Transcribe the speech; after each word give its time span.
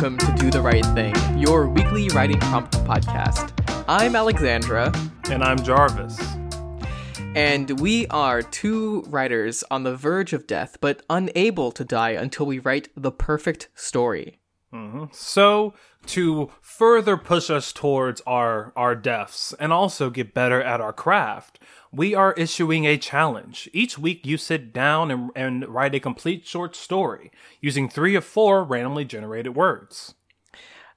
welcome 0.00 0.16
to 0.16 0.42
Do 0.42 0.50
the 0.50 0.62
Right 0.62 0.86
Thing, 0.94 1.14
your 1.38 1.68
weekly 1.68 2.08
writing 2.08 2.38
prompt 2.38 2.72
podcast. 2.86 3.52
I'm 3.86 4.16
Alexandra, 4.16 4.90
And 5.28 5.44
I'm 5.44 5.62
Jarvis. 5.62 6.18
and 7.36 7.78
we 7.78 8.06
are 8.06 8.40
two 8.40 9.02
writers 9.08 9.62
on 9.70 9.82
the 9.82 9.94
verge 9.94 10.32
of 10.32 10.46
death, 10.46 10.78
but 10.80 11.02
unable 11.10 11.70
to 11.72 11.84
die 11.84 12.12
until 12.12 12.46
we 12.46 12.58
write 12.58 12.88
the 12.96 13.12
perfect 13.12 13.68
story. 13.74 14.39
So, 15.12 15.74
to 16.06 16.50
further 16.60 17.16
push 17.16 17.50
us 17.50 17.72
towards 17.72 18.22
our, 18.26 18.72
our 18.76 18.94
deaths 18.94 19.52
and 19.58 19.72
also 19.72 20.10
get 20.10 20.32
better 20.32 20.62
at 20.62 20.80
our 20.80 20.92
craft, 20.92 21.58
we 21.92 22.14
are 22.14 22.32
issuing 22.34 22.86
a 22.86 22.96
challenge. 22.96 23.68
Each 23.72 23.98
week, 23.98 24.24
you 24.24 24.38
sit 24.38 24.72
down 24.72 25.10
and, 25.10 25.30
and 25.34 25.68
write 25.68 25.94
a 25.94 26.00
complete 26.00 26.46
short 26.46 26.76
story 26.76 27.32
using 27.60 27.88
three 27.88 28.14
of 28.14 28.24
four 28.24 28.62
randomly 28.62 29.04
generated 29.04 29.56
words. 29.56 30.14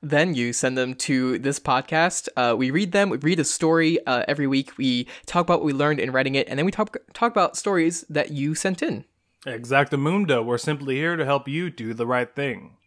Then 0.02 0.36
you 0.36 0.52
send 0.52 0.78
them 0.78 0.96
to 0.96 1.40
this 1.40 1.60
podcast. 1.60 2.28
Uh, 2.36 2.56
we 2.58 2.72
read 2.72 2.92
them. 2.92 3.10
We 3.10 3.18
read 3.18 3.40
a 3.40 3.46
story 3.46 4.06
uh, 4.06 4.26
every 4.28 4.48
week. 4.48 4.78
We 4.78 5.08
talk 5.26 5.44
about 5.44 5.60
what 5.60 5.66
we 5.66 5.74
learned 5.74 6.02
in 6.02 6.12
writing 6.12 6.36
it, 6.36 6.48
and 6.50 6.60
then 6.60 6.66
we 6.66 6.74
talk 6.74 6.98
talk 7.14 7.32
about 7.32 7.56
stories 7.56 8.04
that 8.10 8.32
you 8.32 8.54
sent 8.54 8.84
in. 8.84 9.06
Exactamundo, 9.46 10.44
we're 10.44 10.58
simply 10.58 10.96
here 10.96 11.16
to 11.16 11.26
help 11.26 11.48
you 11.48 11.70
do 11.70 11.94
the 11.94 12.06
right 12.06 12.34
thing. 12.36 12.78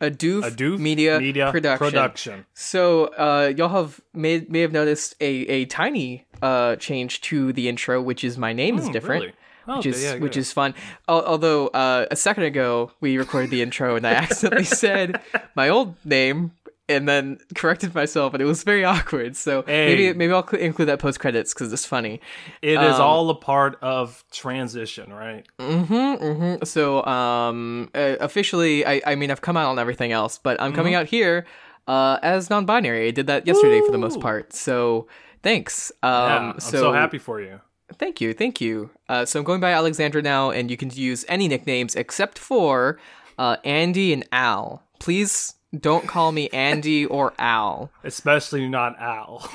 A 0.00 0.10
doof, 0.10 0.44
A 0.46 0.50
doof 0.50 0.78
media, 0.78 1.18
media 1.20 1.50
production. 1.50 1.86
production. 1.86 2.46
So 2.54 3.06
uh, 3.18 3.52
y'all 3.56 3.68
have 3.70 4.00
may 4.14 4.46
may 4.48 4.60
have 4.60 4.72
noticed 4.72 5.14
a 5.20 5.32
a 5.48 5.64
tiny 5.66 6.26
uh 6.40 6.76
change 6.76 7.20
to 7.22 7.52
the 7.52 7.68
intro, 7.68 8.00
which 8.00 8.22
is 8.22 8.38
my 8.38 8.52
name 8.52 8.78
is 8.78 8.88
different. 8.88 9.22
really? 9.22 9.34
Oh, 9.70 9.76
Which 9.76 9.86
is 9.86 10.02
yeah, 10.02 10.16
which 10.16 10.36
is 10.38 10.50
fun. 10.50 10.72
Al- 11.08 11.26
although 11.26 11.66
uh, 11.68 12.06
a 12.10 12.16
second 12.16 12.44
ago 12.44 12.90
we 13.00 13.18
recorded 13.18 13.50
the 13.50 13.60
intro 13.60 13.96
and 13.96 14.06
I 14.06 14.12
accidentally 14.24 14.64
said 14.64 15.20
my 15.54 15.68
old 15.68 15.94
name 16.06 16.52
and 16.88 17.08
then 17.08 17.38
corrected 17.54 17.94
myself 17.94 18.32
and 18.34 18.42
it 18.42 18.46
was 18.46 18.62
very 18.62 18.84
awkward. 18.84 19.36
So 19.36 19.62
Hey. 19.66 19.86
maybe 19.86 20.12
maybe 20.18 20.32
I'll 20.32 20.46
cl- 20.46 20.62
include 20.62 20.88
that 20.88 20.98
post 20.98 21.20
credits 21.20 21.52
because 21.52 21.72
it's 21.72 21.84
funny. 21.84 22.20
It 22.62 22.80
is 22.80 22.96
Um, 22.96 23.00
all 23.02 23.30
a 23.30 23.34
part 23.34 23.78
of 23.82 24.24
transition, 24.32 25.12
right? 25.12 25.44
Mm-hmm, 25.60 26.64
So 26.64 27.04
um, 27.04 27.90
uh, 27.94 28.16
officially, 28.20 28.86
I 28.86 29.00
I 29.06 29.14
mean 29.14 29.30
I've 29.30 29.40
come 29.42 29.56
out 29.56 29.68
on 29.68 29.78
everything 29.78 30.12
else, 30.12 30.38
but 30.38 30.60
I'm 30.60 30.72
coming 30.72 30.94
out 30.94 31.06
here 31.06 31.46
uh, 31.86 32.18
as 32.22 32.50
non-binary. 32.50 33.08
I 33.08 33.10
did 33.12 33.26
that 33.28 33.46
yesterday 33.46 33.80
for 33.86 33.92
the 33.92 33.98
most 33.98 34.20
part. 34.20 34.52
So 34.52 35.06
thanks. 35.42 35.90
Um, 36.02 36.10
Yeah, 36.12 36.38
I'm 36.54 36.60
so, 36.60 36.78
so 36.78 36.92
happy 36.92 37.18
for 37.18 37.40
you. 37.40 37.60
Thank 37.98 38.20
you, 38.20 38.34
thank 38.34 38.60
you. 38.60 38.90
Uh, 39.08 39.24
so 39.24 39.38
I'm 39.40 39.44
going 39.44 39.60
by 39.60 39.72
Alexandra 39.72 40.20
now, 40.20 40.50
and 40.50 40.70
you 40.70 40.76
can 40.76 40.90
use 40.90 41.24
any 41.28 41.48
nicknames 41.48 41.96
except 41.96 42.38
for 42.38 42.98
uh, 43.38 43.56
Andy 43.64 44.12
and 44.12 44.24
Al. 44.32 44.82
Please 45.00 45.54
don't 45.78 46.06
call 46.06 46.32
me 46.32 46.48
Andy 46.50 47.04
or 47.06 47.34
Al. 47.38 47.90
Especially 48.04 48.68
not 48.68 48.98
Al. 49.00 49.48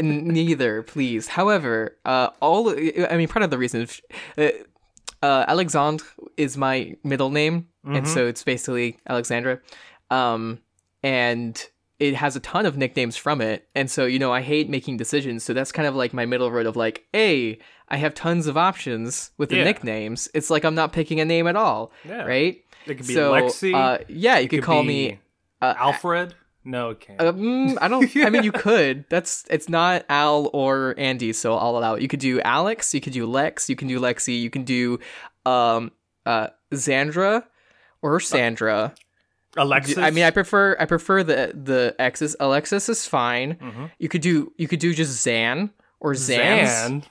N- 0.00 0.28
Neither, 0.28 0.82
please. 0.82 1.28
However, 1.28 1.96
uh, 2.04 2.28
all 2.40 2.70
I 2.70 3.16
mean, 3.16 3.28
part 3.28 3.42
of 3.42 3.50
the 3.50 3.58
reason, 3.58 3.88
uh, 4.36 4.48
uh, 5.22 5.44
Alexander 5.48 6.04
is 6.36 6.56
my 6.56 6.94
middle 7.02 7.30
name, 7.30 7.66
and 7.84 8.06
so 8.06 8.26
it's 8.26 8.44
basically 8.44 8.98
Alexandra, 9.08 9.58
um, 10.10 10.60
and 11.02 11.66
it 11.98 12.14
has 12.14 12.36
a 12.36 12.40
ton 12.40 12.64
of 12.66 12.76
nicknames 12.76 13.16
from 13.16 13.40
it, 13.40 13.68
and 13.74 13.90
so 13.90 14.06
you 14.06 14.20
know 14.20 14.32
I 14.32 14.40
hate 14.42 14.68
making 14.70 14.98
decisions, 14.98 15.42
so 15.42 15.52
that's 15.52 15.72
kind 15.72 15.88
of 15.88 15.96
like 15.96 16.12
my 16.14 16.26
middle 16.26 16.52
road 16.52 16.66
of 16.66 16.76
like, 16.76 17.04
hey, 17.12 17.58
I 17.88 17.96
have 17.96 18.14
tons 18.14 18.46
of 18.46 18.56
options 18.56 19.32
with 19.38 19.48
the 19.48 19.56
Yeah. 19.56 19.64
nicknames. 19.64 20.28
It's 20.34 20.50
like 20.50 20.64
I'm 20.64 20.76
not 20.76 20.92
picking 20.92 21.18
a 21.18 21.24
name 21.24 21.48
at 21.48 21.56
all, 21.56 21.90
Yeah. 22.06 22.22
right? 22.24 22.62
It 22.86 22.94
could 22.98 23.06
be 23.08 23.14
so, 23.14 23.32
Lexi. 23.32 23.74
uh, 23.74 24.04
yeah, 24.06 24.38
you 24.38 24.48
could, 24.48 24.60
could 24.60 24.64
call 24.66 24.82
be 24.82 24.88
me 24.88 25.18
uh, 25.60 25.74
Alfred? 25.76 26.34
No, 26.64 26.90
it 26.90 27.00
can't. 27.00 27.20
uh, 27.20 27.32
mm, 27.32 27.78
I 27.80 27.88
don't. 27.88 28.14
I 28.16 28.30
mean, 28.30 28.42
you 28.42 28.52
could. 28.66 29.04
That's. 29.08 29.44
It's 29.48 29.68
not 29.68 30.04
Al 30.08 30.50
or 30.52 30.94
Andy, 30.98 31.32
so 31.32 31.54
I'll 31.56 31.78
allow 31.78 31.94
it. 31.94 32.02
You 32.02 32.08
could 32.08 32.20
do 32.20 32.40
Alex. 32.42 32.92
You 32.92 33.00
could 33.00 33.12
do 33.14 33.24
Lex. 33.26 33.70
You 33.70 33.76
can 33.76 33.88
do 33.88 33.98
Lexi. 33.98 34.38
You 34.40 34.50
can 34.50 34.64
do, 34.64 34.98
um, 35.46 35.92
uh, 36.26 36.48
Xandra, 36.72 37.44
or 38.02 38.20
Sandra. 38.20 38.94
Alexis. 39.56 39.96
I 39.98 40.10
mean, 40.10 40.24
I 40.24 40.30
prefer. 40.30 40.76
I 40.78 40.84
prefer 40.84 41.22
the 41.22 41.52
the 41.54 41.94
X's. 41.98 42.36
Alexis 42.38 42.88
is 42.88 43.06
fine. 43.06 43.54
Mhm. 43.54 43.90
You 43.98 44.08
could 44.10 44.20
do. 44.20 44.52
You 44.58 44.68
could 44.68 44.78
do 44.80 44.92
just 44.92 45.22
Zan 45.22 45.70
or 46.00 46.12
Zans. 46.12 46.66
Zan. 46.68 47.04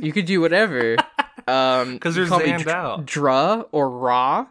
You 0.00 0.12
could 0.12 0.24
do 0.26 0.40
whatever. 0.40 0.96
Um, 1.48 1.98
'Cause 1.98 2.16
you 2.16 2.22
you're 2.24 2.30
Zanned 2.38 2.62
Dr- 2.62 2.68
out. 2.76 3.04
Dra 3.06 3.64
or 3.72 3.90
Ra. 3.90 4.46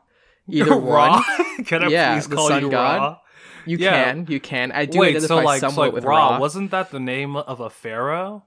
Either 0.49 0.75
Ra. 0.75 1.21
one. 1.37 1.63
Can 1.65 1.83
I 1.83 1.87
Yeah, 1.87 2.13
please 2.15 2.27
the 2.27 2.35
call 2.35 2.47
sun 2.49 2.63
you 2.63 2.69
god. 2.71 2.99
Ra? 2.99 3.17
You 3.65 3.77
Yeah. 3.77 3.91
can. 4.05 4.25
You 4.27 4.39
can. 4.39 4.71
I 4.71 4.85
do 4.85 4.99
Wait, 4.99 5.09
identify 5.15 5.27
so 5.27 5.43
like, 5.43 5.59
so 5.61 5.67
somewhat 5.69 5.85
like 5.87 5.93
with 5.93 6.03
Ra, 6.03 6.29
Ra. 6.31 6.39
wasn't 6.39 6.71
that 6.71 6.89
the 6.91 6.99
name 6.99 7.35
of 7.35 7.59
a 7.59 7.69
pharaoh? 7.69 8.43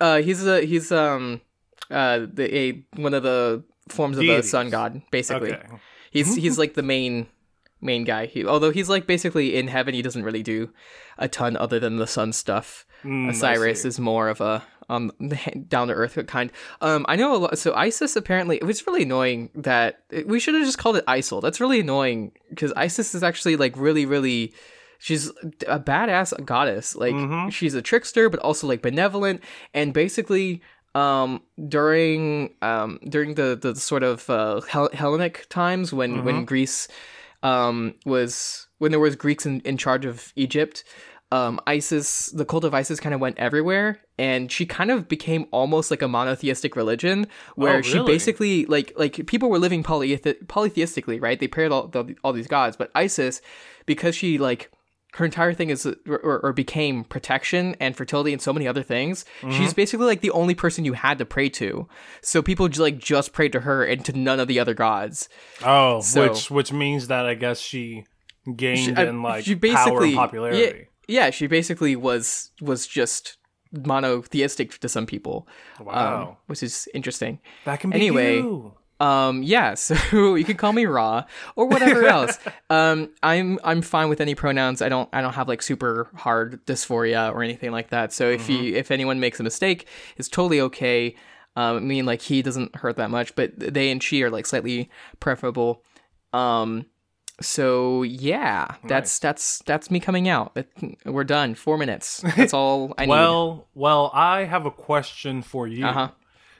Uh, 0.00 0.22
he's 0.22 0.44
a 0.46 0.62
he's 0.64 0.90
um 0.90 1.40
uh 1.90 2.20
the 2.32 2.56
a 2.56 2.84
one 2.96 3.12
of 3.14 3.22
the 3.22 3.62
forms 3.88 4.16
of 4.18 4.24
the 4.26 4.42
sun 4.42 4.70
god 4.70 5.02
basically. 5.10 5.52
Okay. 5.52 5.66
He's 6.10 6.34
he's 6.34 6.58
like 6.58 6.74
the 6.74 6.82
main 6.82 7.26
main 7.82 8.04
guy. 8.04 8.24
He, 8.26 8.44
although 8.46 8.70
he's 8.70 8.88
like 8.88 9.06
basically 9.06 9.54
in 9.56 9.68
heaven, 9.68 9.92
he 9.94 10.00
doesn't 10.02 10.22
really 10.24 10.42
do 10.42 10.70
a 11.18 11.28
ton 11.28 11.56
other 11.58 11.78
than 11.78 11.96
the 11.96 12.06
sun 12.06 12.32
stuff. 12.32 12.86
Mm, 13.04 13.28
Osiris 13.30 13.84
is 13.84 14.00
more 14.00 14.28
of 14.30 14.40
a 14.40 14.62
um 14.88 15.10
down 15.68 15.88
to 15.88 15.94
earth 15.94 16.18
kind. 16.26 16.50
Um, 16.80 17.04
I 17.08 17.16
know 17.16 17.34
a 17.34 17.38
lot. 17.38 17.58
So 17.58 17.74
Isis 17.74 18.16
apparently 18.16 18.56
it 18.56 18.64
was 18.64 18.86
really 18.86 19.02
annoying 19.02 19.50
that 19.54 20.00
we 20.26 20.38
should 20.40 20.54
have 20.54 20.64
just 20.64 20.78
called 20.78 20.96
it 20.96 21.06
ISIL. 21.06 21.40
That's 21.42 21.60
really 21.60 21.80
annoying 21.80 22.32
because 22.50 22.72
Isis 22.76 23.14
is 23.14 23.22
actually 23.22 23.56
like 23.56 23.76
really 23.76 24.06
really. 24.06 24.54
She's 24.98 25.28
a 25.68 25.78
badass 25.78 26.32
goddess. 26.46 26.96
Like 26.96 27.14
Mhm. 27.14 27.52
she's 27.52 27.74
a 27.74 27.82
trickster, 27.82 28.30
but 28.30 28.40
also 28.40 28.66
like 28.66 28.80
benevolent. 28.80 29.42
And 29.74 29.92
basically, 29.92 30.62
um, 30.94 31.42
during 31.68 32.54
um 32.62 32.98
during 33.08 33.34
the 33.34 33.58
the 33.60 33.74
sort 33.74 34.02
of 34.02 34.30
uh, 34.30 34.60
Hel- 34.62 34.90
Hellenic 34.94 35.46
times 35.50 35.92
when 35.92 36.24
when 36.24 36.44
Greece 36.46 36.88
um 37.42 37.94
was 38.06 38.66
when 38.78 38.90
there 38.92 39.00
was 39.00 39.16
Greeks 39.16 39.44
in, 39.46 39.60
in 39.60 39.76
charge 39.76 40.04
of 40.06 40.32
Egypt, 40.36 40.84
um, 41.34 41.58
Isis, 41.66 42.26
the 42.40 42.44
cult 42.44 42.64
of 42.64 42.72
Isis, 42.74 43.00
kind 43.00 43.14
of 43.14 43.20
went 43.20 43.38
everywhere, 43.38 43.88
and 44.18 44.52
she 44.52 44.64
kind 44.66 44.90
of 44.90 45.08
became 45.08 45.46
almost 45.50 45.90
like 45.90 46.02
a 46.02 46.08
monotheistic 46.08 46.76
religion, 46.76 47.26
where 47.56 47.78
Oh, 47.78 47.82
she 47.82 47.98
basically 48.04 48.66
like 48.66 48.92
like 48.96 49.26
people 49.26 49.48
were 49.50 49.58
living 49.58 49.82
polythe- 49.82 50.46
polytheistically, 50.46 51.20
right? 51.20 51.38
They 51.40 51.48
prayed 51.48 51.72
all 51.72 51.88
the, 51.88 52.14
all 52.22 52.32
these 52.32 52.46
gods, 52.46 52.76
but 52.76 52.90
Isis, 52.94 53.40
because 53.86 54.14
she 54.14 54.38
like 54.38 54.70
her 55.14 55.24
entire 55.24 55.54
thing 55.54 55.70
is 55.70 55.86
or, 55.86 56.40
or 56.44 56.52
became 56.52 57.04
protection 57.04 57.76
and 57.78 57.96
fertility 57.96 58.32
and 58.32 58.42
so 58.42 58.52
many 58.52 58.66
other 58.66 58.82
things. 58.82 59.24
Mm-hmm. 59.42 59.52
She's 59.56 59.72
basically 59.72 60.06
like 60.06 60.22
the 60.22 60.32
only 60.32 60.54
person 60.56 60.84
you 60.84 60.94
had 60.94 61.18
to 61.18 61.24
pray 61.24 61.48
to. 61.50 61.88
So 62.20 62.42
people 62.42 62.68
like 62.78 62.98
just 62.98 63.32
prayed 63.32 63.52
to 63.52 63.60
her 63.60 63.84
and 63.84 64.04
to 64.06 64.12
none 64.12 64.40
of 64.40 64.48
the 64.48 64.58
other 64.58 64.74
gods. 64.74 65.28
Oh, 65.64 66.00
So- 66.00 66.22
which 66.22 66.50
which 66.50 66.72
means 66.72 67.06
that 67.08 67.26
I 67.26 67.34
guess 67.34 67.60
she 67.60 68.04
gained 68.56 68.78
She- 68.78 68.94
uh, 68.94 69.04
in 69.06 69.22
like 69.22 69.44
she 69.44 69.54
power 69.54 69.60
basically- 69.60 70.08
and 70.10 70.16
popularity. 70.18 70.58
Yeah, 70.58 70.84
she 71.30 71.46
basically 71.46 71.96
was 71.96 72.50
was 72.60 72.86
just 72.86 73.38
monotheistic 73.72 74.78
to 74.80 74.88
some 74.88 75.06
people. 75.06 75.48
um, 75.80 75.86
Wow. 75.86 76.36
which 76.46 76.62
is 76.62 76.88
interesting. 76.94 77.40
that 77.64 77.80
can 77.80 77.90
be 77.90 77.96
anyway, 77.96 78.36
you. 78.38 78.74
Um, 79.00 79.42
yeah, 79.42 79.74
so 79.86 80.34
you 80.36 80.44
can 80.44 80.56
call 80.56 80.72
me 80.72 80.86
Ra 80.86 81.24
or 81.56 81.66
whatever 81.66 82.04
else. 82.16 82.38
Um, 82.70 83.10
I'm 83.22 83.58
I'm 83.64 83.82
fine 83.82 84.08
with 84.08 84.20
any 84.20 84.34
pronouns. 84.34 84.80
I 84.82 84.88
don't 84.88 85.08
I 85.12 85.20
don't 85.20 85.34
have 85.34 85.48
like 85.48 85.62
super 85.62 86.08
hard 86.14 86.64
dysphoria 86.66 87.32
or 87.32 87.42
anything 87.42 87.72
like 87.72 87.90
that. 87.90 88.12
So 88.12 88.30
if 88.30 88.48
you 88.48 88.74
if 88.74 88.90
anyone 88.90 89.18
makes 89.20 89.40
a 89.40 89.42
mistake, 89.42 89.86
it's 90.16 90.28
totally 90.28 90.60
okay. 90.60 91.16
Um, 91.56 91.76
I 91.76 91.80
mean 91.80 92.06
like 92.06 92.22
he 92.22 92.42
doesn't 92.42 92.76
hurt 92.76 92.96
that 92.96 93.10
much, 93.10 93.34
but 93.34 93.52
they 93.58 93.90
and 93.90 94.02
she 94.02 94.22
are 94.22 94.30
like 94.30 94.46
slightly 94.46 94.90
preferable. 95.20 95.82
Um, 96.32 96.86
so 97.40 98.02
yeah, 98.02 98.76
that's 98.84 99.18
that's 99.18 99.60
that's 99.66 99.90
me 99.90 100.00
coming 100.00 100.28
out. 100.28 100.56
We're 101.04 101.24
done. 101.24 101.54
Four 101.54 101.78
minutes. 101.78 102.22
That's 102.36 102.54
all 102.54 102.94
I 102.96 103.06
need. 103.06 103.10
Well, 103.10 103.68
well, 103.74 104.10
I 104.14 104.44
have 104.44 104.66
a 104.66 104.70
question 104.70 105.42
for 105.42 105.66
you. 105.66 105.86
uh 105.86 105.92
huh. 105.92 106.08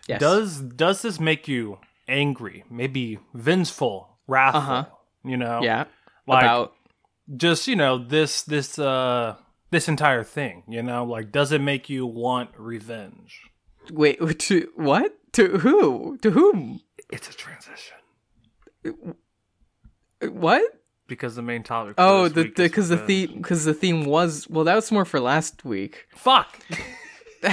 Yes. 0.08 0.20
Does 0.20 0.60
does 0.60 1.02
this 1.02 1.20
make 1.20 1.48
you 1.48 1.78
angry? 2.08 2.64
Maybe 2.70 3.18
vengeful, 3.34 4.18
wrathful? 4.26 4.60
Uh-huh. 4.60 4.84
You 5.24 5.36
know, 5.36 5.60
yeah 5.62 5.84
like 6.26 6.42
about 6.42 6.74
just 7.36 7.66
you 7.66 7.76
know 7.76 7.98
this 7.98 8.42
this 8.42 8.78
uh 8.78 9.36
this 9.70 9.88
entire 9.88 10.24
thing. 10.24 10.62
You 10.68 10.82
know, 10.82 11.04
like 11.04 11.32
does 11.32 11.52
it 11.52 11.60
make 11.60 11.88
you 11.88 12.06
want 12.06 12.50
revenge? 12.56 13.40
wait 13.90 14.18
to 14.38 14.68
what 14.76 15.14
to 15.32 15.58
who 15.58 16.16
to 16.22 16.30
whom 16.30 16.80
It's 17.10 17.28
a 17.28 17.32
transition 17.32 17.96
what 20.32 20.62
because 21.06 21.34
the 21.36 21.42
main 21.42 21.62
topic. 21.62 21.94
Oh, 21.98 22.28
the 22.28 22.44
because 22.44 22.88
the 22.88 22.96
revenge. 22.96 23.28
theme 23.30 23.36
because 23.42 23.64
the 23.64 23.74
theme 23.74 24.04
was 24.04 24.48
well 24.48 24.64
that 24.64 24.74
was 24.74 24.90
more 24.92 25.04
for 25.04 25.20
last 25.20 25.64
week. 25.64 26.06
Fuck. 26.14 26.58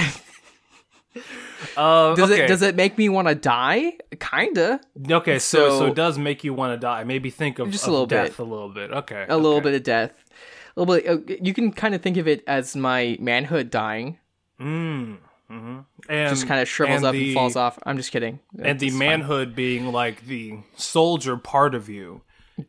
Uh, 1.76 2.14
Does 2.14 2.30
okay. 2.30 2.44
it 2.44 2.48
does 2.48 2.62
it 2.62 2.74
make 2.74 2.96
me 2.98 3.08
want 3.08 3.28
to 3.28 3.34
die? 3.34 3.92
Kinda. 4.18 4.80
okay, 5.10 5.38
so, 5.38 5.68
so 5.70 5.78
so- 5.80 5.86
it 5.86 5.94
does 5.94 6.18
make 6.18 6.42
you 6.42 6.54
want 6.54 6.72
to 6.74 6.78
die. 6.78 7.04
Maybe 7.04 7.28
think 7.30 7.58
of 7.58 7.70
Just 7.70 7.84
a 7.84 7.88
of 7.88 7.92
little 7.92 8.06
death 8.06 8.28
bit. 8.30 8.38
a 8.38 8.44
little 8.44 8.68
bit. 8.70 8.90
Okay, 8.90 9.26
A 9.28 9.36
little 9.36 9.60
bit 9.60 9.74
of 9.74 9.82
death. 9.82 10.12
A 10.76 10.80
little 10.80 10.94
bit. 10.96 11.06
uh, 11.30 11.34
You 11.42 11.52
can 11.54 11.70
kind 11.72 11.94
of 11.94 12.00
think 12.02 12.16
of 12.16 12.26
it 12.26 12.42
as 12.46 12.74
my 12.74 13.16
manhood 13.20 13.70
dying. 13.70 14.18
Mm, 14.60 15.18
hmm 15.48 15.78
And 16.08 16.30
Just 16.30 16.46
kind 16.48 16.60
of 16.60 16.68
shrivels 16.68 16.96
and 16.98 17.04
up 17.06 17.12
the- 17.12 17.26
and 17.26 17.34
falls 17.34 17.56
off. 17.56 17.78
I'm 17.84 17.96
just 17.98 18.10
kidding. 18.10 18.40
And 18.58 18.80
the 18.80 18.86
It's 18.88 18.96
fine. 18.96 19.06
manhood 19.20 19.54
being 19.54 19.92
like 19.92 20.26
the 20.26 20.58
soldier 20.76 21.36
part 21.36 21.74
of 21.74 21.88
you, 21.90 22.22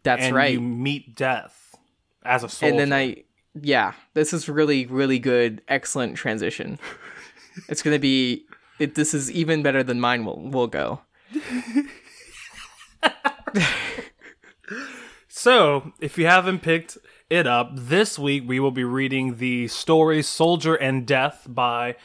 That's 0.04 0.24
and 0.24 0.36
right. 0.36 0.54
you 0.54 0.62
meet 0.62 1.16
death 1.16 1.76
as 2.24 2.44
a 2.44 2.50
soldier. 2.50 2.72
and 2.72 2.80
then 2.80 2.94
I, 2.94 3.24
yeah, 3.60 3.94
this 4.14 4.34
is 4.34 4.48
really, 4.48 4.86
really 4.86 5.20
good, 5.20 5.62
excellent 5.68 6.18
transition. 6.18 6.80
it's 7.70 7.82
gonna 7.82 8.00
be. 8.00 8.46
It, 8.80 8.96
this 8.96 9.14
is 9.14 9.32
even 9.32 9.62
better 9.62 9.84
than 9.84 10.00
mine 10.00 10.26
will 10.26 10.50
will 10.50 10.68
go. 10.68 11.02
So, 15.44 15.92
if 16.00 16.18
you 16.18 16.26
haven't 16.26 16.62
picked 16.62 16.98
it 17.30 17.46
up, 17.46 17.72
this 17.74 18.18
week 18.18 18.44
we 18.48 18.62
will 18.62 18.72
be 18.72 18.86
reading 18.86 19.40
the 19.40 19.68
story 19.68 20.22
Soldier 20.22 20.76
and 20.76 21.06
Death 21.06 21.48
by 21.50 21.98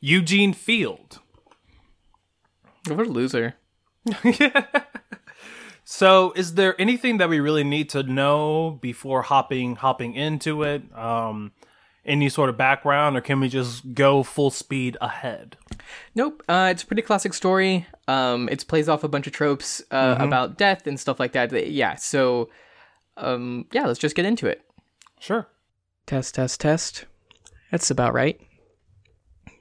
Eugene 0.00 0.52
Field. 0.52 1.20
What 2.88 3.06
a 3.06 3.10
loser. 3.10 3.54
So, 5.90 6.32
is 6.36 6.52
there 6.52 6.78
anything 6.78 7.16
that 7.16 7.30
we 7.30 7.40
really 7.40 7.64
need 7.64 7.88
to 7.88 8.02
know 8.02 8.78
before 8.82 9.22
hopping 9.22 9.76
hopping 9.76 10.12
into 10.12 10.62
it? 10.62 10.82
Um, 10.94 11.52
any 12.04 12.28
sort 12.28 12.50
of 12.50 12.58
background, 12.58 13.16
or 13.16 13.22
can 13.22 13.40
we 13.40 13.48
just 13.48 13.94
go 13.94 14.22
full 14.22 14.50
speed 14.50 14.98
ahead? 15.00 15.56
Nope. 16.14 16.42
Uh, 16.46 16.68
it's 16.70 16.82
a 16.82 16.86
pretty 16.86 17.00
classic 17.00 17.32
story. 17.32 17.86
Um, 18.06 18.50
it 18.50 18.68
plays 18.68 18.86
off 18.86 19.02
a 19.02 19.08
bunch 19.08 19.26
of 19.26 19.32
tropes 19.32 19.82
uh, 19.90 20.16
about 20.18 20.58
death 20.58 20.86
and 20.86 21.00
stuff 21.00 21.18
like 21.18 21.32
that. 21.32 21.70
Yeah. 21.70 21.94
So, 21.94 22.50
um, 23.16 23.64
yeah, 23.72 23.86
let's 23.86 23.98
just 23.98 24.14
get 24.14 24.26
into 24.26 24.46
it. 24.46 24.60
Sure. 25.20 25.48
Test, 26.04 26.34
test, 26.34 26.60
test. 26.60 27.06
That's 27.70 27.90
about 27.90 28.12
right. 28.12 28.38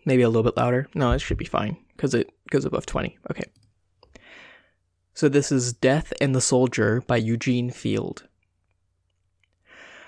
Maybe 0.04 0.24
a 0.24 0.28
little 0.28 0.44
bit 0.44 0.58
louder. 0.58 0.90
No, 0.94 1.14
it 1.14 1.20
should 1.20 1.38
be 1.38 1.46
fine 1.46 1.78
because 1.96 2.14
it 2.14 2.30
goes 2.50 2.66
above 2.66 2.86
20. 2.86 3.18
Okay. 3.32 3.46
So 5.18 5.28
this 5.28 5.52
is 5.52 5.74
Death 5.74 6.14
and 6.22 6.36
the 6.36 6.42
Soldier 6.42 7.02
by 7.08 7.18
Eugene 7.18 7.72
Field. 7.72 8.28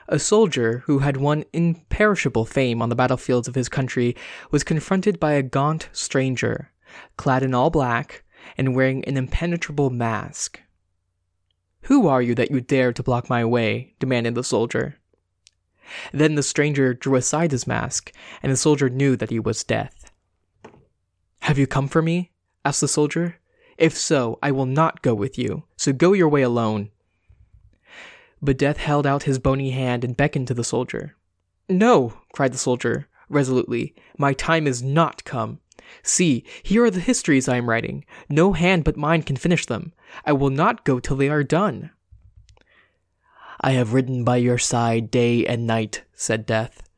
A 0.07 0.19
soldier 0.19 0.83
who 0.85 0.99
had 0.99 1.17
won 1.17 1.45
imperishable 1.51 2.45
fame 2.45 2.79
on 2.79 2.89
the 2.89 2.95
battlefields 2.95 3.47
of 3.47 3.55
his 3.55 3.69
country 3.69 4.15
was 4.51 4.63
confronted 4.63 5.19
by 5.19 5.31
a 5.31 5.41
gaunt 5.41 5.89
stranger, 5.93 6.71
clad 7.17 7.41
in 7.41 7.55
all 7.55 7.71
black 7.71 8.23
and 8.55 8.75
wearing 8.75 9.03
an 9.05 9.17
impenetrable 9.17 9.89
mask. 9.89 10.61
Who 11.85 12.07
are 12.07 12.21
you 12.21 12.35
that 12.35 12.51
you 12.51 12.61
dare 12.61 12.93
to 12.93 13.01
block 13.01 13.31
my 13.31 13.43
way? 13.43 13.95
demanded 13.97 14.35
the 14.35 14.43
soldier. 14.43 14.99
Then 16.13 16.35
the 16.35 16.43
stranger 16.43 16.93
drew 16.93 17.15
aside 17.15 17.51
his 17.51 17.65
mask, 17.65 18.13
and 18.43 18.51
the 18.51 18.57
soldier 18.57 18.91
knew 18.91 19.15
that 19.15 19.31
he 19.31 19.39
was 19.39 19.63
Death. 19.63 20.11
Have 21.39 21.57
you 21.57 21.65
come 21.65 21.87
for 21.87 22.03
me? 22.03 22.31
asked 22.63 22.81
the 22.81 22.87
soldier. 22.87 23.39
If 23.79 23.97
so, 23.97 24.37
I 24.43 24.51
will 24.51 24.65
not 24.65 25.01
go 25.01 25.15
with 25.15 25.37
you, 25.37 25.63
so 25.77 25.93
go 25.93 26.11
your 26.11 26.27
way 26.27 26.41
alone. 26.41 26.89
But 28.41 28.57
Death 28.57 28.75
held 28.75 29.07
out 29.07 29.23
his 29.23 29.39
bony 29.39 29.71
hand 29.71 30.03
and 30.03 30.17
beckoned 30.17 30.49
to 30.49 30.53
the 30.53 30.65
soldier. 30.65 31.15
No, 31.69 32.13
cried 32.33 32.51
the 32.53 32.57
soldier, 32.57 33.07
resolutely, 33.29 33.95
my 34.17 34.33
time 34.33 34.67
is 34.67 34.83
not 34.83 35.23
come. 35.23 35.59
See, 36.03 36.43
here 36.61 36.83
are 36.83 36.91
the 36.91 36.99
histories 36.99 37.47
I 37.47 37.55
am 37.55 37.69
writing. 37.69 38.03
No 38.27 38.51
hand 38.51 38.83
but 38.83 38.97
mine 38.97 39.23
can 39.23 39.37
finish 39.37 39.65
them. 39.65 39.93
I 40.25 40.33
will 40.33 40.49
not 40.49 40.83
go 40.83 40.99
till 40.99 41.15
they 41.15 41.29
are 41.29 41.43
done. 41.43 41.91
I 43.61 43.71
have 43.71 43.93
ridden 43.93 44.25
by 44.25 44.37
your 44.37 44.57
side 44.57 45.09
day 45.09 45.45
and 45.45 45.65
night, 45.65 46.03
said 46.13 46.45
Death. 46.45 46.88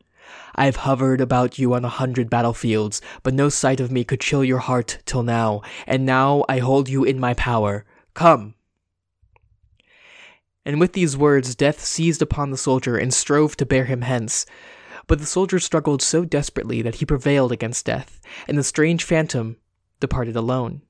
I 0.56 0.66
have 0.66 0.78
hovered 0.78 1.22
about 1.22 1.58
you 1.58 1.74
on 1.74 1.86
a 1.86 1.90
hundred 1.90 2.30
battlefields, 2.30 3.02
but 3.24 3.34
no 3.34 3.50
sight 3.50 3.80
of 3.80 3.92
me 3.92 4.04
could 4.04 4.20
chill 4.20 4.44
your 4.44 4.60
heart 4.60 5.00
till 5.06 5.24
now, 5.24 5.62
and 5.88 6.06
now 6.06 6.44
I 6.50 6.60
hold 6.60 6.90
you 6.90 7.04
in 7.04 7.20
my 7.20 7.34
power. 7.34 7.86
Come! 8.14 8.56
And 10.66 10.80
with 10.80 10.94
these 10.94 11.18
words, 11.18 11.56
Death 11.56 11.84
seized 11.84 12.22
upon 12.22 12.52
the 12.52 12.58
soldier 12.58 12.98
and 12.98 13.14
strove 13.14 13.58
to 13.58 13.66
bear 13.66 13.86
him 13.86 14.02
hence. 14.02 14.46
But 15.08 15.20
the 15.20 15.26
soldier 15.26 15.60
struggled 15.60 16.02
so 16.02 16.24
desperately 16.24 16.82
that 16.82 16.96
he 16.96 17.06
prevailed 17.06 17.52
against 17.52 17.86
Death, 17.86 18.22
and 18.48 18.58
the 18.58 18.64
strange 18.64 19.04
phantom 19.04 19.58
departed 20.00 20.36
alone. 20.36 20.82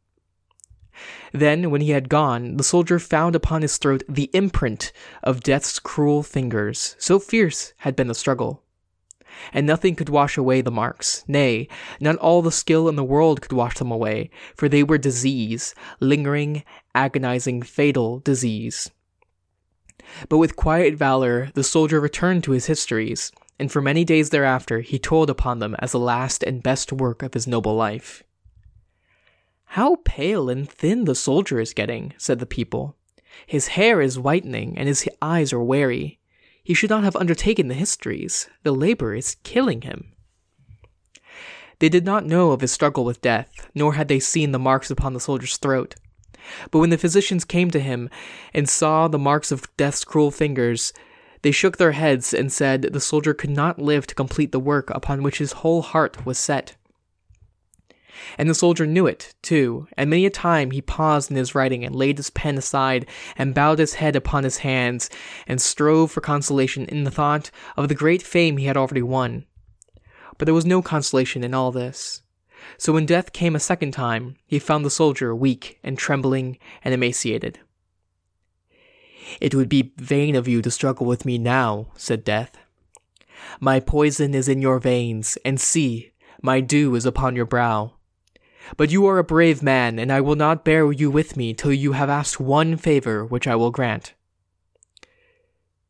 Then, 1.32 1.72
when 1.72 1.82
he 1.82 1.92
had 1.92 2.10
gone, 2.10 2.58
the 2.58 2.64
soldier 2.64 3.00
found 3.00 3.36
upon 3.36 3.62
his 3.62 3.78
throat 3.78 4.04
the 4.10 4.30
imprint 4.34 4.92
of 5.24 5.42
Death's 5.42 5.80
cruel 5.80 6.22
fingers, 6.22 6.96
so 7.00 7.18
fierce 7.18 7.74
had 7.78 7.96
been 7.96 8.08
the 8.08 8.16
struggle. 8.16 8.64
And 9.54 9.66
nothing 9.66 9.96
could 9.96 10.10
wash 10.10 10.38
away 10.38 10.62
the 10.62 10.72
marks, 10.72 11.24
nay, 11.28 11.68
not 12.00 12.18
all 12.18 12.42
the 12.42 12.52
skill 12.52 12.88
in 12.88 12.96
the 12.96 13.04
world 13.04 13.42
could 13.42 13.54
wash 13.54 13.76
them 13.78 13.92
away, 13.92 14.30
for 14.56 14.70
they 14.70 14.84
were 14.84 14.98
disease, 14.98 15.76
lingering, 16.00 16.64
agonizing, 16.96 17.62
fatal 17.62 18.20
disease. 18.20 18.92
But 20.30 20.38
with 20.38 20.56
quiet 20.56 20.96
valor, 20.96 21.52
the 21.54 21.64
soldier 21.64 22.00
returned 22.00 22.44
to 22.46 22.52
his 22.52 22.66
histories, 22.66 23.32
and 23.60 23.72
for 23.72 23.82
many 23.82 24.04
days 24.04 24.30
thereafter 24.30 24.82
he 24.82 24.98
toiled 25.00 25.30
upon 25.30 25.60
them 25.60 25.76
as 25.80 25.92
the 25.92 26.00
last 26.00 26.44
and 26.44 26.64
best 26.64 26.92
work 26.92 27.22
of 27.22 27.34
his 27.34 27.48
noble 27.48 27.76
life. 27.76 28.24
How 29.66 29.98
pale 30.04 30.50
and 30.50 30.70
thin 30.70 31.06
the 31.06 31.16
soldier 31.16 31.60
is 31.60 31.74
getting, 31.74 32.14
said 32.18 32.40
the 32.40 32.46
people. 32.46 32.98
His 33.46 33.70
hair 33.70 34.02
is 34.02 34.20
whitening, 34.20 34.78
and 34.78 34.88
his 34.88 35.08
eyes 35.22 35.54
are 35.54 35.64
wary. 35.64 36.20
He 36.64 36.74
should 36.74 36.90
not 36.90 37.04
have 37.04 37.16
undertaken 37.16 37.68
the 37.68 37.74
histories. 37.74 38.50
The 38.64 38.72
labor 38.72 39.16
is 39.16 39.38
killing 39.44 39.82
him. 39.82 40.14
They 41.80 41.90
did 41.90 42.06
not 42.06 42.26
know 42.26 42.52
of 42.52 42.62
his 42.62 42.72
struggle 42.72 43.04
with 43.04 43.22
death, 43.22 43.70
nor 43.74 43.94
had 43.94 44.08
they 44.08 44.20
seen 44.20 44.52
the 44.52 44.60
marks 44.60 44.92
upon 44.92 45.14
the 45.14 45.20
soldier's 45.20 45.58
throat. 45.58 45.96
But 46.70 46.80
when 46.80 46.92
the 46.92 46.98
physicians 46.98 47.46
came 47.46 47.72
to 47.72 47.80
him 47.80 48.10
and 48.54 48.70
saw 48.70 49.08
the 49.08 49.18
marks 49.20 49.52
of 49.52 49.66
death's 49.78 50.04
cruel 50.04 50.32
fingers, 50.32 50.94
they 51.42 51.52
shook 51.52 51.78
their 51.78 51.94
heads 51.94 52.34
and 52.34 52.52
said 52.52 52.84
the 52.84 53.00
soldier 53.00 53.34
could 53.34 53.50
not 53.50 53.82
live 53.82 54.06
to 54.08 54.16
complete 54.16 54.52
the 54.52 54.60
work 54.60 54.92
upon 54.92 55.24
which 55.24 55.40
his 55.40 55.54
whole 55.54 55.82
heart 55.82 56.26
was 56.26 56.38
set. 56.38 56.76
And 58.38 58.50
the 58.50 58.56
soldier 58.56 58.86
knew 58.86 59.08
it, 59.08 59.34
too, 59.42 59.88
and 59.98 60.10
many 60.10 60.26
a 60.26 60.30
time 60.30 60.72
he 60.72 60.82
paused 60.82 61.32
in 61.32 61.38
his 61.38 61.56
writing 61.56 61.84
and 61.84 61.96
laid 61.96 62.18
his 62.18 62.30
pen 62.30 62.58
aside 62.58 63.06
and 63.38 63.56
bowed 63.56 63.80
his 63.80 63.96
head 63.96 64.16
upon 64.16 64.44
his 64.44 64.58
hands 64.58 65.10
and 65.48 65.62
strove 65.62 66.12
for 66.12 66.22
consolation 66.22 66.86
in 66.86 67.04
the 67.04 67.12
thought 67.12 67.52
of 67.78 67.88
the 67.88 67.96
great 67.96 68.22
fame 68.22 68.58
he 68.58 68.66
had 68.66 68.78
already 68.78 69.02
won. 69.02 69.46
But 70.38 70.46
there 70.46 70.56
was 70.56 70.66
no 70.66 70.82
consolation 70.82 71.44
in 71.44 71.54
all 71.54 71.72
this. 71.72 72.22
So 72.78 72.94
when 72.94 73.06
death 73.06 73.34
came 73.34 73.56
a 73.56 73.60
second 73.60 73.92
time, 73.92 74.36
he 74.46 74.60
found 74.60 74.86
the 74.86 74.90
soldier 74.90 75.36
weak 75.36 75.80
and 75.84 75.98
trembling 75.98 76.58
and 76.84 76.94
emaciated. 76.94 77.60
It 79.40 79.56
would 79.56 79.70
be 79.70 79.94
vain 79.98 80.36
of 80.36 80.48
you 80.48 80.62
to 80.62 80.72
struggle 80.72 81.06
with 81.06 81.26
me 81.26 81.38
now, 81.38 81.88
said 81.96 82.24
Death. 82.24 82.58
My 83.60 83.80
poison 83.80 84.34
is 84.34 84.48
in 84.48 84.62
your 84.62 84.80
veins, 84.80 85.38
and 85.46 85.60
see, 85.60 86.12
my 86.42 86.60
dew 86.60 86.96
is 86.96 87.06
upon 87.06 87.36
your 87.36 87.46
brow. 87.46 87.94
But 88.78 88.92
you 88.92 89.06
are 89.06 89.18
a 89.18 89.24
brave 89.24 89.62
man, 89.62 90.00
and 90.00 90.12
I 90.12 90.22
will 90.22 90.36
not 90.36 90.66
bear 90.66 90.92
you 90.92 91.12
with 91.12 91.36
me 91.36 91.54
till 91.54 91.74
you 91.74 91.92
have 91.94 92.10
asked 92.10 92.40
one 92.40 92.78
favor 92.78 93.26
which 93.26 93.48
I 93.48 93.56
will 93.56 93.72
grant. 93.72 94.14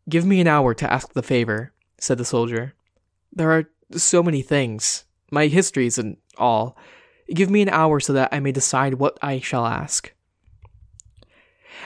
Give 0.10 0.26
me 0.26 0.42
an 0.42 0.48
hour 0.48 0.74
to 0.74 0.92
ask 0.92 1.14
the 1.14 1.22
favor, 1.22 1.74
said 2.00 2.18
the 2.18 2.26
soldier. 2.26 2.74
There 3.32 3.52
are 3.52 3.70
so 3.92 4.24
many 4.24 4.42
things, 4.42 5.06
my 5.32 5.48
histories 5.48 5.98
and 5.98 6.18
all. 6.38 6.78
Give 7.34 7.50
me 7.50 7.62
an 7.62 7.70
hour 7.70 8.00
so 8.00 8.14
that 8.14 8.30
I 8.32 8.40
may 8.40 8.52
decide 8.52 8.96
what 8.96 9.18
I 9.22 9.40
shall 9.40 9.66
ask. 9.66 10.14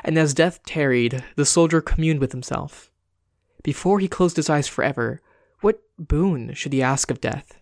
And 0.04 0.18
as 0.18 0.34
death 0.34 0.64
tarried, 0.66 1.24
the 1.36 1.46
soldier 1.46 1.82
communed 1.82 2.20
with 2.20 2.32
himself. 2.32 2.92
Before 3.64 4.00
he 4.00 4.08
closed 4.08 4.38
his 4.38 4.50
eyes 4.50 4.68
forever, 4.68 5.22
what 5.62 5.82
boon 5.98 6.54
should 6.54 6.74
he 6.74 6.82
ask 6.82 7.10
of 7.12 7.22
death? 7.22 7.60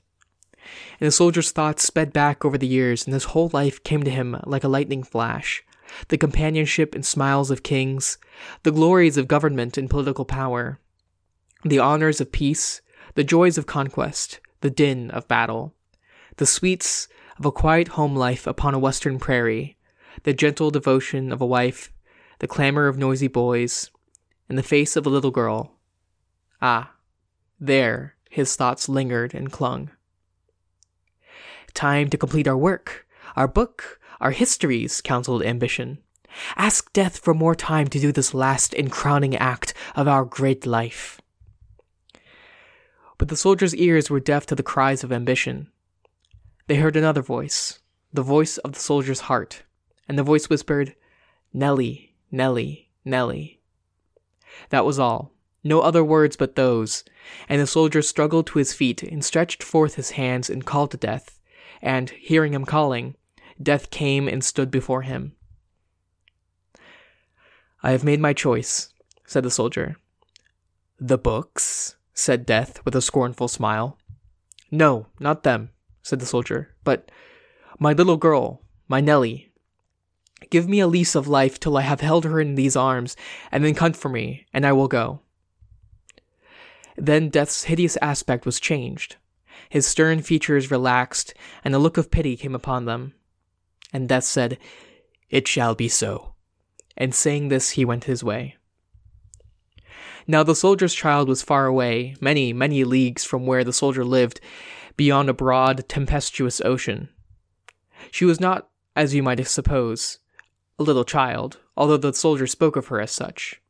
And 1.00 1.08
the 1.08 1.12
soldier's 1.12 1.52
thoughts 1.52 1.84
sped 1.84 2.14
back 2.14 2.44
over 2.44 2.58
the 2.58 2.68
years, 2.68 3.06
and 3.06 3.14
his 3.14 3.26
whole 3.26 3.50
life 3.54 3.84
came 3.84 4.04
to 4.04 4.12
him 4.12 4.40
like 4.46 4.64
a 4.64 4.70
lightning 4.70 5.04
flash. 5.04 5.64
The 6.08 6.18
companionship 6.18 6.96
and 6.96 7.06
smiles 7.06 7.52
of 7.52 7.64
kings, 7.64 8.18
the 8.64 8.72
glories 8.72 9.18
of 9.18 9.28
government 9.28 9.78
and 9.78 9.90
political 9.90 10.26
power, 10.26 10.80
the 11.64 11.80
honors 11.80 12.20
of 12.20 12.32
peace, 12.32 12.82
the 13.16 13.24
joys 13.24 13.58
of 13.58 13.66
conquest, 13.66 14.40
the 14.62 14.72
din 14.72 15.12
of 15.12 15.28
battle, 15.28 15.74
the 16.38 16.46
sweets 16.46 17.08
of 17.38 17.46
a 17.46 17.52
quiet 17.52 17.90
home 17.90 18.16
life 18.16 18.48
upon 18.48 18.74
a 18.74 18.80
western 18.80 19.20
prairie, 19.20 19.78
the 20.24 20.34
gentle 20.34 20.72
devotion 20.72 21.32
of 21.32 21.42
a 21.42 21.46
wife, 21.46 21.92
the 22.40 22.48
clamor 22.48 22.88
of 22.88 22.98
noisy 22.98 23.28
boys, 23.28 23.92
and 24.50 24.58
the 24.58 24.64
face 24.64 24.96
of 24.96 25.06
a 25.06 25.10
little 25.10 25.32
girl. 25.32 25.74
Ah, 26.62 26.94
there 27.60 28.16
his 28.34 28.56
thoughts 28.56 28.90
lingered 28.90 29.36
and 29.36 29.52
clung. 29.52 29.92
Time 31.74 32.10
to 32.10 32.18
complete 32.18 32.48
our 32.48 32.58
work, 32.58 33.08
our 33.36 33.48
book, 33.48 34.00
our 34.22 34.32
histories, 34.32 35.02
counseled 35.02 35.44
Ambition. 35.44 36.00
Ask 36.56 36.92
Death 36.94 37.18
for 37.18 37.34
more 37.34 37.56
time 37.56 37.88
to 37.88 38.00
do 38.00 38.12
this 38.12 38.34
last 38.34 38.74
and 38.74 38.92
crowning 38.92 39.36
act 39.36 39.74
of 39.96 40.08
our 40.08 40.26
great 40.26 40.66
life. 40.66 41.20
But 43.18 43.28
the 43.28 43.38
soldier's 43.38 43.76
ears 43.76 44.10
were 44.10 44.20
deaf 44.20 44.46
to 44.48 44.56
the 44.56 44.64
cries 44.64 45.04
of 45.04 45.12
ambition. 45.12 45.70
They 46.68 46.76
heard 46.76 46.96
another 46.96 47.22
voice, 47.22 47.80
the 48.12 48.24
voice 48.24 48.58
of 48.60 48.74
the 48.74 48.80
soldier's 48.80 49.22
heart, 49.22 49.64
and 50.08 50.18
the 50.18 50.24
voice 50.24 50.50
whispered, 50.50 50.96
Nellie, 51.54 52.16
Nelly, 52.32 52.90
Nelly. 53.06 53.62
That 54.70 54.86
was 54.86 55.00
all. 55.00 55.34
No 55.64 55.82
other 55.82 56.04
words 56.04 56.36
but 56.36 56.56
those, 56.56 57.04
and 57.48 57.62
the 57.62 57.68
soldier 57.68 58.02
struggled 58.02 58.48
to 58.48 58.60
his 58.60 58.74
feet 58.74 59.02
and 59.04 59.24
stretched 59.24 59.64
forth 59.64 59.96
his 59.96 60.12
hands 60.12 60.50
and 60.50 60.66
called 60.66 60.92
to 60.92 60.98
Death, 60.98 61.40
and, 61.84 62.10
hearing 62.12 62.54
him 62.54 62.66
calling, 62.66 63.16
Death 63.62 63.92
came 63.92 64.28
and 64.28 64.44
stood 64.44 64.72
before 64.72 65.04
him. 65.04 65.36
I 67.84 67.92
have 67.92 68.04
made 68.04 68.22
my 68.22 68.34
choice, 68.34 68.90
said 69.28 69.44
the 69.44 69.52
soldier. 69.52 69.98
The 70.98 71.18
books? 71.18 71.98
said 72.14 72.46
Death 72.46 72.84
with 72.86 72.96
a 72.96 73.02
scornful 73.02 73.48
smile. 73.48 73.98
No, 74.72 75.08
not 75.20 75.44
them, 75.44 75.72
said 76.02 76.20
the 76.20 76.26
soldier, 76.26 76.74
but 76.84 77.12
my 77.78 77.92
little 77.92 78.18
girl, 78.18 78.62
my 78.88 79.02
Nellie. 79.02 79.52
Give 80.50 80.70
me 80.70 80.80
a 80.80 80.88
lease 80.88 81.16
of 81.16 81.28
life 81.28 81.60
till 81.60 81.76
I 81.76 81.82
have 81.82 82.02
held 82.02 82.24
her 82.24 82.40
in 82.40 82.56
these 82.56 82.76
arms, 82.76 83.18
and 83.52 83.64
then 83.64 83.76
come 83.76 83.94
for 83.94 84.10
me, 84.10 84.46
and 84.54 84.66
I 84.66 84.72
will 84.72 84.88
go. 84.88 85.20
Then 86.96 87.30
Death's 87.30 87.66
hideous 87.66 87.98
aspect 88.02 88.46
was 88.46 88.60
changed. 88.60 89.18
His 89.70 89.88
stern 89.88 90.22
features 90.22 90.72
relaxed, 90.72 91.34
and 91.64 91.74
a 91.74 91.80
look 91.80 91.98
of 91.98 92.12
pity 92.12 92.36
came 92.36 92.56
upon 92.56 92.86
them. 92.86 93.14
And 93.92 94.10
Death 94.10 94.24
said, 94.24 94.58
It 95.30 95.48
shall 95.48 95.76
be 95.76 95.88
so. 95.88 96.34
And 96.98 97.14
saying 97.14 97.48
this, 97.48 97.72
he 97.72 97.86
went 97.86 98.06
his 98.06 98.24
way. 98.24 98.58
Now 100.28 100.44
the 100.44 100.56
soldier's 100.56 100.94
child 100.94 101.28
was 101.28 101.42
far 101.42 101.66
away, 101.66 102.16
many, 102.22 102.54
many 102.54 102.84
leagues 102.84 103.24
from 103.24 103.46
where 103.46 103.64
the 103.64 103.74
soldier 103.74 104.06
lived, 104.06 104.40
beyond 104.96 105.30
a 105.30 105.34
broad, 105.34 105.88
tempestuous 105.90 106.62
ocean. 106.62 107.10
She 108.12 108.26
was 108.26 108.40
not, 108.40 108.70
as 108.96 109.14
you 109.14 109.24
might 109.24 109.46
suppose, 109.48 110.20
a 110.80 110.84
little 110.84 111.04
child, 111.04 111.60
although 111.76 111.98
the 111.98 112.14
soldier 112.14 112.48
spoke 112.48 112.76
of 112.76 112.88
her 112.88 113.02
as 113.02 113.12
such. 113.12 113.62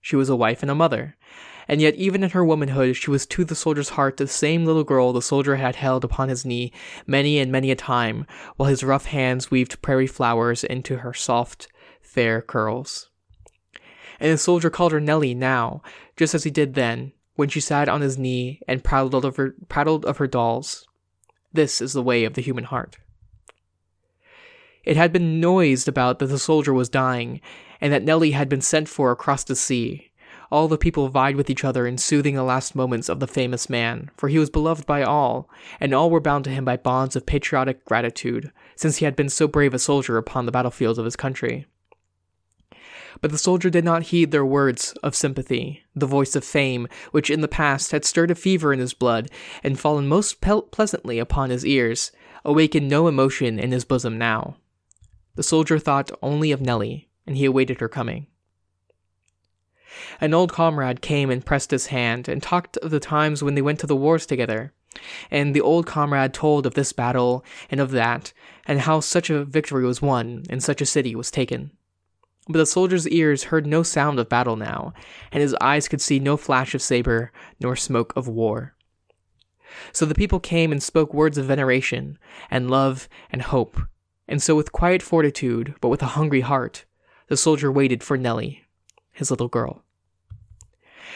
She 0.00 0.16
was 0.16 0.28
a 0.28 0.36
wife 0.36 0.62
and 0.62 0.70
a 0.70 0.74
mother, 0.74 1.16
and 1.68 1.80
yet 1.80 1.94
even 1.94 2.22
in 2.22 2.30
her 2.30 2.44
womanhood 2.44 2.96
she 2.96 3.10
was 3.10 3.26
to 3.26 3.44
the 3.44 3.54
soldier's 3.54 3.90
heart 3.90 4.16
the 4.16 4.26
same 4.26 4.64
little 4.64 4.84
girl 4.84 5.12
the 5.12 5.22
soldier 5.22 5.56
had 5.56 5.76
held 5.76 6.04
upon 6.04 6.28
his 6.28 6.44
knee 6.44 6.72
many 7.06 7.38
and 7.38 7.50
many 7.50 7.70
a 7.70 7.76
time, 7.76 8.26
while 8.56 8.68
his 8.68 8.84
rough 8.84 9.06
hands 9.06 9.50
weaved 9.50 9.82
prairie 9.82 10.06
flowers 10.06 10.64
into 10.64 10.98
her 10.98 11.12
soft, 11.12 11.68
fair 12.00 12.40
curls. 12.40 13.10
And 14.18 14.32
the 14.32 14.38
soldier 14.38 14.70
called 14.70 14.92
her 14.92 15.00
Nellie 15.00 15.34
now, 15.34 15.82
just 16.16 16.34
as 16.34 16.44
he 16.44 16.50
did 16.50 16.74
then, 16.74 17.12
when 17.34 17.48
she 17.48 17.60
sat 17.60 17.88
on 17.88 18.00
his 18.00 18.16
knee 18.18 18.60
and 18.66 18.82
prattled 18.82 19.24
of 19.24 19.36
her, 19.36 19.54
prattled 19.68 20.04
of 20.06 20.16
her 20.16 20.26
dolls. 20.26 20.86
This 21.52 21.80
is 21.80 21.92
the 21.92 22.02
way 22.02 22.24
of 22.24 22.34
the 22.34 22.42
human 22.42 22.64
heart. 22.64 22.96
It 24.84 24.96
had 24.96 25.12
been 25.12 25.40
noised 25.40 25.88
about 25.88 26.18
that 26.18 26.26
the 26.26 26.38
soldier 26.38 26.72
was 26.72 26.88
dying, 26.88 27.40
and 27.80 27.92
that 27.92 28.04
Nellie 28.04 28.30
had 28.30 28.48
been 28.48 28.60
sent 28.60 28.88
for 28.88 29.10
across 29.10 29.44
the 29.44 29.56
sea, 29.56 30.10
all 30.50 30.68
the 30.68 30.78
people 30.78 31.08
vied 31.08 31.36
with 31.36 31.50
each 31.50 31.64
other 31.64 31.86
in 31.86 31.98
soothing 31.98 32.34
the 32.34 32.42
last 32.42 32.74
moments 32.74 33.08
of 33.08 33.20
the 33.20 33.26
famous 33.26 33.68
man, 33.68 34.10
for 34.16 34.28
he 34.28 34.38
was 34.38 34.50
beloved 34.50 34.86
by 34.86 35.02
all, 35.02 35.48
and 35.80 35.92
all 35.92 36.10
were 36.10 36.20
bound 36.20 36.44
to 36.44 36.50
him 36.50 36.64
by 36.64 36.76
bonds 36.76 37.16
of 37.16 37.26
patriotic 37.26 37.84
gratitude, 37.84 38.52
since 38.74 38.98
he 38.98 39.04
had 39.04 39.16
been 39.16 39.28
so 39.28 39.48
brave 39.48 39.74
a 39.74 39.78
soldier 39.78 40.16
upon 40.16 40.46
the 40.46 40.52
battlefields 40.52 40.98
of 40.98 41.04
his 41.04 41.16
country. 41.16 41.66
But 43.20 43.30
the 43.30 43.38
soldier 43.38 43.70
did 43.70 43.84
not 43.84 44.04
heed 44.04 44.30
their 44.30 44.44
words 44.44 44.92
of 45.02 45.14
sympathy. 45.14 45.82
The 45.94 46.06
voice 46.06 46.36
of 46.36 46.44
fame, 46.44 46.86
which 47.12 47.30
in 47.30 47.40
the 47.40 47.48
past 47.48 47.92
had 47.92 48.04
stirred 48.04 48.30
a 48.30 48.34
fever 48.34 48.72
in 48.72 48.78
his 48.78 48.92
blood 48.92 49.30
and 49.62 49.80
fallen 49.80 50.06
most 50.06 50.40
pe- 50.40 50.60
pleasantly 50.70 51.18
upon 51.18 51.50
his 51.50 51.64
ears, 51.64 52.12
awakened 52.44 52.88
no 52.88 53.08
emotion 53.08 53.58
in 53.58 53.72
his 53.72 53.84
bosom 53.84 54.18
now. 54.18 54.58
The 55.34 55.42
soldier 55.42 55.78
thought 55.78 56.10
only 56.22 56.52
of 56.52 56.60
Nellie, 56.60 57.08
and 57.26 57.36
he 57.36 57.44
awaited 57.46 57.80
her 57.80 57.88
coming. 57.88 58.26
An 60.20 60.34
old 60.34 60.52
comrade 60.52 61.00
came 61.00 61.30
and 61.30 61.44
pressed 61.44 61.70
his 61.70 61.86
hand, 61.86 62.28
and 62.28 62.42
talked 62.42 62.76
of 62.78 62.90
the 62.90 63.00
times 63.00 63.42
when 63.42 63.54
they 63.54 63.62
went 63.62 63.80
to 63.80 63.86
the 63.86 63.96
wars 63.96 64.26
together. 64.26 64.72
And 65.30 65.54
the 65.54 65.60
old 65.60 65.86
comrade 65.86 66.32
told 66.32 66.66
of 66.66 66.74
this 66.74 66.92
battle 66.92 67.44
and 67.70 67.80
of 67.80 67.90
that, 67.90 68.32
and 68.66 68.80
how 68.80 69.00
such 69.00 69.30
a 69.30 69.44
victory 69.44 69.84
was 69.84 70.00
won 70.00 70.44
and 70.48 70.62
such 70.62 70.80
a 70.80 70.86
city 70.86 71.14
was 71.14 71.30
taken. 71.30 71.70
But 72.48 72.58
the 72.58 72.66
soldier's 72.66 73.08
ears 73.08 73.44
heard 73.44 73.66
no 73.66 73.82
sound 73.82 74.18
of 74.18 74.28
battle 74.28 74.56
now, 74.56 74.94
and 75.32 75.42
his 75.42 75.56
eyes 75.60 75.88
could 75.88 76.00
see 76.00 76.18
no 76.18 76.36
flash 76.36 76.74
of 76.74 76.82
saber 76.82 77.32
nor 77.60 77.74
smoke 77.74 78.12
of 78.16 78.28
war. 78.28 78.74
So 79.92 80.06
the 80.06 80.14
people 80.14 80.40
came 80.40 80.72
and 80.72 80.82
spoke 80.82 81.12
words 81.12 81.36
of 81.38 81.46
veneration, 81.46 82.18
and 82.50 82.70
love, 82.70 83.08
and 83.30 83.42
hope, 83.42 83.80
and 84.28 84.42
so 84.42 84.54
with 84.54 84.72
quiet 84.72 85.02
fortitude, 85.02 85.74
but 85.80 85.88
with 85.88 86.02
a 86.02 86.14
hungry 86.16 86.40
heart, 86.40 86.84
the 87.28 87.36
soldier 87.36 87.70
waited 87.70 88.02
for 88.02 88.16
Nellie, 88.16 88.64
his 89.12 89.30
little 89.30 89.48
girl. 89.48 89.82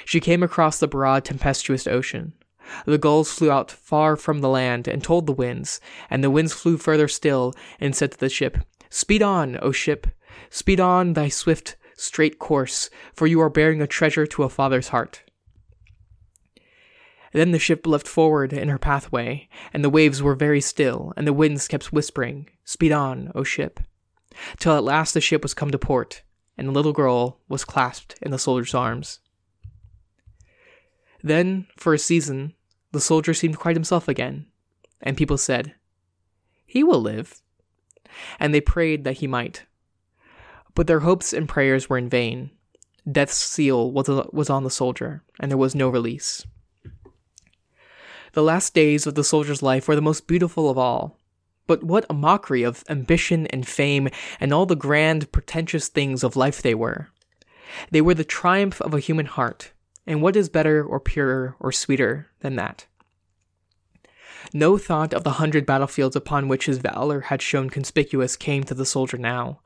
She 0.04 0.20
came 0.20 0.42
across 0.42 0.78
the 0.78 0.88
broad, 0.88 1.24
tempestuous 1.24 1.86
ocean. 1.86 2.34
The 2.86 2.98
gulls 2.98 3.32
flew 3.32 3.50
out 3.50 3.70
far 3.70 4.16
from 4.16 4.40
the 4.40 4.48
land 4.48 4.86
and 4.86 5.02
told 5.02 5.26
the 5.26 5.32
winds, 5.32 5.80
and 6.08 6.22
the 6.22 6.30
winds 6.30 6.52
flew 6.52 6.76
further 6.76 7.08
still 7.08 7.52
and 7.80 7.94
said 7.96 8.12
to 8.12 8.18
the 8.18 8.28
ship, 8.28 8.58
Speed 8.88 9.22
on, 9.22 9.58
O 9.62 9.72
ship, 9.72 10.06
speed 10.50 10.80
on 10.80 11.14
thy 11.14 11.28
swift, 11.28 11.76
straight 11.96 12.38
course, 12.38 12.90
for 13.12 13.26
you 13.26 13.40
are 13.40 13.50
bearing 13.50 13.82
a 13.82 13.86
treasure 13.86 14.26
to 14.26 14.42
a 14.42 14.48
father's 14.48 14.88
heart. 14.88 15.22
Then 17.32 17.52
the 17.52 17.58
ship 17.58 17.86
left 17.86 18.08
forward 18.08 18.52
in 18.52 18.68
her 18.68 18.78
pathway, 18.78 19.48
and 19.72 19.84
the 19.84 19.90
waves 19.90 20.22
were 20.22 20.34
very 20.34 20.60
still, 20.60 21.12
and 21.16 21.26
the 21.26 21.32
winds 21.32 21.68
kept 21.68 21.92
whispering, 21.92 22.48
Speed 22.64 22.92
on, 22.92 23.30
O 23.34 23.44
ship, 23.44 23.80
till 24.58 24.76
at 24.76 24.84
last 24.84 25.14
the 25.14 25.20
ship 25.20 25.42
was 25.42 25.54
come 25.54 25.70
to 25.70 25.78
port, 25.78 26.22
and 26.58 26.66
the 26.66 26.72
little 26.72 26.92
girl 26.92 27.38
was 27.48 27.64
clasped 27.64 28.16
in 28.20 28.32
the 28.32 28.38
soldier's 28.38 28.74
arms. 28.74 29.20
Then, 31.22 31.66
for 31.76 31.94
a 31.94 31.98
season, 31.98 32.54
the 32.92 33.00
soldier 33.00 33.34
seemed 33.34 33.58
quite 33.58 33.76
himself 33.76 34.08
again, 34.08 34.46
and 35.00 35.16
people 35.16 35.38
said, 35.38 35.74
He 36.66 36.82
will 36.82 37.00
live. 37.00 37.40
And 38.38 38.52
they 38.52 38.60
prayed 38.60 39.04
that 39.04 39.18
he 39.18 39.26
might. 39.26 39.64
But 40.74 40.86
their 40.86 41.00
hopes 41.00 41.32
and 41.32 41.48
prayers 41.48 41.88
were 41.88 41.98
in 41.98 42.08
vain. 42.08 42.50
Death's 43.10 43.36
seal 43.36 43.90
was, 43.90 44.08
uh, 44.08 44.26
was 44.32 44.50
on 44.50 44.64
the 44.64 44.70
soldier, 44.70 45.22
and 45.38 45.50
there 45.50 45.58
was 45.58 45.74
no 45.74 45.88
release. 45.88 46.44
The 48.32 48.42
last 48.42 48.74
days 48.74 49.06
of 49.06 49.14
the 49.14 49.24
soldier's 49.24 49.62
life 49.62 49.88
were 49.88 49.96
the 49.96 50.02
most 50.02 50.26
beautiful 50.26 50.70
of 50.70 50.78
all. 50.78 51.18
But 51.66 51.84
what 51.84 52.06
a 52.08 52.14
mockery 52.14 52.62
of 52.62 52.84
ambition 52.88 53.46
and 53.48 53.66
fame 53.66 54.08
and 54.38 54.52
all 54.52 54.66
the 54.66 54.76
grand, 54.76 55.30
pretentious 55.32 55.88
things 55.88 56.22
of 56.24 56.36
life 56.36 56.62
they 56.62 56.74
were. 56.74 57.08
They 57.90 58.00
were 58.00 58.14
the 58.14 58.24
triumph 58.24 58.80
of 58.80 58.94
a 58.94 59.00
human 59.00 59.26
heart, 59.26 59.72
and 60.10 60.20
what 60.20 60.34
is 60.34 60.48
better 60.48 60.82
or 60.82 60.98
purer 60.98 61.54
or 61.60 61.70
sweeter 61.70 62.26
than 62.40 62.56
that? 62.56 62.84
No 64.52 64.76
thought 64.76 65.14
of 65.14 65.22
the 65.22 65.34
hundred 65.34 65.64
battlefields 65.64 66.16
upon 66.16 66.48
which 66.48 66.66
his 66.66 66.78
valor 66.78 67.20
had 67.20 67.40
shown 67.40 67.70
conspicuous 67.70 68.36
came 68.36 68.64
to 68.64 68.74
the 68.74 68.84
soldier 68.84 69.18
now, 69.18 69.60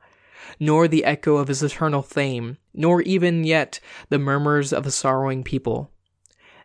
nor 0.59 0.87
the 0.87 1.03
echo 1.03 1.37
of 1.37 1.47
his 1.47 1.63
eternal 1.63 2.03
fame, 2.03 2.59
nor 2.75 3.01
even 3.01 3.43
yet 3.43 3.79
the 4.09 4.19
murmurs 4.19 4.71
of 4.71 4.85
a 4.85 4.91
sorrowing 4.91 5.43
people. 5.43 5.89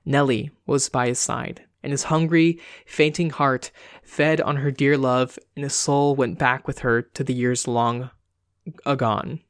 Nellie 0.05 0.51
was 0.67 0.91
by 0.91 1.07
his 1.07 1.19
side, 1.19 1.63
and 1.83 1.91
his 1.91 2.05
hungry, 2.05 2.61
fainting 2.85 3.31
heart 3.31 3.71
fed 4.03 4.43
on 4.43 4.57
her 4.57 4.71
dear 4.71 4.99
love, 4.99 5.39
and 5.57 5.63
his 5.63 5.73
soul 5.73 6.15
went 6.15 6.39
back 6.39 6.67
with 6.67 6.81
her 6.81 7.01
to 7.01 7.25
the 7.25 7.33
years 7.33 7.67
long 7.67 8.11
agone. 8.85 9.41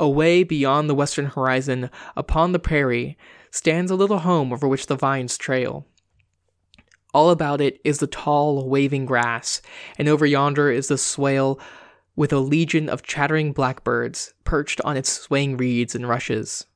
Away 0.00 0.44
beyond 0.44 0.88
the 0.88 0.94
western 0.94 1.26
horizon, 1.26 1.90
upon 2.16 2.52
the 2.52 2.60
prairie, 2.60 3.18
stands 3.50 3.90
a 3.90 3.96
little 3.96 4.20
home 4.20 4.52
over 4.52 4.68
which 4.68 4.86
the 4.86 4.94
vines 4.94 5.36
trail. 5.36 5.86
All 7.12 7.30
about 7.30 7.60
it 7.60 7.80
is 7.82 7.98
the 7.98 8.06
tall, 8.06 8.68
waving 8.68 9.06
grass, 9.06 9.60
and 9.98 10.08
over 10.08 10.24
yonder 10.24 10.70
is 10.70 10.86
the 10.86 10.98
swale 10.98 11.58
with 12.14 12.32
a 12.32 12.38
legion 12.38 12.88
of 12.88 13.02
chattering 13.02 13.52
blackbirds 13.52 14.34
perched 14.44 14.80
on 14.82 14.96
its 14.96 15.10
swaying 15.10 15.56
reeds 15.56 15.96
and 15.96 16.08
rushes. 16.08 16.66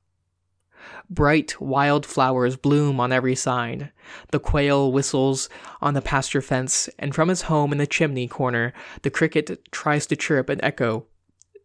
Bright, 1.09 1.61
wild 1.61 2.05
flowers 2.05 2.57
bloom 2.57 2.99
on 2.99 3.13
every 3.13 3.37
side. 3.37 3.93
The 4.33 4.41
quail 4.41 4.91
whistles 4.91 5.49
on 5.81 5.95
the 5.95 6.03
pasture 6.03 6.43
fence, 6.43 6.89
and 6.99 7.15
from 7.15 7.29
his 7.29 7.43
home 7.43 7.71
in 7.71 7.79
the 7.79 7.87
chimney 7.87 8.27
corner, 8.27 8.73
the 9.03 9.11
cricket 9.11 9.71
tries 9.71 10.07
to 10.07 10.17
chirp 10.17 10.49
an 10.49 10.59
echo 10.65 11.07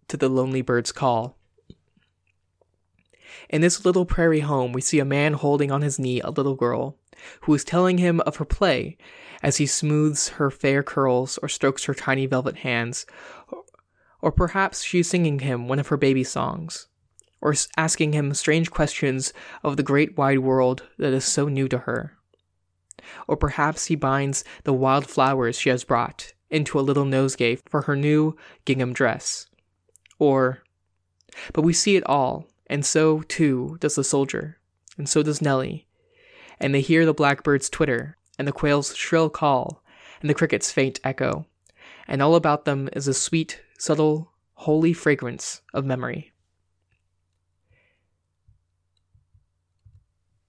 to 0.08 0.18
the 0.18 0.30
lonely 0.30 0.62
bird's 0.62 0.92
call. 0.92 1.36
In 3.50 3.62
this 3.62 3.86
little 3.86 4.06
prairie 4.06 4.42
home, 4.42 4.74
we 4.74 4.82
see 4.82 5.00
a 5.00 5.06
man 5.06 5.34
holding 5.34 5.72
on 5.72 5.82
his 5.82 5.98
knee 5.98 6.20
a 6.22 6.30
little 6.30 6.56
girl, 6.56 6.98
who 7.42 7.54
is 7.54 7.63
telling 7.63 7.98
him 7.98 8.20
of 8.22 8.38
her 8.38 8.46
play 8.46 8.98
as 9.42 9.58
he 9.58 9.66
smooths 9.66 10.30
her 10.30 10.50
fair 10.50 10.84
curls 10.84 11.38
or 11.42 11.48
strokes 11.48 11.86
her 11.86 11.94
tiny 11.94 12.25
velvet 12.25 12.58
hands, 12.58 13.06
or 14.22 14.32
perhaps 14.32 14.84
she 14.84 15.00
is 15.00 15.10
singing 15.10 15.39
him 15.39 15.68
one 15.68 15.80
of 15.80 15.88
her 15.88 15.98
baby 15.98 16.24
songs, 16.24 16.88
or 17.39 17.54
asking 17.77 18.13
him 18.13 18.34
strange 18.34 18.72
questions 18.72 19.32
of 19.63 19.77
the 19.77 19.84
great 19.84 20.18
wide 20.18 20.39
world 20.39 20.84
that 20.98 21.13
is 21.13 21.25
so 21.25 21.48
new 21.48 21.68
to 21.68 21.80
her. 21.80 22.18
Or 23.27 23.38
perhaps 23.38 23.86
he 23.86 23.96
binds 23.96 24.44
the 24.63 24.74
wild 24.74 25.08
flowers 25.08 25.58
she 25.58 25.70
has 25.70 25.84
brought 25.84 26.34
into 26.50 26.80
a 26.80 26.82
little 26.82 27.06
nosegay 27.06 27.60
for 27.70 27.84
her 27.84 27.96
new 27.96 28.36
gingham 28.66 28.92
dress. 28.92 29.48
Or, 30.20 30.63
but 31.54 31.62
we 31.62 31.74
see 31.74 31.96
it 31.96 32.06
all, 32.06 32.48
and 32.68 32.86
so, 32.86 33.22
too, 33.22 33.78
does 33.80 33.96
the 33.96 34.04
soldier, 34.04 34.60
and 34.98 35.08
so 35.08 35.24
does 35.24 35.42
Nellie, 35.42 35.88
and 36.60 36.74
they 36.74 36.82
hear 36.82 37.06
the 37.06 37.14
blackbird's 37.14 37.70
twitter, 37.70 38.18
and 38.38 38.48
the 38.48 38.52
quail's 38.52 38.96
shrill 38.96 39.30
call, 39.30 39.84
and 40.22 40.30
the 40.30 40.34
cricket's 40.34 40.72
faint 40.72 41.00
echo, 41.04 41.46
and 42.08 42.22
all 42.22 42.36
about 42.36 42.66
them 42.66 42.90
is 42.94 43.08
a 43.08 43.14
sweet, 43.14 43.62
subtle, 43.78 44.32
holy 44.54 44.94
fragrance 44.94 45.62
of 45.74 45.86
memory. 45.86 46.34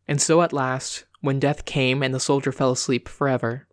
And 0.06 0.20
so 0.20 0.40
at 0.40 0.54
last, 0.54 1.04
when 1.20 1.38
death 1.38 1.64
came 1.66 2.02
and 2.02 2.14
the 2.14 2.20
soldier 2.20 2.50
fell 2.50 2.72
asleep 2.72 3.08
forever, 3.08 3.66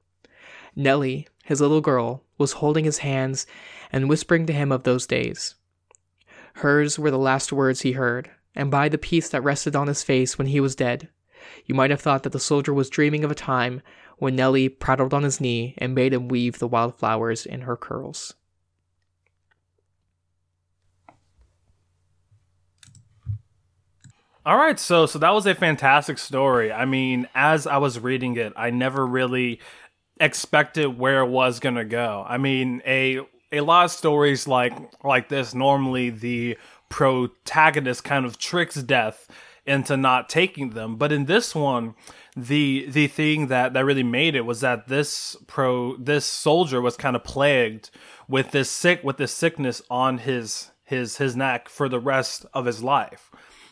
Nellie, 0.75 1.28
his 1.46 1.62
little 1.62 1.80
girl, 1.80 2.24
was 2.38 2.54
holding 2.54 2.84
his 2.84 2.98
hands 2.98 3.48
and 3.92 4.10
whispering 4.10 4.46
to 4.48 4.54
him 4.54 4.72
of 4.72 4.84
those 4.84 5.08
days. 5.08 5.56
Hers 6.56 7.00
were 7.00 7.12
the 7.12 7.18
last 7.18 7.54
words 7.54 7.82
he 7.82 7.94
heard, 7.94 8.32
and 8.55 8.71
by 8.71 8.89
the 8.89 8.97
peace 8.97 9.29
that 9.29 9.43
rested 9.43 9.75
on 9.75 9.88
his 9.88 10.03
face 10.03 10.38
when 10.38 10.47
he 10.47 10.59
was 10.59 10.75
dead, 10.75 11.09
you 11.65 11.75
might 11.75 11.91
have 11.91 12.01
thought 12.01 12.24
that 12.24 12.31
the 12.31 12.39
soldier 12.39 12.74
was 12.74 12.89
dreaming 12.89 13.24
of 13.24 13.31
a 13.31 13.35
time 13.35 13.81
when 14.17 14.35
Nellie 14.35 14.69
prattled 14.69 15.13
on 15.13 15.24
his 15.24 15.41
knee 15.41 15.74
and 15.77 15.93
made 15.93 16.13
him 16.13 16.27
weave 16.27 16.59
the 16.59 16.67
wild 16.67 16.95
flowers 16.95 17.45
in 17.45 17.62
her 17.62 17.75
curls. 17.75 18.33
All 24.45 24.57
right, 24.57 24.79
so 24.79 25.07
so 25.07 25.17
that 25.17 25.33
was 25.33 25.47
a 25.47 25.55
fantastic 25.55 26.19
story. 26.19 26.71
I 26.71 26.85
mean, 26.85 27.27
as 27.33 27.65
I 27.65 27.77
was 27.77 28.00
reading 28.00 28.35
it, 28.38 28.53
I 28.55 28.69
never 28.69 29.05
really 29.05 29.59
expected 30.19 31.00
where 31.00 31.21
it 31.21 31.29
was 31.29 31.59
going 31.59 31.75
to 31.75 31.85
go. 31.85 32.24
I 32.27 32.38
mean, 32.38 32.81
a 32.85 33.21
a 33.51 33.62
lot 33.62 33.85
of 33.85 33.91
stories 33.91 34.47
like 34.47 34.74
like 35.03 35.29
this 35.29 35.55
normally 35.55 36.12
the 36.12 36.57
protagonist 36.96 38.06
kind 38.06 38.25
of 38.25 38.38
tricks 38.38 38.75
death 38.75 39.28
into 39.66 39.98
not 39.98 40.30
taking 40.30 40.70
them, 40.70 40.96
but 40.96 41.12
in 41.12 41.25
this 41.25 41.54
one, 41.54 41.94
the 42.38 42.86
the 42.88 43.08
thing 43.08 43.48
that 43.48 43.74
that 43.74 43.84
really 43.84 44.02
made 44.02 44.34
it 44.34 44.46
was 44.46 44.62
that 44.62 44.88
this 44.88 45.36
pro 45.46 45.98
this 45.98 46.24
soldier 46.24 46.80
was 46.80 46.96
kind 46.96 47.18
of 47.18 47.24
plagued 47.25 47.90
with 48.30 48.52
this 48.52 48.70
sick 48.70 49.04
with 49.04 49.18
this 49.18 49.34
sickness 49.34 49.82
on 49.90 50.20
his 50.20 50.72
his 50.86 51.18
his 51.18 51.36
neck 51.36 51.68
for 51.68 51.90
the 51.90 52.00
rest 52.00 52.46
of 52.54 52.66
his 52.66 52.82
life 52.82 53.30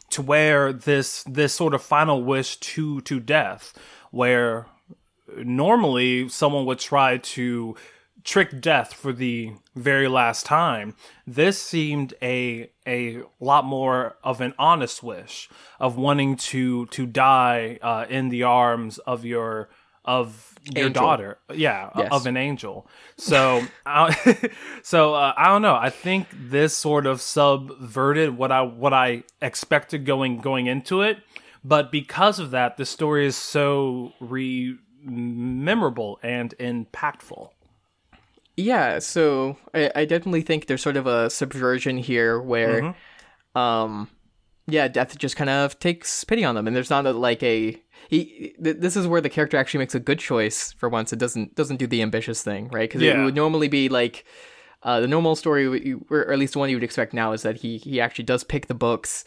to 0.10 0.22
where 0.22 0.74
this 0.74 1.24
this 1.24 1.53
sort 1.53 1.74
of 1.74 1.82
final 1.82 2.22
wish 2.22 2.58
to 2.58 3.00
to 3.01 3.22
death 3.22 3.74
where 4.12 4.65
normally 5.38 6.27
someone 6.27 6.65
would 6.65 6.80
try 6.80 7.18
to 7.18 7.74
trick 8.24 8.62
death 8.62 8.94
for 8.94 9.12
the 9.13 9.53
very 9.75 10.08
last 10.08 10.46
time. 10.46 10.96
This 11.27 11.62
seemed 11.62 12.13
a 12.22 12.70
a 12.88 13.22
lot 13.39 13.65
more 13.65 14.18
of 14.24 14.42
an 14.42 14.53
honest 14.58 15.03
wish 15.03 15.50
of 15.80 15.98
wanting 15.98 16.36
to 16.38 16.86
to 16.88 17.06
die 17.06 17.80
uh, 17.82 18.06
in 18.10 18.30
the 18.30 18.44
arms 18.44 18.98
of 19.00 19.25
your 19.25 19.70
of 20.06 20.56
your 20.74 20.88
Angel. 20.88 21.03
daughter. 21.03 21.38
Yeah 21.53 21.89
Yes. 21.98 22.10
of 22.12 22.25
an 22.25 22.38
angel. 22.38 22.88
So 23.18 23.63
I, 23.86 24.50
so 24.83 25.14
uh, 25.14 25.33
i 25.38 25.48
don't 25.48 25.62
know. 25.62 25.75
I 25.75 25.90
think 25.90 26.27
this 26.31 26.74
sort 26.75 27.05
of 27.05 27.22
subverted 27.22 28.38
what 28.38 28.51
i 28.51 28.62
what 28.62 28.94
i 28.94 29.24
expected 29.42 30.05
going 30.05 30.40
going 30.40 30.68
into 30.68 31.01
it. 31.01 31.18
But 31.64 31.92
because 31.92 32.40
of 32.40 32.51
that 32.51 32.77
the 32.77 32.86
story 32.86 33.25
is 33.25 33.36
so 33.36 34.14
re 34.20 34.77
memorable 35.05 36.18
and 36.24 36.55
impactful 36.59 37.50
Yeah, 38.55 39.00
so 39.00 39.57
I, 39.74 39.92
I 39.96 40.05
definitely 40.05 40.42
think 40.42 40.68
there's 40.68 40.81
sort 40.81 40.98
of 40.98 41.07
a 41.07 41.29
subversion 41.29 41.98
here 41.98 42.39
where, 42.39 42.96
um, 43.55 44.09
yeah, 44.68 44.87
Death 44.87 45.18
just 45.18 45.35
kind 45.35 45.50
of 45.50 45.79
takes 45.79 46.24
pity 46.24 46.44
on 46.44 46.55
them, 46.55 46.68
and 46.68 46.75
there's 46.75 46.89
not 46.89 47.05
a, 47.05 47.11
like 47.11 47.42
a 47.44 47.81
he. 48.09 48.53
Th- 48.63 48.77
this 48.77 48.96
is 48.96 49.07
where 49.07 49.22
the 49.22 49.29
character 49.29 49.57
actually 49.57 49.79
makes 49.79 49.96
a 49.96 50.00
good 50.00 50.20
choice 50.20 50.72
for 50.74 50.87
once. 50.87 51.11
It 51.11 51.20
doesn't 51.20 51.55
doesn't 51.55 51.77
do 51.77 51.87
the 51.87 52.01
ambitious 52.01 52.44
thing, 52.44 52.70
right? 52.70 52.89
Because 52.89 53.01
it 53.22 53.24
would 53.25 53.35
normally 53.35 53.68
be 53.68 53.89
like. 53.89 54.25
Uh, 54.85 55.00
the 55.00 55.07
normal 55.07 55.33
story, 55.33 55.96
or 56.09 56.29
at 56.29 56.37
least 56.37 56.51
the 56.51 56.59
one 56.59 56.70
you 56.70 56.75
would 56.75 56.83
expect 56.83 57.13
now, 57.13 57.31
is 57.31 57.42
that 57.44 57.55
he 57.55 57.77
he 57.77 58.01
actually 58.01 58.25
does 58.25 58.44
pick 58.44 58.68
the 58.68 58.74
books 58.74 59.24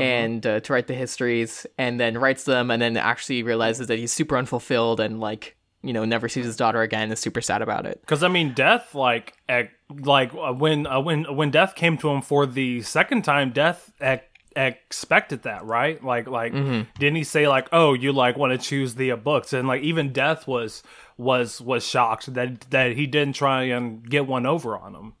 and 0.00 0.46
uh, 0.46 0.60
to 0.60 0.72
write 0.72 0.86
the 0.86 0.94
histories, 0.94 1.66
and 1.76 1.98
then 1.98 2.16
writes 2.16 2.44
them, 2.44 2.70
and 2.70 2.80
then 2.80 2.96
actually 2.96 3.42
realizes 3.42 3.88
that 3.88 3.98
he's 3.98 4.12
super 4.12 4.36
unfulfilled 4.36 5.00
and 5.00 5.18
like 5.18 5.56
you 5.82 5.92
know 5.92 6.04
never 6.04 6.28
sees 6.28 6.44
his 6.44 6.56
daughter 6.56 6.82
again, 6.82 7.10
is 7.10 7.20
super 7.20 7.40
sad 7.40 7.62
about 7.62 7.86
it. 7.86 8.00
Because 8.00 8.22
I 8.22 8.28
mean, 8.28 8.52
death 8.52 8.94
like 8.94 9.34
ec- 9.48 9.72
like 9.90 10.32
uh, 10.34 10.52
when 10.52 10.86
uh, 10.86 11.00
when 11.00 11.24
when 11.36 11.50
death 11.50 11.74
came 11.74 11.96
to 11.98 12.10
him 12.10 12.22
for 12.22 12.46
the 12.46 12.82
second 12.82 13.22
time, 13.22 13.50
death 13.50 13.92
ec- 14.00 14.30
expected 14.56 15.42
that, 15.42 15.64
right? 15.64 16.02
Like 16.04 16.28
like 16.28 16.52
didn't 16.52 17.16
he 17.16 17.24
say 17.24 17.48
like, 17.48 17.68
oh, 17.72 17.94
you 17.94 18.12
like 18.12 18.36
want 18.36 18.52
to 18.52 18.58
choose 18.58 18.94
the 18.94 19.12
uh, 19.12 19.16
books, 19.16 19.52
and 19.52 19.66
like 19.66 19.82
even 19.82 20.12
death 20.12 20.46
was 20.46 20.82
was 21.16 21.60
was 21.60 21.86
shocked 21.86 22.32
that 22.34 22.60
that 22.70 22.92
he 22.92 23.06
didn't 23.06 23.36
try 23.36 23.64
and 23.64 24.08
get 24.08 24.26
one 24.26 24.46
over 24.46 24.76
on 24.76 24.94
him. 24.94 25.12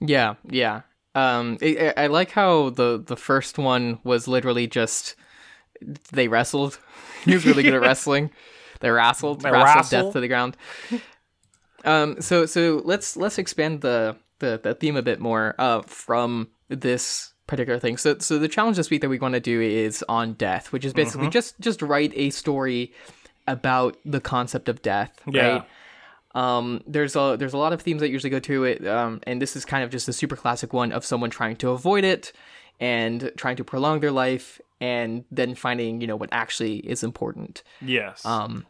Yeah, 0.00 0.34
yeah. 0.44 0.82
Um, 1.14 1.56
I, 1.62 1.92
I 1.96 2.04
I 2.04 2.06
like 2.08 2.32
how 2.32 2.70
the 2.70 3.02
the 3.04 3.16
first 3.16 3.58
one 3.58 4.00
was 4.04 4.28
literally 4.28 4.66
just 4.66 5.14
they 6.12 6.28
wrestled. 6.28 6.78
he 7.24 7.34
was 7.34 7.46
really 7.46 7.62
good 7.62 7.74
at 7.74 7.80
wrestling. 7.82 8.30
They 8.80 8.90
wrestled, 8.90 9.40
They 9.42 9.50
wrestled 9.50 9.76
wrestle? 9.76 10.02
death 10.04 10.12
to 10.14 10.20
the 10.20 10.28
ground. 10.28 10.56
Um, 11.84 12.20
so 12.20 12.46
so 12.46 12.82
let's 12.84 13.16
let's 13.16 13.38
expand 13.38 13.80
the 13.80 14.16
the, 14.40 14.58
the 14.60 14.74
theme 14.74 14.96
a 14.96 15.02
bit 15.02 15.20
more. 15.20 15.54
Uh, 15.56 15.82
from 15.82 16.48
this 16.68 17.32
particular 17.46 17.78
thing. 17.78 17.96
So 17.96 18.18
so 18.18 18.38
the 18.40 18.48
challenge 18.48 18.76
this 18.76 18.90
week 18.90 19.02
that 19.02 19.08
we 19.08 19.18
want 19.20 19.34
to 19.34 19.40
do 19.40 19.60
is 19.60 20.04
on 20.08 20.32
death, 20.32 20.72
which 20.72 20.84
is 20.84 20.92
basically 20.92 21.28
just 21.28 21.60
just 21.60 21.82
write 21.82 22.12
a 22.16 22.30
story 22.30 22.92
about 23.46 23.96
the 24.04 24.20
concept 24.20 24.68
of 24.68 24.82
death, 24.82 25.12
Yeah. 25.30 25.48
right? 25.48 25.64
Um, 26.34 26.82
there's 26.88 27.14
a 27.14 27.36
there's 27.38 27.52
a 27.54 27.58
lot 27.58 27.72
of 27.72 27.80
themes 27.82 28.00
that 28.00 28.10
usually 28.10 28.30
go 28.30 28.40
to 28.40 28.64
it, 28.64 28.84
um, 28.86 29.20
and 29.24 29.40
this 29.40 29.54
is 29.54 29.64
kind 29.64 29.84
of 29.84 29.90
just 29.90 30.08
a 30.08 30.12
super 30.12 30.34
classic 30.34 30.72
one 30.72 30.90
of 30.90 31.04
someone 31.04 31.30
trying 31.30 31.54
to 31.56 31.70
avoid 31.70 32.02
it 32.02 32.32
and 32.80 33.32
trying 33.36 33.56
to 33.56 33.64
prolong 33.64 34.00
their 34.00 34.12
life, 34.12 34.60
and 34.80 35.24
then 35.30 35.54
finding 35.54 36.00
you 36.00 36.06
know 36.06 36.16
what 36.16 36.28
actually 36.32 36.76
is 36.78 37.02
important. 37.02 37.62
Yes. 37.80 38.24
Um, 38.24 38.66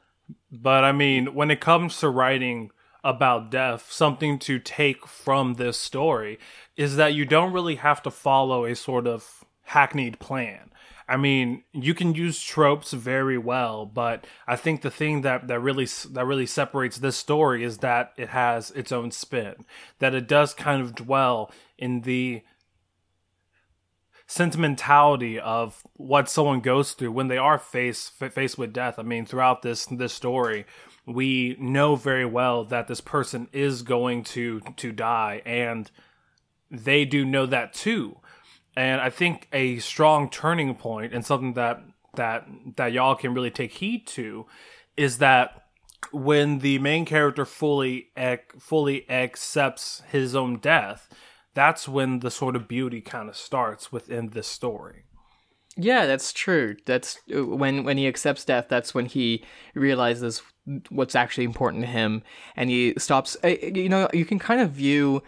But 0.50 0.84
I 0.84 0.92
mean, 0.92 1.34
when 1.34 1.50
it 1.50 1.60
comes 1.60 1.98
to 2.00 2.08
writing 2.08 2.70
about 3.04 3.50
death, 3.50 3.90
something 3.90 4.38
to 4.40 4.58
take 4.58 5.06
from 5.06 5.54
this 5.54 5.78
story 5.78 6.38
is 6.76 6.96
that 6.96 7.14
you 7.14 7.24
don't 7.24 7.52
really 7.52 7.76
have 7.76 8.02
to 8.02 8.10
follow 8.10 8.64
a 8.64 8.74
sort 8.74 9.06
of 9.06 9.44
hackneyed 9.62 10.18
plan. 10.18 10.72
I 11.08 11.16
mean, 11.16 11.62
you 11.72 11.94
can 11.94 12.14
use 12.14 12.42
tropes 12.42 12.92
very 12.92 13.38
well, 13.38 13.86
but 13.86 14.26
I 14.48 14.56
think 14.56 14.82
the 14.82 14.90
thing 14.90 15.22
that 15.22 15.46
that 15.46 15.60
really 15.60 15.86
that 16.10 16.26
really 16.26 16.46
separates 16.46 16.98
this 16.98 17.16
story 17.16 17.62
is 17.62 17.78
that 17.78 18.12
it 18.16 18.30
has 18.30 18.72
its 18.72 18.90
own 18.90 19.12
spin. 19.12 19.54
That 20.00 20.14
it 20.14 20.26
does 20.26 20.52
kind 20.52 20.82
of 20.82 20.96
dwell 20.96 21.52
in 21.78 22.00
the 22.00 22.42
sentimentality 24.26 25.38
of 25.38 25.82
what 25.94 26.28
someone 26.28 26.60
goes 26.60 26.92
through 26.92 27.12
when 27.12 27.28
they 27.28 27.38
are 27.38 27.58
faced 27.58 28.12
faced 28.12 28.58
with 28.58 28.72
death. 28.72 28.98
I 28.98 29.02
mean, 29.02 29.24
throughout 29.26 29.62
this 29.62 29.86
this 29.86 30.12
story, 30.12 30.66
we 31.06 31.56
know 31.60 31.96
very 31.96 32.26
well 32.26 32.64
that 32.64 32.88
this 32.88 33.00
person 33.00 33.48
is 33.52 33.82
going 33.82 34.24
to 34.24 34.60
to 34.60 34.92
die, 34.92 35.42
and 35.46 35.90
they 36.70 37.04
do 37.04 37.24
know 37.24 37.46
that 37.46 37.72
too. 37.72 38.18
And 38.76 39.00
I 39.00 39.10
think 39.10 39.48
a 39.52 39.78
strong 39.78 40.28
turning 40.28 40.74
point 40.74 41.14
and 41.14 41.24
something 41.24 41.54
that 41.54 41.82
that 42.16 42.46
that 42.76 42.92
y'all 42.92 43.14
can 43.14 43.32
really 43.32 43.50
take 43.50 43.72
heed 43.72 44.06
to 44.08 44.46
is 44.96 45.18
that 45.18 45.62
when 46.12 46.58
the 46.58 46.78
main 46.78 47.04
character 47.04 47.44
fully 47.44 48.08
ac- 48.16 48.42
fully 48.58 49.08
accepts 49.10 50.02
his 50.10 50.34
own 50.34 50.58
death, 50.58 51.08
that's 51.56 51.88
when 51.88 52.20
the 52.20 52.30
sort 52.30 52.54
of 52.54 52.68
beauty 52.68 53.00
kind 53.00 53.28
of 53.28 53.36
starts 53.36 53.90
within 53.90 54.30
this 54.36 54.46
story. 54.46 54.98
yeah, 55.76 56.06
that's 56.06 56.32
true. 56.32 56.76
That's 56.86 57.18
uh, 57.34 57.44
when 57.44 57.82
when 57.86 57.96
he 57.98 58.06
accepts 58.06 58.44
death. 58.44 58.66
That's 58.68 58.94
when 58.94 59.06
he 59.06 59.42
realizes 59.74 60.42
what's 60.90 61.14
actually 61.22 61.44
important 61.44 61.82
to 61.84 61.90
him, 62.00 62.22
and 62.56 62.70
he 62.70 62.94
stops. 62.98 63.36
uh, 63.42 63.48
You 63.48 63.88
know, 63.88 64.08
you 64.12 64.24
can 64.24 64.38
kind 64.38 64.60
of 64.60 64.70
view 64.70 65.22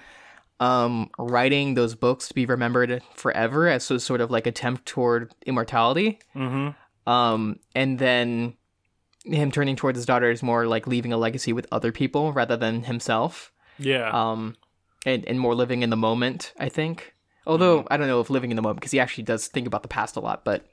um, 0.61 1.11
writing 1.19 1.75
those 1.75 1.95
books 1.95 2.29
to 2.29 2.35
be 2.35 2.47
remembered 2.47 3.03
forever 3.15 3.69
as 3.69 3.91
a 3.91 4.01
sort 4.01 4.21
of 4.21 4.31
like 4.31 4.47
attempt 4.47 4.87
toward 4.87 5.33
immortality. 5.47 6.19
Mm-hmm. 6.35 6.69
Um, 7.11 7.61
and 7.75 7.99
then 7.99 8.55
him 9.25 9.51
turning 9.51 9.77
towards 9.77 9.99
his 9.99 10.07
daughter 10.07 10.31
is 10.31 10.43
more 10.43 10.67
like 10.67 10.87
leaving 10.87 11.13
a 11.13 11.17
legacy 11.17 11.53
with 11.53 11.67
other 11.71 11.93
people 11.93 12.33
rather 12.33 12.57
than 12.57 12.85
himself. 12.85 13.53
Yeah. 13.79 14.11
Um, 14.11 14.57
and, 15.07 15.25
and 15.27 15.41
more 15.41 15.55
living 15.55 15.83
in 15.83 15.91
the 15.91 15.97
moment, 15.97 16.53
I 16.59 16.69
think. 16.69 17.15
Although 17.47 17.87
I 17.91 17.97
don't 17.97 18.09
know 18.09 18.21
if 18.21 18.29
living 18.29 18.51
in 18.51 18.57
the 18.57 18.63
moment 18.63 18.81
because 18.81 18.93
he 18.93 19.01
actually 19.01 19.25
does 19.25 19.47
think 19.47 19.67
about 19.67 19.83
the 19.83 19.89
past 19.89 20.17
a 20.17 20.21
lot, 20.21 20.45
but 20.45 20.67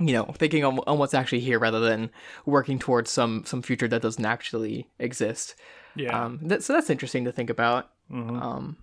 you 0.00 0.12
know, 0.12 0.26
thinking 0.36 0.64
on, 0.64 0.78
on 0.86 0.98
what's 0.98 1.14
actually 1.14 1.40
here 1.40 1.58
rather 1.58 1.80
than 1.80 2.10
working 2.46 2.78
towards 2.78 3.10
some 3.10 3.44
some 3.44 3.62
future 3.62 3.88
that 3.88 4.02
doesn't 4.02 4.24
actually 4.24 4.88
exist. 4.98 5.56
yeah. 5.96 6.24
Um, 6.24 6.38
that, 6.42 6.62
so 6.62 6.72
that's 6.72 6.90
interesting 6.90 7.24
to 7.24 7.32
think 7.32 7.50
about. 7.50 7.90
Mhm. 8.12 8.40
Um, 8.40 8.76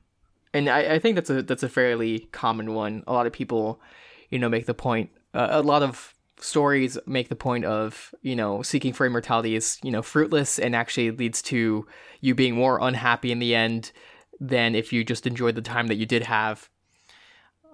and 0.54 0.70
I, 0.70 0.96
I 0.96 1.00
think 1.00 1.16
that's 1.16 1.30
a 1.30 1.42
that's 1.42 1.64
a 1.64 1.70
fairly 1.70 2.28
common 2.32 2.74
one. 2.74 3.04
A 3.08 3.14
lot 3.14 3.28
of 3.28 3.34
people, 3.34 3.80
you 4.30 4.40
know, 4.40 4.50
make 4.50 4.66
the 4.66 4.74
point. 4.74 5.10
Uh, 5.34 5.48
a 5.52 5.62
lot 5.62 5.84
of 5.84 6.14
stories 6.40 6.98
make 7.06 7.30
the 7.30 7.36
point 7.36 7.64
of 7.64 8.14
you 8.22 8.36
know 8.36 8.62
seeking 8.62 8.92
for 8.92 9.06
immortality 9.06 9.56
is 9.56 9.80
you 9.84 9.92
know 9.92 10.02
fruitless 10.02 10.60
and 10.60 10.76
actually 10.76 11.12
leads 11.12 11.42
to 11.42 11.88
you 12.20 12.36
being 12.36 12.56
more 12.56 12.78
unhappy 12.82 13.32
in 13.32 13.40
the 13.40 13.56
end 13.56 13.94
than 14.40 14.76
if 14.76 14.92
you 14.94 15.04
just 15.04 15.26
enjoyed 15.28 15.56
the 15.56 15.62
time 15.62 15.88
that 15.88 15.96
you 15.96 16.06
did 16.06 16.24
have. 16.24 16.70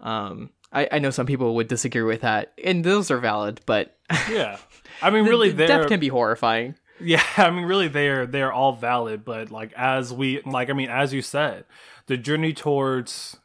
Um, 0.02 0.50
I, 0.72 0.88
I 0.94 1.00
know 1.00 1.10
some 1.10 1.26
people 1.26 1.56
would 1.56 1.68
disagree 1.68 2.02
with 2.02 2.22
that, 2.22 2.54
and 2.64 2.84
those 2.84 3.12
are 3.12 3.20
valid, 3.20 3.62
but 3.66 3.98
yeah. 4.30 4.58
I 5.02 5.10
mean, 5.10 5.26
really, 5.26 5.52
death 5.52 5.68
they're 5.68 5.88
can 5.88 6.00
be 6.00 6.08
horrifying. 6.08 6.76
Yeah, 7.00 7.24
I 7.38 7.50
mean, 7.50 7.66
really, 7.66 7.88
they're 7.88 8.26
they're 8.26 8.54
all 8.54 8.74
valid, 8.74 9.26
but 9.26 9.52
like 9.52 9.74
as 9.74 10.14
we 10.14 10.42
like, 10.44 10.70
I 10.70 10.74
mean, 10.74 10.90
as 10.90 11.14
you 11.14 11.22
said, 11.22 11.66
the 12.08 12.18
journey 12.18 12.54
towards 12.54 13.38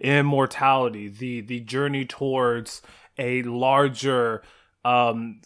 immortality, 0.00 1.08
the 1.08 1.40
the 1.40 1.60
journey 1.60 2.04
towards 2.04 2.82
a 3.18 3.42
larger, 3.42 4.42
um, 4.84 5.40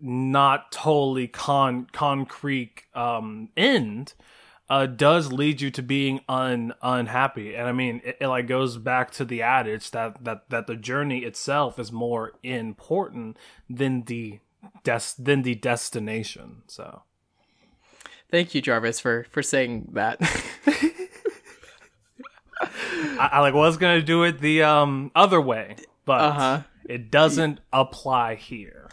not 0.00 0.72
totally 0.72 1.28
con 1.28 1.86
concrete 1.92 2.82
um 2.94 3.50
end, 3.56 4.14
uh, 4.68 4.86
does 4.86 5.32
lead 5.32 5.60
you 5.60 5.70
to 5.70 5.82
being 5.82 6.20
un 6.28 6.72
unhappy, 6.82 7.54
and 7.54 7.68
I 7.68 7.72
mean, 7.72 8.00
it, 8.04 8.16
it 8.20 8.26
like 8.28 8.46
goes 8.48 8.76
back 8.78 9.10
to 9.12 9.24
the 9.24 9.42
adage 9.42 9.90
that 9.92 10.24
that 10.24 10.50
that 10.50 10.66
the 10.66 10.76
journey 10.76 11.20
itself 11.20 11.78
is 11.78 11.92
more 11.92 12.32
important 12.42 13.36
than 13.70 14.02
the 14.04 14.40
des- 14.84 15.14
than 15.18 15.42
the 15.42 15.54
destination. 15.54 16.62
So 16.66 17.02
Thank 18.30 18.54
you, 18.54 18.60
Jarvis, 18.60 18.98
for 18.98 19.26
for 19.30 19.42
saying 19.42 19.90
that. 19.92 20.18
I, 22.60 23.28
I 23.32 23.40
like 23.40 23.54
was 23.54 23.76
gonna 23.76 24.02
do 24.02 24.22
it 24.24 24.40
the 24.40 24.62
um 24.62 25.10
other 25.14 25.40
way, 25.40 25.76
but 26.04 26.20
Uh-huh. 26.22 26.62
it 26.88 27.10
doesn't 27.10 27.60
apply 27.72 28.34
here. 28.36 28.88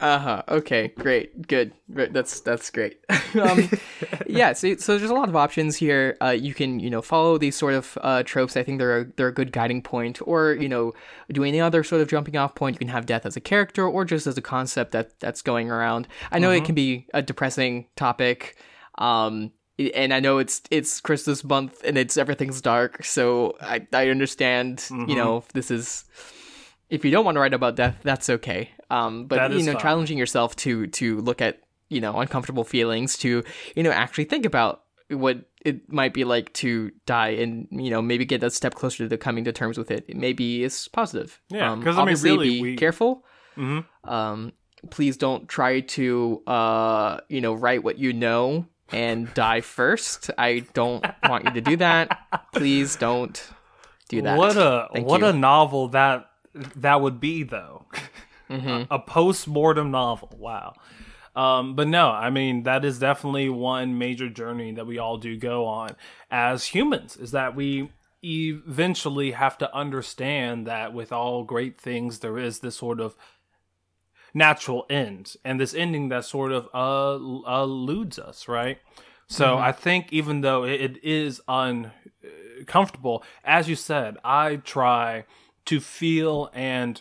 Uh 0.00 0.18
huh. 0.18 0.42
Okay. 0.48 0.88
Great. 0.88 1.46
Good. 1.46 1.72
That's 1.88 2.40
that's 2.40 2.70
great. 2.70 2.98
um, 3.40 3.70
yeah. 4.26 4.52
So, 4.52 4.76
so 4.76 4.98
there's 4.98 5.10
a 5.10 5.14
lot 5.14 5.28
of 5.28 5.36
options 5.36 5.76
here. 5.76 6.16
Uh, 6.20 6.30
you 6.30 6.54
can 6.54 6.80
you 6.80 6.90
know 6.90 7.02
follow 7.02 7.38
these 7.38 7.56
sort 7.56 7.74
of 7.74 7.98
uh, 8.00 8.22
tropes. 8.22 8.56
I 8.56 8.62
think 8.62 8.78
they're 8.78 9.00
a, 9.00 9.04
they're 9.16 9.28
a 9.28 9.32
good 9.32 9.52
guiding 9.52 9.82
point. 9.82 10.20
Or 10.26 10.52
you 10.52 10.68
know 10.68 10.92
do 11.32 11.44
any 11.44 11.60
other 11.60 11.84
sort 11.84 12.02
of 12.02 12.08
jumping 12.08 12.36
off 12.36 12.54
point. 12.54 12.74
You 12.74 12.78
can 12.78 12.88
have 12.88 13.06
death 13.06 13.26
as 13.26 13.36
a 13.36 13.40
character 13.40 13.86
or 13.86 14.04
just 14.04 14.26
as 14.26 14.36
a 14.36 14.42
concept 14.42 14.92
that 14.92 15.18
that's 15.20 15.42
going 15.42 15.70
around. 15.70 16.08
I 16.30 16.38
know 16.38 16.50
it 16.50 16.64
can 16.64 16.74
be 16.74 17.06
a 17.14 17.22
depressing 17.22 17.86
topic. 17.96 18.56
Um, 18.96 19.52
and 19.78 20.14
I 20.14 20.20
know 20.20 20.38
it's 20.38 20.62
it's 20.70 21.00
Christmas 21.00 21.42
month 21.42 21.82
and 21.84 21.98
it's 21.98 22.16
everything's 22.16 22.60
dark. 22.60 23.04
So 23.04 23.56
I 23.60 23.86
I 23.92 24.08
understand. 24.08 24.86
You 24.90 25.16
know 25.16 25.44
this 25.52 25.70
is 25.70 26.04
if 26.94 27.04
you 27.04 27.10
don't 27.10 27.24
want 27.24 27.36
to 27.36 27.40
write 27.40 27.54
about 27.54 27.76
death, 27.76 27.96
that's 28.02 28.28
okay. 28.30 28.70
Um, 28.90 29.26
but 29.26 29.36
That 29.36 29.52
you 29.52 29.64
know, 29.64 29.72
fine. 29.72 29.80
challenging 29.82 30.18
yourself 30.18 30.54
to 30.64 30.86
to 30.98 31.18
look 31.20 31.40
at 31.42 31.60
you 31.88 32.00
know 32.00 32.18
uncomfortable 32.20 32.64
feelings, 32.64 33.16
to 33.18 33.42
you 33.76 33.82
know 33.82 33.90
actually 33.90 34.24
think 34.24 34.44
about 34.46 34.82
what 35.10 35.36
it 35.64 35.90
might 35.92 36.12
be 36.14 36.24
like 36.24 36.52
to 36.54 36.90
die, 37.06 37.30
and 37.42 37.66
you 37.70 37.90
know 37.90 38.00
maybe 38.02 38.24
get 38.24 38.42
a 38.42 38.50
step 38.50 38.74
closer 38.74 39.08
to 39.08 39.16
coming 39.16 39.44
to 39.44 39.52
terms 39.52 39.76
with 39.78 39.90
it. 39.90 40.04
Maybe 40.14 40.64
it's 40.64 40.88
positive. 40.88 41.40
Yeah, 41.50 41.70
Um, 41.72 41.82
'cause, 41.82 41.98
I 41.98 42.04
mean, 42.04 42.16
really, 42.22 42.50
be 42.50 42.62
we- 42.62 42.76
careful. 42.76 43.24
Mhm. 43.56 43.84
Um, 44.04 44.52
please 44.90 45.16
don't 45.16 45.48
try 45.48 45.80
to 45.80 46.42
uh 46.46 47.20
you 47.28 47.40
know 47.40 47.54
write 47.54 47.82
what 47.84 47.98
you 47.98 48.12
know 48.12 48.66
and 48.92 49.32
die 49.34 49.60
first. 49.78 50.30
I 50.38 50.64
don't 50.74 51.04
want 51.28 51.44
you 51.46 51.52
to 51.52 51.60
do 51.60 51.76
that. 51.78 52.06
Please 52.54 52.96
don't 52.96 53.36
do 54.10 54.20
that. 54.22 54.36
What 54.38 54.56
a 54.56 54.88
Thank 54.92 55.06
what 55.08 55.20
you. 55.20 55.26
a 55.28 55.32
novel 55.32 55.88
that 55.88 56.26
that 56.54 57.00
would 57.00 57.20
be 57.20 57.42
though. 57.42 57.86
Mm-hmm. 58.50 58.92
a 58.92 58.98
post 58.98 59.48
mortem 59.48 59.90
novel. 59.90 60.36
Wow. 60.38 60.74
Um, 61.34 61.74
but 61.74 61.88
no, 61.88 62.10
I 62.10 62.28
mean 62.28 62.64
that 62.64 62.84
is 62.84 62.98
definitely 62.98 63.48
one 63.48 63.96
major 63.96 64.28
journey 64.28 64.72
that 64.72 64.86
we 64.86 64.98
all 64.98 65.16
do 65.16 65.34
go 65.38 65.64
on 65.64 65.96
as 66.30 66.66
humans. 66.66 67.16
Is 67.16 67.30
that 67.30 67.56
we 67.56 67.90
eventually 68.22 69.30
have 69.32 69.56
to 69.58 69.74
understand 69.74 70.66
that 70.66 70.92
with 70.92 71.10
all 71.10 71.42
great 71.42 71.80
things 71.80 72.18
there 72.18 72.38
is 72.38 72.60
this 72.60 72.76
sort 72.76 73.00
of 73.00 73.16
natural 74.34 74.84
end 74.90 75.36
and 75.42 75.58
this 75.58 75.74
ending 75.74 76.10
that 76.10 76.26
sort 76.26 76.52
of 76.52 76.68
uh, 76.74 77.18
eludes 77.50 78.18
us, 78.18 78.46
right? 78.46 78.78
So 79.26 79.56
I 79.56 79.72
think 79.72 80.12
even 80.12 80.42
though 80.42 80.64
it, 80.64 80.80
it 80.80 81.04
is 81.04 81.40
uncomfortable, 81.48 83.24
as 83.42 83.68
you 83.68 83.74
said, 83.74 84.18
I 84.22 84.56
try 84.56 85.24
to 85.66 85.80
feel 85.80 86.50
and 86.52 87.00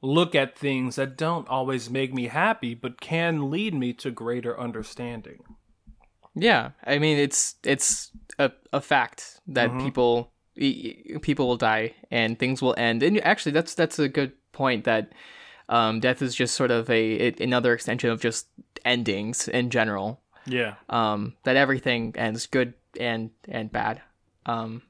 look 0.00 0.34
at 0.34 0.58
things 0.58 0.96
that 0.96 1.16
don't 1.16 1.48
always 1.48 1.88
make 1.88 2.12
me 2.12 2.26
happy, 2.28 2.74
but 2.74 3.00
can 3.00 3.50
lead 3.50 3.74
me 3.74 3.92
to 3.92 4.10
greater 4.10 4.58
understanding. 4.58 5.42
Yeah, 6.34 6.70
I 6.84 6.98
mean 6.98 7.18
it's 7.18 7.56
it's 7.62 8.10
a, 8.38 8.50
a 8.72 8.80
fact 8.80 9.40
that 9.48 9.70
Mm-hmm. 9.70 9.84
people 9.84 10.32
people 11.22 11.46
will 11.46 11.56
die 11.56 11.94
and 12.10 12.38
things 12.38 12.60
will 12.62 12.74
end. 12.76 13.02
And 13.02 13.24
actually, 13.24 13.52
that's 13.52 13.74
that's 13.74 13.98
a 13.98 14.08
good 14.08 14.32
point 14.52 14.84
that 14.84 15.12
um, 15.68 16.00
death 16.00 16.20
is 16.22 16.34
just 16.34 16.54
sort 16.54 16.70
of 16.70 16.90
a 16.90 17.12
it, 17.12 17.40
another 17.40 17.72
extension 17.72 18.10
of 18.10 18.20
just 18.20 18.48
endings 18.84 19.48
in 19.48 19.70
general. 19.70 20.20
Yeah. 20.46 20.74
Um, 20.88 21.34
that 21.44 21.56
everything 21.56 22.14
ends 22.16 22.46
good 22.46 22.74
and 22.98 23.30
and 23.48 23.70
bad. 23.70 24.02
Um, 24.46 24.82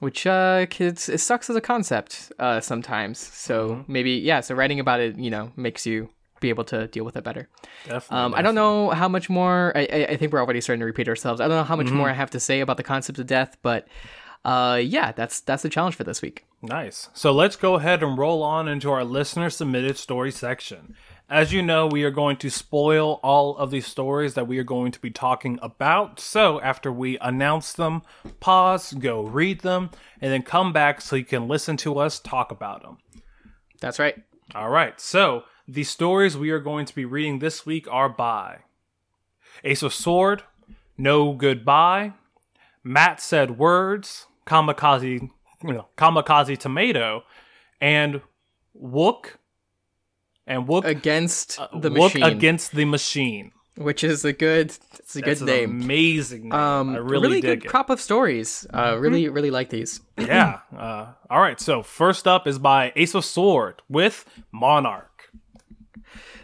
which 0.00 0.26
uh, 0.26 0.66
kids 0.66 1.08
it 1.08 1.18
sucks 1.18 1.48
as 1.50 1.56
a 1.56 1.60
concept 1.60 2.32
uh, 2.38 2.60
sometimes. 2.60 3.18
So 3.18 3.68
Mm-hmm. 3.70 3.92
maybe 3.92 4.10
yeah. 4.12 4.40
So 4.40 4.54
writing 4.54 4.80
about 4.80 5.00
it, 5.00 5.16
you 5.18 5.30
know, 5.30 5.52
makes 5.56 5.86
you 5.86 6.10
be 6.40 6.50
able 6.50 6.64
to 6.64 6.86
deal 6.88 7.04
with 7.04 7.16
it 7.16 7.24
better. 7.24 7.48
Definitely. 7.86 8.24
Um, 8.24 8.34
I 8.34 8.42
don't 8.42 8.54
know 8.54 8.90
how 8.90 9.08
much 9.08 9.30
more. 9.30 9.72
I, 9.74 9.80
I, 9.90 10.06
I 10.10 10.16
think 10.16 10.32
we're 10.32 10.40
already 10.40 10.60
starting 10.60 10.80
to 10.80 10.86
repeat 10.86 11.08
ourselves. 11.08 11.40
I 11.40 11.48
don't 11.48 11.56
know 11.56 11.64
how 11.64 11.76
much 11.76 11.86
Mm-hmm. 11.86 11.96
more 11.96 12.10
I 12.10 12.12
have 12.14 12.30
to 12.32 12.40
say 12.40 12.60
about 12.60 12.76
the 12.76 12.82
concept 12.82 13.18
of 13.18 13.26
death, 13.26 13.56
but 13.62 13.88
uh, 14.44 14.78
yeah, 14.82 15.12
that's 15.12 15.40
that's 15.40 15.62
the 15.62 15.68
challenge 15.70 15.94
for 15.96 16.04
this 16.04 16.20
week. 16.22 16.44
Nice. 16.62 17.08
So 17.14 17.32
let's 17.32 17.56
go 17.56 17.74
ahead 17.74 18.02
and 18.02 18.18
roll 18.18 18.42
on 18.42 18.68
into 18.68 18.90
our 18.90 19.02
listener 19.04 19.50
submitted 19.50 19.96
story 19.96 20.30
section. 20.30 20.94
As 21.28 21.52
you 21.52 21.60
know, 21.60 21.88
we 21.88 22.04
are 22.04 22.12
going 22.12 22.36
to 22.36 22.50
spoil 22.50 23.18
all 23.20 23.56
of 23.56 23.72
these 23.72 23.86
stories 23.86 24.34
that 24.34 24.46
we 24.46 24.58
are 24.58 24.64
going 24.64 24.92
to 24.92 25.00
be 25.00 25.10
talking 25.10 25.58
about. 25.60 26.20
So 26.20 26.60
after 26.60 26.92
we 26.92 27.18
announce 27.18 27.72
them, 27.72 28.02
pause, 28.38 28.92
go 28.92 29.22
read 29.22 29.62
them, 29.62 29.90
and 30.20 30.32
then 30.32 30.42
come 30.42 30.72
back 30.72 31.00
so 31.00 31.16
you 31.16 31.24
can 31.24 31.48
listen 31.48 31.76
to 31.78 31.98
us 31.98 32.20
talk 32.20 32.52
about 32.52 32.82
them. 32.82 32.98
That's 33.80 33.98
right. 33.98 34.22
All 34.54 34.70
right. 34.70 35.00
So 35.00 35.42
the 35.66 35.82
stories 35.82 36.36
we 36.36 36.50
are 36.50 36.60
going 36.60 36.86
to 36.86 36.94
be 36.94 37.04
reading 37.04 37.40
this 37.40 37.66
week 37.66 37.88
are 37.90 38.08
by 38.08 38.58
Ace 39.64 39.82
of 39.82 39.92
Sword, 39.92 40.44
No 40.96 41.32
Goodbye, 41.32 42.12
Matt 42.84 43.20
Said 43.20 43.58
Words, 43.58 44.26
Kamikaze, 44.46 45.28
you 45.64 45.72
know, 45.72 45.88
Kamikaze 45.98 46.56
Tomato, 46.56 47.24
and 47.80 48.20
Wook, 48.80 49.38
and 50.46 50.66
Wook, 50.68 50.84
Against 50.84 51.56
the 51.72 51.90
Wook 51.90 52.14
machine, 52.14 52.22
against 52.22 52.72
the 52.72 52.84
machine. 52.84 53.52
which 53.76 54.02
is 54.04 54.24
a 54.24 54.32
good, 54.32 54.66
it's 54.98 55.16
a 55.16 55.20
That's 55.20 55.40
good 55.40 55.48
an 55.48 55.54
name. 55.54 55.70
amazing 55.82 56.42
name. 56.44 56.52
Um, 56.52 56.94
I 56.94 56.98
really, 56.98 57.28
really 57.28 57.40
good 57.40 57.64
it. 57.64 57.68
crop 57.68 57.90
of 57.90 58.00
stories. 58.00 58.66
Uh, 58.72 58.96
really, 58.98 59.28
really 59.28 59.50
like 59.50 59.70
these. 59.70 60.00
yeah. 60.18 60.60
Uh, 60.76 61.08
all 61.28 61.40
right. 61.40 61.60
So 61.60 61.82
first 61.82 62.26
up 62.26 62.46
is 62.46 62.58
by 62.58 62.92
Ace 62.96 63.14
of 63.14 63.24
Sword 63.24 63.82
with 63.88 64.24
Monarch. 64.52 65.30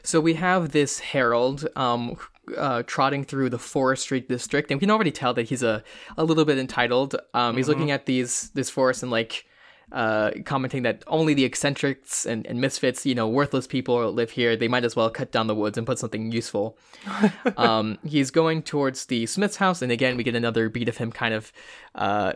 So 0.02 0.20
we 0.20 0.34
have 0.34 0.72
this 0.72 0.98
herald 0.98 1.66
um, 1.76 2.16
uh, 2.56 2.82
trotting 2.86 3.24
through 3.24 3.50
the 3.50 3.58
forestry 3.58 4.20
district, 4.20 4.70
and 4.70 4.78
we 4.78 4.80
can 4.80 4.90
already 4.90 5.12
tell 5.12 5.32
that 5.34 5.44
he's 5.48 5.62
a, 5.62 5.84
a 6.18 6.24
little 6.24 6.44
bit 6.44 6.58
entitled. 6.58 7.14
Um, 7.34 7.56
He's 7.56 7.68
looking 7.68 7.92
at 7.92 8.06
these 8.06 8.50
this 8.50 8.68
forest 8.68 9.02
and 9.04 9.12
like 9.12 9.46
uh, 9.92 10.30
commenting 10.46 10.84
that 10.84 11.04
only 11.06 11.34
the 11.34 11.44
eccentrics 11.44 12.24
and, 12.24 12.46
and 12.46 12.60
misfits, 12.60 13.04
you 13.04 13.14
know, 13.14 13.28
worthless 13.28 13.66
people 13.66 14.10
live 14.10 14.30
here. 14.30 14.56
They 14.56 14.66
might 14.68 14.84
as 14.84 14.96
well 14.96 15.10
cut 15.10 15.30
down 15.30 15.48
the 15.48 15.54
woods 15.54 15.76
and 15.76 15.86
put 15.86 15.98
something 15.98 16.32
useful. 16.32 16.78
um, 17.58 17.98
he's 18.04 18.30
going 18.30 18.62
towards 18.62 19.06
the 19.06 19.26
Smith's 19.26 19.56
house, 19.56 19.82
and 19.82 19.92
again, 19.92 20.16
we 20.16 20.24
get 20.24 20.34
another 20.34 20.70
beat 20.70 20.88
of 20.88 20.96
him 20.96 21.12
kind 21.12 21.34
of 21.34 21.52
uh, 21.94 22.32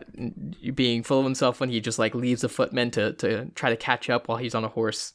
being 0.75 1.03
full 1.03 1.21
of 1.21 1.25
himself 1.25 1.59
when 1.59 1.71
he 1.71 1.81
just 1.81 1.99
like 1.99 2.15
leaves 2.15 2.43
the 2.43 2.49
footmen 2.51 2.91
to, 2.91 3.15
to 3.15 3.47
try 3.55 3.71
to 3.71 3.77
catch 3.77 4.11
up 4.11 4.29
while 4.29 4.39
he's 4.39 4.55
on 4.55 4.65
a 4.65 4.69
horse. 4.69 5.15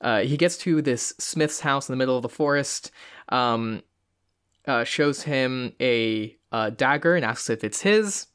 Uh, 0.00 0.20
he 0.20 0.36
gets 0.36 0.56
to 0.58 0.80
this 0.82 1.14
Smith's 1.18 1.60
house 1.60 1.88
in 1.88 1.92
the 1.92 1.96
middle 1.96 2.16
of 2.16 2.22
the 2.22 2.28
forest, 2.28 2.92
um, 3.30 3.82
uh, 4.66 4.84
shows 4.84 5.22
him 5.22 5.72
a, 5.80 6.36
a 6.52 6.70
dagger 6.70 7.16
and 7.16 7.24
asks 7.24 7.50
if 7.50 7.64
it's 7.64 7.80
his 7.80 8.26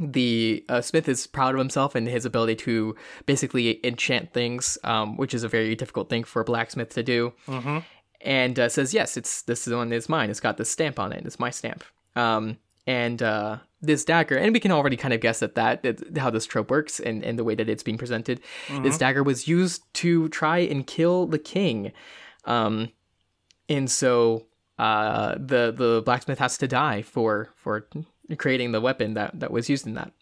the 0.00 0.64
uh, 0.68 0.80
Smith 0.80 1.08
is 1.08 1.26
proud 1.26 1.54
of 1.54 1.58
himself 1.58 1.94
and 1.94 2.08
his 2.08 2.24
ability 2.24 2.56
to 2.56 2.94
basically 3.26 3.84
enchant 3.86 4.32
things, 4.32 4.78
um, 4.84 5.16
which 5.16 5.34
is 5.34 5.42
a 5.42 5.48
very 5.48 5.74
difficult 5.74 6.08
thing 6.08 6.24
for 6.24 6.42
a 6.42 6.44
blacksmith 6.44 6.90
to 6.90 7.02
do. 7.02 7.32
Mm-hmm. 7.46 7.78
And 8.20 8.58
uh, 8.58 8.68
says, 8.68 8.92
"Yes, 8.92 9.16
it's 9.16 9.42
this 9.42 9.66
one 9.66 9.92
is 9.92 10.08
mine. 10.08 10.30
It's 10.30 10.40
got 10.40 10.56
this 10.56 10.70
stamp 10.70 10.98
on 10.98 11.12
it. 11.12 11.24
It's 11.24 11.38
my 11.38 11.50
stamp." 11.50 11.84
Um, 12.16 12.58
and 12.86 13.22
uh, 13.22 13.58
this 13.80 14.04
dagger, 14.04 14.36
and 14.36 14.52
we 14.52 14.60
can 14.60 14.72
already 14.72 14.96
kind 14.96 15.14
of 15.14 15.20
guess 15.20 15.42
at 15.42 15.54
that, 15.54 15.82
that 15.82 16.16
how 16.16 16.30
this 16.30 16.46
trope 16.46 16.70
works 16.70 16.98
and, 16.98 17.22
and 17.22 17.38
the 17.38 17.44
way 17.44 17.54
that 17.54 17.68
it's 17.68 17.82
being 17.82 17.98
presented. 17.98 18.40
Mm-hmm. 18.68 18.82
This 18.82 18.98
dagger 18.98 19.22
was 19.22 19.46
used 19.46 19.82
to 19.94 20.28
try 20.30 20.58
and 20.58 20.86
kill 20.86 21.26
the 21.26 21.38
king, 21.38 21.92
um, 22.44 22.90
and 23.68 23.90
so 23.90 24.46
uh, 24.78 25.34
the 25.34 25.72
the 25.76 26.02
blacksmith 26.04 26.38
has 26.38 26.56
to 26.58 26.66
die 26.66 27.02
for 27.02 27.50
for 27.56 27.88
creating 28.36 28.72
the 28.72 28.80
weapon 28.80 29.14
that, 29.14 29.38
that 29.40 29.50
was 29.50 29.68
used 29.68 29.86
in 29.86 29.94
that. 29.94 30.12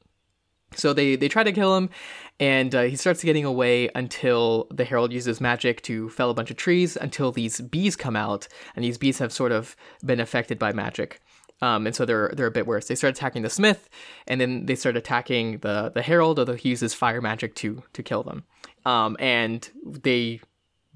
So 0.75 0.93
they, 0.93 1.17
they 1.17 1.29
try 1.29 1.45
to 1.45 1.53
kill 1.53 1.77
him, 1.77 1.91
and 2.41 2.75
uh, 2.75 2.83
he 2.83 2.97
starts 2.97 3.23
getting 3.23 3.45
away 3.45 3.89
until 3.95 4.67
the 4.71 4.85
Herald 4.85 5.13
uses 5.13 5.41
magic 5.41 5.81
to 5.83 6.11
fell 6.11 6.29
a 6.29 6.35
bunch 6.35 6.51
of 6.51 6.57
trees 6.57 6.97
until 6.97 7.31
these 7.33 7.61
bees 7.61 7.97
come 7.97 8.17
out, 8.17 8.49
and 8.75 8.85
these 8.85 8.99
bees 8.99 9.19
have 9.19 9.33
sort 9.33 9.53
of 9.53 9.77
been 10.05 10.21
affected 10.21 10.59
by 10.59 10.73
magic. 10.73 11.21
Um, 11.63 11.87
and 11.87 11.97
so 11.97 12.05
they're 12.05 12.31
they're 12.35 12.47
a 12.47 12.51
bit 12.51 12.67
worse. 12.67 12.87
They 12.87 12.95
start 12.95 13.17
attacking 13.17 13.43
the 13.43 13.49
Smith, 13.49 13.89
and 14.27 14.41
then 14.41 14.67
they 14.67 14.75
start 14.75 14.97
attacking 14.97 15.59
the 15.59 15.91
the 15.95 16.03
Herald, 16.03 16.39
although 16.39 16.55
he 16.55 16.69
uses 16.69 16.93
fire 16.93 17.23
magic 17.23 17.55
to 17.57 17.83
to 17.95 18.03
kill 18.03 18.23
them. 18.23 18.45
Um, 18.85 19.17
and 19.19 19.69
they 19.83 20.41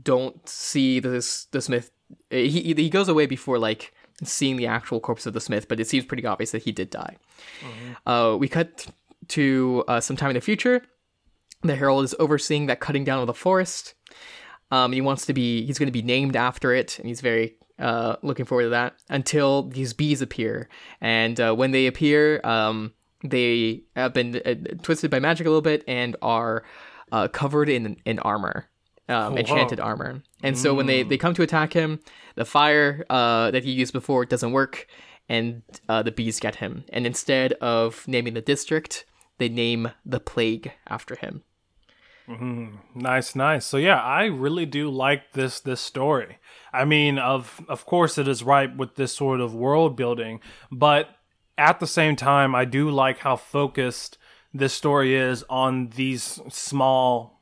don't 0.03 0.47
see 0.49 1.01
this 1.01 1.47
the 1.47 1.63
Smith. 1.63 1.91
He 2.29 2.75
he 2.75 2.91
goes 2.91 3.09
away 3.09 3.27
before 3.27 3.59
like 3.59 3.95
seeing 4.23 4.57
the 4.57 4.67
actual 4.67 5.01
corpse 5.01 5.27
of 5.27 5.33
the 5.33 5.41
Smith, 5.41 5.69
but 5.69 5.81
it 5.81 5.89
seems 5.89 6.05
pretty 6.05 6.27
obvious 6.27 6.51
that 6.53 6.63
he 6.63 6.73
did 6.73 6.91
die. 6.91 7.17
Mm-hmm. 7.61 8.09
Uh, 8.09 8.37
we 8.37 8.49
cut 8.49 8.87
to 9.29 9.85
uh, 9.89 10.01
some 10.01 10.17
time 10.17 10.31
in 10.31 10.35
the 10.35 10.41
future. 10.41 10.83
The 11.63 11.77
Herald 11.77 12.05
is 12.05 12.15
overseeing 12.19 12.67
that 12.67 12.81
cutting 12.81 13.05
down 13.05 13.21
of 13.21 13.27
the 13.27 13.35
forest. 13.35 13.95
Um, 14.71 14.93
he 14.93 15.01
wants 15.01 15.27
to 15.27 15.33
be, 15.33 15.67
he's 15.67 15.79
going 15.79 15.89
to 15.89 15.93
be 15.93 16.03
named 16.03 16.37
after 16.37 16.73
it, 16.73 16.99
and 16.99 17.09
he's 17.09 17.21
very 17.21 17.57
uh, 17.79 18.17
looking 18.23 18.45
forward 18.45 18.65
to 18.65 18.69
that 18.71 18.95
until 19.09 19.65
these 19.65 19.93
bees 19.93 20.23
appear. 20.23 20.69
And 21.01 21.41
uh, 21.41 21.55
when 21.55 21.73
they 21.73 21.87
appear, 21.87 22.41
um, 22.45 22.93
they 23.25 23.83
have 23.97 24.15
been 24.15 24.41
uh, 24.45 24.55
twisted 24.83 25.11
by 25.11 25.19
magic 25.19 25.47
a 25.47 25.51
little 25.51 25.63
bit 25.63 25.85
and 25.87 26.17
are 26.23 26.63
uh, 27.13 27.29
covered 27.29 27.69
in, 27.69 27.97
in 28.05 28.19
armor 28.21 28.70
um, 29.11 29.37
enchanted 29.37 29.81
armor. 29.81 30.23
And 30.43 30.57
so 30.57 30.73
when 30.73 30.87
they, 30.87 31.03
they 31.03 31.19
come 31.19 31.35
to 31.35 31.43
attack 31.43 31.73
him, 31.73 32.01
the 32.37 32.45
fire 32.45 33.05
uh, 33.11 33.51
that 33.51 33.65
he 33.65 33.73
used 33.73 33.93
before 33.93 34.25
doesn't 34.25 34.53
work, 34.53 34.87
and 35.29 35.63
uh, 35.89 36.03
the 36.03 36.13
bees 36.13 36.41
get 36.41 36.57
him. 36.57 36.85
And 36.91 37.07
instead 37.07 37.53
of 37.55 38.07
naming 38.09 38.35
the 38.35 38.41
district, 38.41 39.05
they 39.39 39.49
name 39.49 39.91
the 40.05 40.21
plague 40.21 40.73
after 40.87 41.17
him. 41.17 41.43
Mm-hmm. 42.29 42.77
Nice, 42.95 43.35
nice. 43.35 43.67
So 43.67 43.77
yeah, 43.77 44.01
I 44.01 44.27
really 44.27 44.65
do 44.65 44.89
like 44.89 45.33
this 45.33 45.59
this 45.59 45.81
story. 45.81 46.39
I 46.73 46.85
mean, 46.85 47.19
of 47.19 47.61
of 47.69 47.87
course, 47.87 48.19
it 48.19 48.29
is 48.29 48.45
ripe 48.45 48.77
with 48.77 48.95
this 48.95 49.13
sort 49.13 49.41
of 49.41 49.53
world 49.53 49.97
building, 49.97 50.41
but 50.71 51.09
at 51.59 51.81
the 51.81 51.89
same 51.89 52.15
time, 52.15 52.55
I 52.55 52.65
do 52.65 52.89
like 52.89 53.19
how 53.19 53.35
focused 53.35 54.17
this 54.55 54.73
story 54.73 55.17
is 55.17 55.45
on 55.51 55.89
these 55.89 56.41
small 56.49 57.40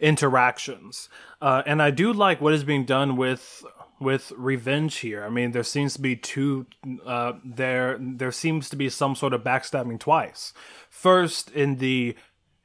interactions. 0.00 1.08
Uh, 1.40 1.62
and 1.66 1.82
I 1.82 1.90
do 1.90 2.12
like 2.12 2.40
what 2.40 2.54
is 2.54 2.64
being 2.64 2.84
done 2.84 3.16
with 3.16 3.64
with 4.00 4.32
revenge 4.36 4.98
here. 4.98 5.24
I 5.24 5.28
mean, 5.28 5.52
there 5.52 5.64
seems 5.64 5.94
to 5.94 6.00
be 6.00 6.16
two. 6.16 6.66
Uh, 7.04 7.34
there 7.44 7.98
there 8.00 8.32
seems 8.32 8.68
to 8.70 8.76
be 8.76 8.88
some 8.88 9.14
sort 9.14 9.34
of 9.34 9.42
backstabbing 9.42 9.98
twice. 9.98 10.52
First, 10.88 11.50
in 11.50 11.76
the 11.76 12.16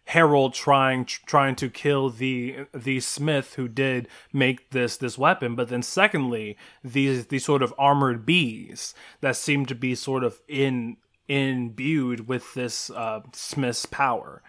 Herald 0.06 0.54
trying 0.54 1.06
trying 1.06 1.56
to 1.56 1.70
kill 1.70 2.10
the 2.10 2.66
the 2.74 3.00
Smith 3.00 3.56
who 3.56 3.68
did 3.68 4.08
make 4.32 4.72
this 4.72 4.98
this 4.98 5.18
weapon, 5.18 5.56
but 5.56 5.70
then 5.70 5.82
secondly, 5.82 6.58
these 6.84 7.28
these 7.28 7.46
sort 7.46 7.64
of 7.64 7.74
armored 7.78 8.26
bees 8.26 8.94
that 9.22 9.36
seem 9.36 9.66
to 9.66 9.76
be 9.76 9.96
sort 9.96 10.24
of 10.24 10.42
in 10.48 10.98
imbued 11.28 12.28
with 12.28 12.54
this 12.54 12.90
uh, 12.90 13.22
Smith's 13.32 13.86
power. 13.86 14.44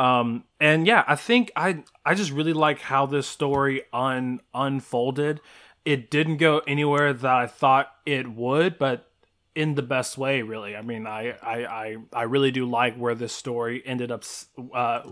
Um, 0.00 0.44
and 0.58 0.86
yeah, 0.86 1.04
I 1.06 1.14
think 1.14 1.52
I 1.54 1.84
I 2.06 2.14
just 2.14 2.30
really 2.30 2.54
like 2.54 2.80
how 2.80 3.04
this 3.04 3.26
story 3.26 3.82
un 3.92 4.40
unfolded. 4.54 5.42
It 5.84 6.10
didn't 6.10 6.38
go 6.38 6.62
anywhere 6.66 7.12
that 7.12 7.34
I 7.34 7.46
thought 7.46 7.92
it 8.06 8.26
would, 8.26 8.78
but 8.78 9.10
in 9.54 9.74
the 9.74 9.82
best 9.82 10.16
way, 10.16 10.40
really. 10.40 10.74
I 10.74 10.80
mean, 10.80 11.06
I 11.06 11.32
I 11.42 11.66
I, 11.66 11.96
I 12.14 12.22
really 12.22 12.50
do 12.50 12.64
like 12.64 12.96
where 12.96 13.14
this 13.14 13.34
story 13.34 13.82
ended 13.84 14.10
up. 14.10 14.24
Uh, 14.72 15.02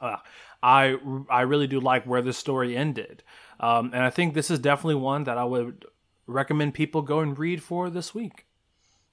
uh, 0.00 0.16
I 0.62 0.96
I 1.28 1.42
really 1.42 1.66
do 1.66 1.78
like 1.78 2.04
where 2.06 2.22
this 2.22 2.38
story 2.38 2.74
ended, 2.74 3.22
um, 3.60 3.90
and 3.92 4.02
I 4.02 4.08
think 4.08 4.32
this 4.32 4.50
is 4.50 4.58
definitely 4.58 4.94
one 4.94 5.24
that 5.24 5.36
I 5.36 5.44
would 5.44 5.84
recommend 6.26 6.72
people 6.72 7.02
go 7.02 7.20
and 7.20 7.38
read 7.38 7.62
for 7.62 7.90
this 7.90 8.14
week. 8.14 8.46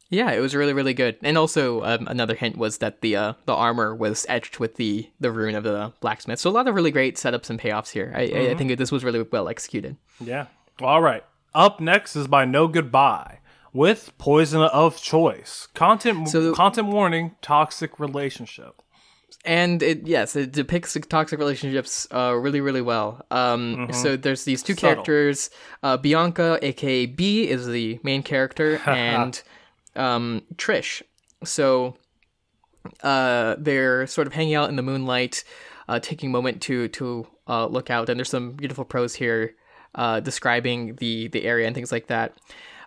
Yeah, 0.10 0.32
it 0.32 0.40
was 0.40 0.56
really 0.56 0.74
really 0.74 0.94
good. 0.94 1.18
And 1.22 1.38
also 1.38 1.84
um, 1.84 2.08
another 2.08 2.36
hint 2.36 2.58
was 2.58 2.78
that 2.78 3.02
the 3.02 3.16
uh, 3.16 3.34
the 3.46 3.54
armor 3.54 3.94
was 3.94 4.26
etched 4.30 4.60
with 4.60 4.76
the 4.76 5.10
the 5.20 5.32
rune 5.32 5.56
of 5.56 5.64
the 5.64 5.94
blacksmith. 6.00 6.40
So 6.40 6.50
a 6.50 6.52
lot 6.52 6.68
of 6.68 6.76
really 6.76 6.92
great 6.92 7.16
setups 7.16 7.50
and 7.50 7.60
payoffs 7.60 7.92
here. 7.92 8.14
I, 8.16 8.28
mm-hmm. 8.28 8.52
I 8.52 8.56
think 8.56 8.78
this 8.78 8.92
was 8.92 9.04
really 9.04 9.22
well 9.24 9.50
executed. 9.50 9.98
Yeah. 10.20 10.48
All 10.82 11.02
right. 11.02 11.24
Up 11.54 11.80
next 11.80 12.16
is 12.16 12.28
by 12.28 12.46
No 12.46 12.68
Goodbye 12.68 13.40
with 13.74 14.12
Poison 14.18 14.62
of 14.62 15.02
Choice. 15.02 15.68
Content 15.74 16.30
so, 16.30 16.54
content 16.54 16.88
warning: 16.88 17.36
toxic 17.42 18.00
relationship. 18.00 18.82
And 19.44 19.82
it 19.82 20.08
yes, 20.08 20.36
it 20.36 20.52
depicts 20.52 20.98
toxic 21.10 21.40
relationships 21.40 22.08
uh, 22.12 22.34
really 22.36 22.62
really 22.62 22.82
well. 22.82 23.26
Um, 23.32 23.76
mm-hmm. 23.76 23.94
So 23.94 24.18
there's 24.18 24.46
these 24.46 24.64
two 24.64 24.74
Subtle. 24.74 24.90
characters. 24.90 25.50
Uh, 25.84 25.98
Bianca, 25.98 26.60
aka 26.62 27.06
B, 27.06 27.48
is 27.50 27.68
the 27.68 28.00
main 28.04 28.24
character, 28.24 28.82
and 28.86 29.42
um, 29.98 30.44
Trish. 30.56 31.02
So 31.44 31.96
uh, 33.02 33.56
they're 33.58 34.08
sort 34.08 34.28
of 34.28 34.34
hanging 34.34 34.56
out 34.56 34.70
in 34.70 34.76
the 34.76 34.82
moonlight, 34.82 35.44
uh, 35.88 36.00
taking 36.00 36.30
a 36.30 36.34
moment 36.34 36.62
to 36.64 36.88
to 36.90 37.28
uh, 37.48 37.68
look 37.68 37.90
out, 37.90 38.10
and 38.10 38.20
there's 38.20 38.30
some 38.30 38.52
beautiful 38.52 38.86
prose 38.86 39.16
here 39.16 39.56
uh, 39.96 40.20
describing 40.20 40.96
the 40.96 41.28
the 41.30 41.46
area 41.46 41.68
and 41.68 41.76
things 41.76 41.92
like 41.92 42.08
that. 42.08 42.38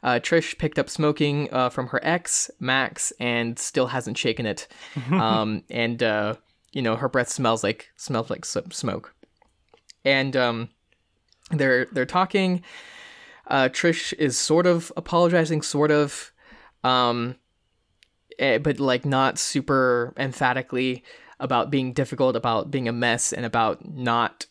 Uh, 0.02 0.18
Trish 0.18 0.56
picked 0.56 0.78
up 0.78 0.88
smoking 0.88 1.52
uh, 1.52 1.68
from 1.68 1.88
her 1.88 2.00
ex 2.02 2.50
Max 2.58 3.12
and 3.20 3.58
still 3.58 3.88
hasn't 3.88 4.16
shaken 4.16 4.46
it, 4.46 4.66
um, 5.12 5.62
and 5.68 6.02
uh, 6.02 6.34
you 6.72 6.82
know 6.82 6.96
her 6.96 7.08
breath 7.08 7.28
smells 7.28 7.62
like 7.62 7.90
smells 7.96 8.30
like 8.30 8.44
smoke, 8.44 9.14
and 10.04 10.36
um, 10.36 10.70
they're 11.50 11.86
they're 11.86 12.06
talking. 12.06 12.62
Uh, 13.46 13.68
Trish 13.68 14.12
is 14.12 14.38
sort 14.38 14.64
of 14.64 14.92
apologizing, 14.96 15.60
sort 15.62 15.90
of 15.90 16.30
um, 16.84 17.36
eh, 18.38 18.58
but 18.58 18.80
like 18.80 19.04
not 19.04 19.38
super 19.38 20.14
emphatically 20.16 21.04
about 21.38 21.70
being 21.70 21.92
difficult, 21.92 22.36
about 22.36 22.70
being 22.70 22.88
a 22.88 22.92
mess, 22.92 23.32
and 23.32 23.46
about 23.46 23.88
not 23.88 24.46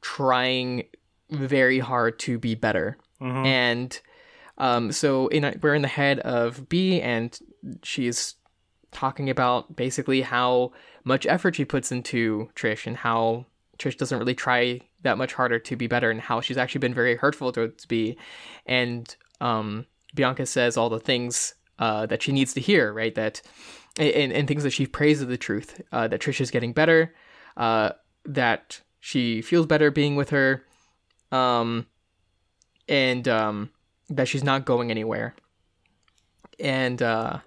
trying 0.00 0.84
very 1.30 1.78
hard 1.78 2.18
to 2.20 2.38
be 2.38 2.54
better. 2.54 2.96
Mm-hmm. 3.20 3.46
And 3.46 4.00
um, 4.58 4.92
so 4.92 5.28
in 5.28 5.58
we're 5.62 5.74
in 5.74 5.82
the 5.82 5.88
head 5.88 6.20
of 6.20 6.68
B, 6.68 7.00
and 7.00 7.38
she's 7.82 8.34
talking 8.92 9.30
about 9.30 9.76
basically 9.76 10.22
how 10.22 10.72
much 11.04 11.26
effort 11.26 11.54
she 11.56 11.64
puts 11.64 11.92
into 11.92 12.50
Trish 12.54 12.86
and 12.86 12.96
how 12.96 13.46
Trish 13.78 13.96
doesn't 13.96 14.18
really 14.18 14.34
try 14.34 14.80
that 15.02 15.16
much 15.16 15.32
harder 15.32 15.58
to 15.58 15.76
be 15.76 15.86
better, 15.86 16.10
and 16.10 16.20
how 16.20 16.40
she's 16.40 16.58
actually 16.58 16.80
been 16.80 16.94
very 16.94 17.16
hurtful 17.16 17.52
towards 17.52 17.86
B. 17.86 18.16
And 18.66 19.14
um, 19.40 19.86
Bianca 20.14 20.46
says 20.46 20.76
all 20.76 20.88
the 20.88 21.00
things 21.00 21.54
uh, 21.80 22.06
that 22.06 22.22
she 22.22 22.30
needs 22.30 22.54
to 22.54 22.60
hear, 22.60 22.92
right? 22.92 23.14
That 23.14 23.42
and, 23.98 24.32
and 24.32 24.46
things 24.46 24.62
that 24.62 24.70
she 24.70 24.86
praises 24.86 25.26
the 25.26 25.36
truth, 25.36 25.80
uh, 25.90 26.06
that 26.08 26.20
Trisha's 26.20 26.50
getting 26.50 26.72
better, 26.72 27.14
uh, 27.56 27.90
that 28.24 28.80
she 29.00 29.42
feels 29.42 29.66
better 29.66 29.90
being 29.90 30.14
with 30.14 30.30
her, 30.30 30.64
um, 31.32 31.86
and 32.88 33.26
um, 33.26 33.70
that 34.08 34.28
she's 34.28 34.44
not 34.44 34.64
going 34.64 34.90
anywhere. 34.90 35.34
And 36.60 37.00
uh, 37.02 37.38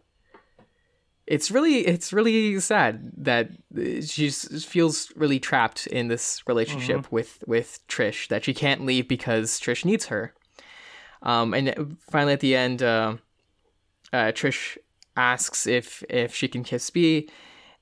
it's 1.28 1.52
really 1.52 1.86
it's 1.86 2.12
really 2.12 2.60
sad 2.60 3.12
that 3.18 3.52
she 4.04 4.30
feels 4.30 5.12
really 5.16 5.40
trapped 5.40 5.88
in 5.88 6.08
this 6.08 6.42
relationship 6.48 7.02
mm-hmm. 7.02 7.16
with 7.16 7.44
with 7.48 7.80
Trish 7.88 8.28
that 8.30 8.44
she 8.44 8.54
can't 8.54 8.86
leave 8.86 9.08
because 9.08 9.60
Trish 9.60 9.86
needs 9.86 10.08
her. 10.08 10.34
Um, 11.22 11.54
and 11.54 11.98
finally 12.12 12.34
at 12.34 12.42
the 12.42 12.56
end, 12.56 12.84
uh, 12.84 13.16
uh, 14.14 14.32
Trish 14.32 14.78
asks 15.18 15.68
if 15.68 16.04
if 16.10 16.34
she 16.34 16.48
can 16.48 16.64
kiss 16.64 16.90
B, 16.90 17.30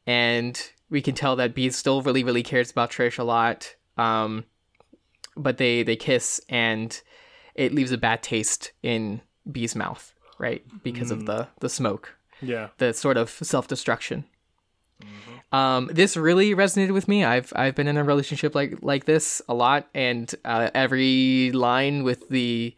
and 0.07 0.71
we 0.89 1.01
can 1.01 1.13
tell 1.13 1.35
that 1.35 1.53
B 1.53 1.69
still 1.69 2.01
really 2.01 2.23
really 2.23 2.43
cares 2.43 2.71
about 2.71 2.91
Trish 2.91 3.19
a 3.19 3.23
lot. 3.23 3.75
Um, 3.97 4.45
but 5.37 5.57
they 5.57 5.83
they 5.83 5.95
kiss 5.95 6.41
and 6.49 6.99
it 7.53 7.73
leaves 7.73 7.91
a 7.91 7.97
bad 7.97 8.23
taste 8.23 8.71
in 8.81 9.21
B's 9.51 9.75
mouth, 9.75 10.13
right? 10.39 10.63
Because 10.81 11.09
mm. 11.09 11.17
of 11.17 11.25
the 11.25 11.47
the 11.59 11.69
smoke 11.69 12.15
yeah. 12.41 12.69
The 12.77 12.93
sort 12.93 13.17
of 13.17 13.29
self 13.29 13.67
destruction. 13.67 14.25
Mm-hmm. 15.01 15.55
Um, 15.55 15.89
this 15.91 16.17
really 16.17 16.55
resonated 16.55 16.93
with 16.93 17.07
me. 17.07 17.23
I've 17.23 17.53
I've 17.55 17.75
been 17.75 17.87
in 17.87 17.97
a 17.97 18.03
relationship 18.03 18.55
like 18.55 18.79
like 18.81 19.05
this 19.05 19.41
a 19.47 19.53
lot, 19.53 19.87
and 19.93 20.33
uh, 20.43 20.69
every 20.73 21.51
line 21.51 22.03
with 22.03 22.27
the 22.29 22.75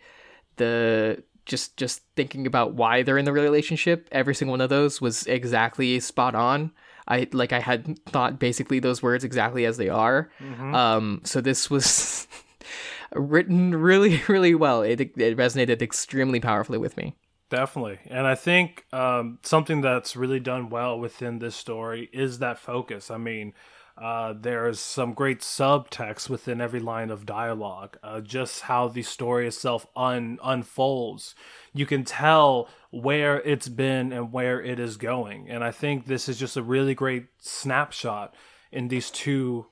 the 0.58 1.24
just 1.46 1.78
just 1.78 2.02
thinking 2.16 2.48
about 2.48 2.74
why 2.74 3.04
they're 3.04 3.18
in 3.18 3.26
the 3.26 3.34
relationship, 3.34 4.08
every 4.12 4.36
single 4.36 4.54
one 4.54 4.62
of 4.62 4.70
those 4.70 5.02
was 5.02 5.26
exactly 5.28 6.00
spot 6.00 6.36
on. 6.36 6.72
I 7.08 7.28
like 7.34 7.52
I 7.52 7.60
had 7.60 8.00
thought 8.06 8.40
basically 8.40 8.80
those 8.80 9.04
words 9.04 9.24
exactly 9.24 9.66
as 9.66 9.78
they 9.78 9.90
are. 9.90 10.32
Mm-hmm. 10.40 10.76
Um, 10.76 11.22
so 11.24 11.42
this 11.42 11.70
was 11.70 12.28
written 13.14 13.76
really 13.76 14.22
really 14.28 14.56
well. 14.56 14.82
It 14.84 15.00
it 15.02 15.38
resonated 15.38 15.82
extremely 15.82 16.40
powerfully 16.40 16.78
with 16.78 16.98
me. 16.98 17.16
Definitely. 17.50 18.00
And 18.08 18.26
I 18.26 18.34
think 18.34 18.86
um, 18.92 19.38
something 19.44 19.82
that's 19.82 20.16
really 20.16 20.40
done 20.40 20.70
well 20.70 21.00
within 21.00 21.38
this 21.38 21.56
story 21.56 22.10
is 22.12 22.40
that 22.40 22.58
focus. 22.58 23.12
I 23.12 23.18
mean, 23.18 23.54
uh, 23.98 24.34
there's 24.34 24.80
some 24.80 25.14
great 25.14 25.40
subtext 25.42 26.30
within 26.30 26.60
every 26.60 26.80
line 26.80 27.12
of 27.12 27.26
dialogue. 27.26 27.98
Uh, 28.02 28.22
just 28.22 28.62
how 28.62 28.88
the 28.88 29.04
story 29.04 29.48
itself 29.48 29.86
un- 29.96 30.40
unfolds, 30.44 31.36
you 31.74 31.86
can 31.86 32.04
tell 32.04 32.68
where 32.92 33.42
it's 33.42 33.70
been 33.70 34.12
and 34.12 34.32
where 34.32 34.62
it 34.62 34.80
is 34.80 34.98
going. 34.98 35.50
And 35.50 35.64
I 35.64 35.72
think 35.72 36.06
this 36.06 36.28
is 36.28 36.40
just 36.40 36.58
a 36.58 36.64
really 36.64 36.96
great 36.96 37.28
snapshot 37.40 38.34
in 38.72 38.88
these 38.88 39.12
two 39.12 39.68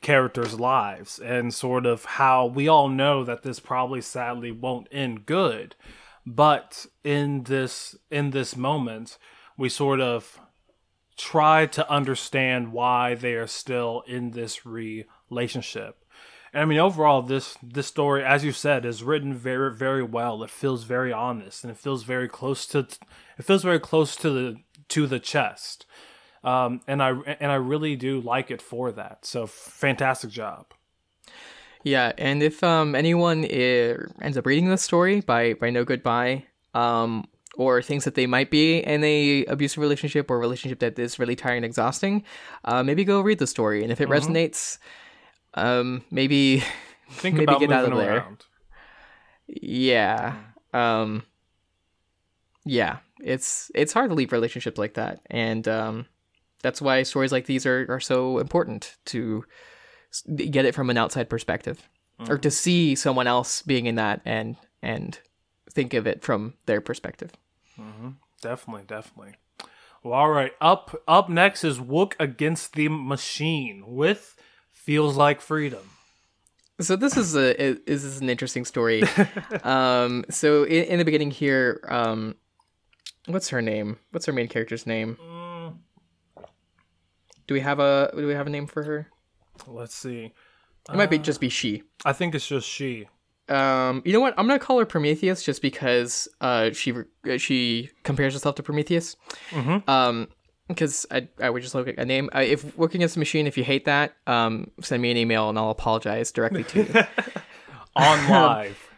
characters' 0.00 0.60
lives 0.60 1.18
and 1.18 1.52
sort 1.52 1.86
of 1.86 2.04
how 2.04 2.46
we 2.46 2.68
all 2.68 2.88
know 2.88 3.24
that 3.24 3.42
this 3.42 3.58
probably 3.58 4.00
sadly 4.00 4.52
won't 4.52 4.86
end 4.92 5.26
good 5.26 5.74
but 6.26 6.86
in 7.02 7.42
this 7.44 7.96
in 8.10 8.30
this 8.30 8.56
moment 8.56 9.18
we 9.56 9.68
sort 9.68 10.00
of 10.00 10.40
try 11.16 11.66
to 11.66 11.90
understand 11.90 12.72
why 12.72 13.14
they 13.14 13.34
are 13.34 13.46
still 13.46 14.02
in 14.06 14.30
this 14.30 14.66
relationship. 14.66 16.04
And 16.52 16.62
i 16.62 16.66
mean 16.66 16.78
overall 16.78 17.22
this 17.22 17.56
this 17.62 17.88
story 17.88 18.24
as 18.24 18.44
you 18.44 18.52
said 18.52 18.84
is 18.84 19.02
written 19.02 19.34
very 19.34 19.74
very 19.74 20.02
well. 20.02 20.42
It 20.42 20.50
feels 20.50 20.84
very 20.84 21.12
honest 21.12 21.64
and 21.64 21.70
it 21.70 21.78
feels 21.78 22.04
very 22.04 22.28
close 22.28 22.66
to 22.68 22.80
it 23.38 23.44
feels 23.44 23.62
very 23.62 23.80
close 23.80 24.16
to 24.16 24.30
the 24.30 24.56
to 24.88 25.06
the 25.06 25.20
chest. 25.20 25.86
Um, 26.42 26.82
and 26.86 27.02
i 27.02 27.10
and 27.40 27.50
i 27.50 27.56
really 27.56 27.96
do 27.96 28.20
like 28.20 28.50
it 28.50 28.62
for 28.62 28.92
that. 28.92 29.24
So 29.24 29.46
fantastic 29.46 30.30
job. 30.30 30.66
Yeah, 31.84 32.12
and 32.16 32.42
if 32.42 32.64
um, 32.64 32.94
anyone 32.94 33.44
ends 33.44 34.38
up 34.38 34.46
reading 34.46 34.68
this 34.70 34.82
story 34.82 35.20
by 35.20 35.52
by 35.54 35.68
No 35.70 35.84
Goodbye, 35.84 36.46
um, 36.72 37.26
or 37.56 37.82
things 37.82 38.04
that 38.04 38.14
they 38.14 38.26
might 38.26 38.50
be 38.50 38.78
in 38.78 39.02
a 39.04 39.44
abusive 39.46 39.78
relationship 39.78 40.30
or 40.30 40.38
relationship 40.38 40.78
that 40.80 40.98
is 40.98 41.18
really 41.18 41.36
tiring 41.36 41.58
and 41.58 41.64
exhausting, 41.64 42.24
uh, 42.64 42.82
maybe 42.82 43.04
go 43.04 43.20
read 43.20 43.38
the 43.38 43.46
story, 43.46 43.82
and 43.82 43.92
if 43.92 44.00
it 44.00 44.08
mm-hmm. 44.08 44.32
resonates, 44.32 44.78
um, 45.54 46.04
maybe 46.10 46.62
think 47.10 47.36
maybe 47.36 47.44
about 47.44 47.60
get 47.60 47.72
out 47.72 47.90
of 47.90 47.98
there. 47.98 48.18
Around. 48.18 48.44
Yeah, 49.46 50.36
um, 50.72 51.22
yeah, 52.64 52.98
it's 53.22 53.70
it's 53.74 53.92
hard 53.92 54.10
to 54.10 54.14
leave 54.14 54.32
relationships 54.32 54.78
like 54.78 54.94
that, 54.94 55.20
and 55.30 55.66
um, 55.68 56.06
that's 56.62 56.80
why 56.80 57.02
stories 57.02 57.32
like 57.32 57.46
these 57.46 57.66
are 57.66 57.86
are 57.88 58.00
so 58.00 58.38
important 58.38 58.96
to 59.06 59.44
get 60.34 60.64
it 60.64 60.74
from 60.74 60.90
an 60.90 60.96
outside 60.96 61.28
perspective 61.28 61.88
mm-hmm. 62.20 62.32
or 62.32 62.38
to 62.38 62.50
see 62.50 62.94
someone 62.94 63.26
else 63.26 63.62
being 63.62 63.86
in 63.86 63.96
that 63.96 64.20
and 64.24 64.56
and 64.82 65.20
think 65.70 65.94
of 65.94 66.06
it 66.06 66.22
from 66.22 66.54
their 66.66 66.80
perspective 66.80 67.32
mm-hmm. 67.78 68.10
definitely 68.42 68.84
definitely 68.86 69.34
well 70.02 70.14
all 70.14 70.30
right 70.30 70.52
up 70.60 71.00
up 71.06 71.28
next 71.28 71.64
is 71.64 71.78
wook 71.78 72.14
against 72.18 72.74
the 72.74 72.88
machine 72.88 73.84
with 73.86 74.36
feels 74.72 75.16
like 75.16 75.40
freedom 75.40 75.90
so 76.80 76.96
this 76.96 77.16
is 77.16 77.36
a 77.36 77.74
this 77.86 78.04
is 78.04 78.20
an 78.20 78.28
interesting 78.28 78.64
story 78.64 79.02
um 79.62 80.24
so 80.30 80.64
in, 80.64 80.84
in, 80.84 80.98
the 80.98 81.04
beginning 81.04 81.30
here 81.30 81.80
um 81.88 82.34
what's 83.26 83.48
her 83.48 83.62
name 83.62 83.96
what's 84.10 84.26
her 84.26 84.32
main 84.32 84.48
character's 84.48 84.86
name 84.86 85.16
mm. 85.22 86.44
do 87.46 87.54
we 87.54 87.60
have 87.60 87.78
a 87.78 88.10
do 88.16 88.26
we 88.26 88.34
have 88.34 88.46
a 88.46 88.50
name 88.50 88.66
for 88.66 88.82
her 88.82 89.08
Let's 89.66 89.94
see. 89.94 90.32
It 90.88 90.96
might 90.96 91.10
be 91.10 91.18
just 91.18 91.40
be 91.40 91.48
she. 91.48 91.82
I 92.04 92.12
think 92.12 92.34
it's 92.34 92.46
just 92.46 92.68
she. 92.68 93.08
Um, 93.48 94.02
you 94.04 94.12
know 94.12 94.20
what? 94.20 94.34
I'm 94.38 94.46
gonna 94.46 94.58
call 94.58 94.78
her 94.78 94.86
Prometheus 94.86 95.42
just 95.42 95.60
because 95.60 96.28
uh 96.40 96.70
she 96.72 96.94
she 97.36 97.90
compares 98.02 98.32
herself 98.32 98.54
to 98.56 98.62
Prometheus. 98.62 99.16
Mm-hmm. 99.50 99.88
Um, 99.88 100.28
because 100.68 101.04
I 101.10 101.28
I 101.40 101.50
would 101.50 101.62
just 101.62 101.74
look 101.74 101.88
at 101.88 101.98
a 101.98 102.04
name. 102.04 102.30
I, 102.32 102.44
if 102.44 102.64
Wook 102.76 102.94
Against 102.94 103.14
the 103.14 103.20
Machine, 103.20 103.46
if 103.46 103.58
you 103.58 103.64
hate 103.64 103.84
that, 103.84 104.14
um, 104.26 104.70
send 104.80 105.02
me 105.02 105.10
an 105.10 105.16
email 105.16 105.48
and 105.48 105.58
I'll 105.58 105.70
apologize 105.70 106.32
directly 106.32 106.64
to 106.64 106.78
you. 106.84 107.02
On 107.96 108.30
live. 108.30 108.90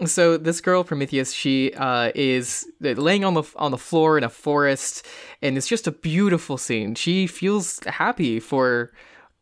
so 0.06 0.36
this 0.36 0.60
girl 0.60 0.84
Prometheus, 0.84 1.32
she 1.32 1.72
uh, 1.74 2.10
is 2.14 2.66
laying 2.80 3.24
on 3.24 3.34
the 3.34 3.42
on 3.56 3.70
the 3.70 3.78
floor 3.78 4.18
in 4.18 4.24
a 4.24 4.28
forest, 4.28 5.06
and 5.42 5.56
it's 5.56 5.68
just 5.68 5.86
a 5.86 5.92
beautiful 5.92 6.56
scene. 6.56 6.94
She 6.94 7.26
feels 7.26 7.80
happy 7.84 8.40
for 8.40 8.92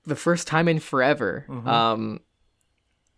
the 0.05 0.16
first 0.16 0.47
time 0.47 0.68
in 0.68 0.81
forever. 0.81 1.47
Mm-hmm. 1.49 1.68
Um, 1.68 2.21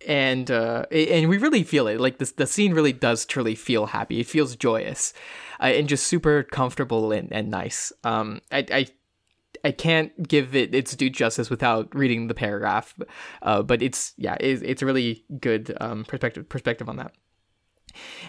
and 0.06 0.50
uh, 0.50 0.86
and 0.90 1.28
we 1.28 1.38
really 1.38 1.62
feel 1.62 1.86
it. 1.86 2.00
Like 2.00 2.18
this, 2.18 2.32
the 2.32 2.46
scene 2.46 2.72
really 2.74 2.92
does 2.92 3.24
truly 3.24 3.54
feel 3.54 3.86
happy. 3.86 4.20
It 4.20 4.26
feels 4.26 4.56
joyous, 4.56 5.12
uh, 5.60 5.66
and 5.66 5.88
just 5.88 6.06
super 6.06 6.42
comfortable 6.42 7.12
and, 7.12 7.32
and 7.32 7.50
nice. 7.50 7.92
Um, 8.04 8.40
I, 8.50 8.66
I 8.70 8.86
I 9.64 9.72
can't 9.72 10.28
give 10.28 10.54
it 10.54 10.74
its 10.74 10.94
due 10.94 11.10
justice 11.10 11.48
without 11.50 11.94
reading 11.94 12.28
the 12.28 12.34
paragraph, 12.34 12.94
uh, 13.42 13.62
but 13.62 13.82
it's 13.82 14.12
yeah, 14.16 14.36
it's, 14.40 14.62
it's 14.62 14.82
a 14.82 14.86
really 14.86 15.24
good 15.40 15.76
um, 15.80 16.04
perspective 16.04 16.48
perspective 16.48 16.88
on 16.88 16.96
that. 16.96 17.12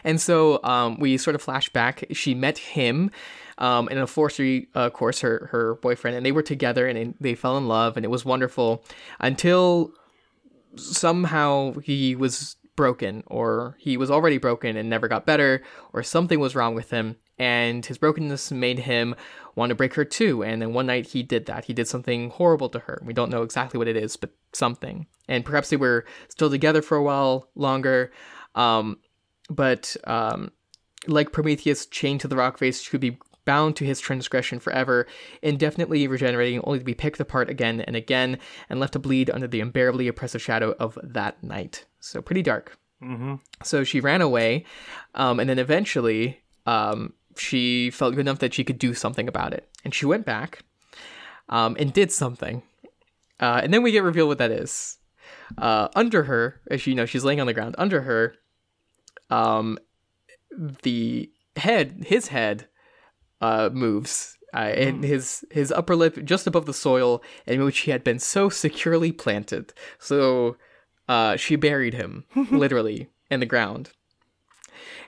And 0.04 0.22
so 0.22 0.64
um, 0.64 1.00
we 1.00 1.18
sort 1.18 1.36
of 1.36 1.42
flash 1.42 1.70
back. 1.70 2.06
She 2.12 2.36
met 2.36 2.60
him 2.60 3.10
um, 3.58 3.90
in 3.90 3.98
a 3.98 4.08
forestry 4.08 4.68
uh, 4.76 4.90
course, 4.90 5.22
her 5.22 5.50
her 5.52 5.76
boyfriend, 5.76 6.16
and 6.16 6.26
they 6.26 6.32
were 6.32 6.44
together 6.44 6.88
and 6.88 7.16
they 7.20 7.36
fell 7.36 7.58
in 7.58 7.68
love, 7.68 7.98
and 7.98 8.06
it 8.06 8.10
was 8.10 8.24
wonderful 8.24 8.84
until 9.20 9.94
somehow 10.78 11.74
he 11.80 12.16
was 12.16 12.56
broken, 12.76 13.24
or 13.28 13.76
he 13.80 13.98
was 13.98 14.12
already 14.12 14.38
broken 14.38 14.76
and 14.76 14.90
never 14.90 15.08
got 15.08 15.26
better, 15.26 15.62
or 15.94 16.04
something 16.04 16.40
was 16.40 16.56
wrong 16.56 16.76
with 16.76 16.90
him, 16.92 17.16
and 17.38 17.86
his 17.86 17.98
brokenness 17.98 18.52
made 18.52 18.80
him 18.80 19.16
want 19.56 19.70
to 19.70 19.76
break 19.76 19.94
her 19.94 20.06
too. 20.06 20.44
And 20.44 20.62
then 20.62 20.74
one 20.74 20.88
night 20.88 21.08
he 21.08 21.24
did 21.24 21.46
that. 21.46 21.66
He 21.66 21.74
did 21.74 21.88
something 21.88 22.30
horrible 22.30 22.70
to 22.70 22.80
her. 22.80 23.02
We 23.04 23.14
don't 23.14 23.32
know 23.32 23.44
exactly 23.44 23.78
what 23.78 23.88
it 23.88 23.98
is, 23.98 24.16
but 24.16 24.32
something. 24.54 25.08
And 25.28 25.46
perhaps 25.46 25.70
they 25.70 25.78
were 25.78 26.06
still 26.28 26.50
together 26.50 26.82
for 26.82 26.98
a 26.98 27.04
while 27.04 27.50
longer. 27.56 28.12
Um, 28.54 29.00
but 29.50 29.96
um, 30.06 30.52
like 31.08 31.32
Prometheus 31.32 31.86
chained 31.86 32.22
to 32.22 32.28
the 32.28 32.36
rock 32.36 32.58
face 32.58 32.82
she 32.82 32.90
could 32.90 33.02
be 33.02 33.18
bound 33.46 33.76
to 33.78 33.86
his 33.86 34.00
transgression 34.00 34.60
forever, 34.60 35.08
indefinitely 35.42 36.08
regenerating 36.08 36.62
only 36.64 36.80
to 36.80 36.86
be 36.86 36.94
picked 36.94 37.20
apart 37.20 37.50
again 37.50 37.82
and 37.82 37.96
again, 37.96 38.40
and 38.70 38.80
left 38.80 38.94
to 38.94 39.00
bleed 39.00 39.30
under 39.30 39.48
the 39.48 39.62
unbearably 39.62 40.08
oppressive 40.08 40.42
shadow 40.42 40.76
of 40.80 40.98
that 41.02 41.42
night. 41.44 41.86
So 42.00 42.22
pretty 42.22 42.42
dark. 42.42 42.78
Mm-hmm. 43.02 43.36
So 43.64 43.84
she 43.84 44.00
ran 44.00 44.22
away, 44.22 44.66
um, 45.14 45.40
and 45.40 45.50
then 45.50 45.60
eventually 45.60 46.42
um, 46.66 47.14
she 47.38 47.92
felt 47.92 48.16
good 48.16 48.22
enough 48.22 48.40
that 48.40 48.54
she 48.54 48.64
could 48.64 48.80
do 48.80 48.94
something 48.94 49.28
about 49.28 49.54
it, 49.54 49.70
and 49.84 49.94
she 49.94 50.06
went 50.06 50.26
back 50.26 50.60
um, 51.50 51.76
and 51.80 51.94
did 51.94 52.12
something. 52.12 52.64
Uh, 53.40 53.62
and 53.64 53.74
then 53.74 53.84
we 53.84 53.92
get 53.92 54.04
revealed 54.04 54.30
what 54.30 54.38
that 54.38 54.52
is. 54.52 54.98
Uh, 55.58 55.90
under 55.96 56.24
her, 56.24 56.62
as 56.72 56.88
you 56.88 56.96
know, 56.96 57.06
she's 57.06 57.24
laying 57.24 57.40
on 57.40 57.48
the 57.48 57.54
ground. 57.54 57.76
Under 57.78 58.02
her, 58.02 58.36
um, 59.30 59.78
the 60.84 61.30
head, 61.56 62.06
his 62.08 62.30
head, 62.30 62.68
uh, 63.42 63.70
moves. 63.72 64.38
Uh, 64.54 64.72
and 64.74 64.98
hmm. 64.98 65.04
his 65.04 65.44
his 65.52 65.72
upper 65.72 65.96
lip 65.98 66.24
just 66.24 66.48
above 66.48 66.66
the 66.66 66.74
soil 66.74 67.22
in 67.46 67.64
which 67.64 67.80
he 67.80 67.92
had 67.92 68.04
been 68.04 68.20
so 68.20 68.48
securely 68.48 69.12
planted. 69.12 69.74
So 70.00 70.56
uh, 71.10 71.36
she 71.36 71.56
buried 71.56 71.94
him 71.94 72.26
literally 72.52 73.10
in 73.30 73.42
the 73.42 73.46
ground. 73.46 73.92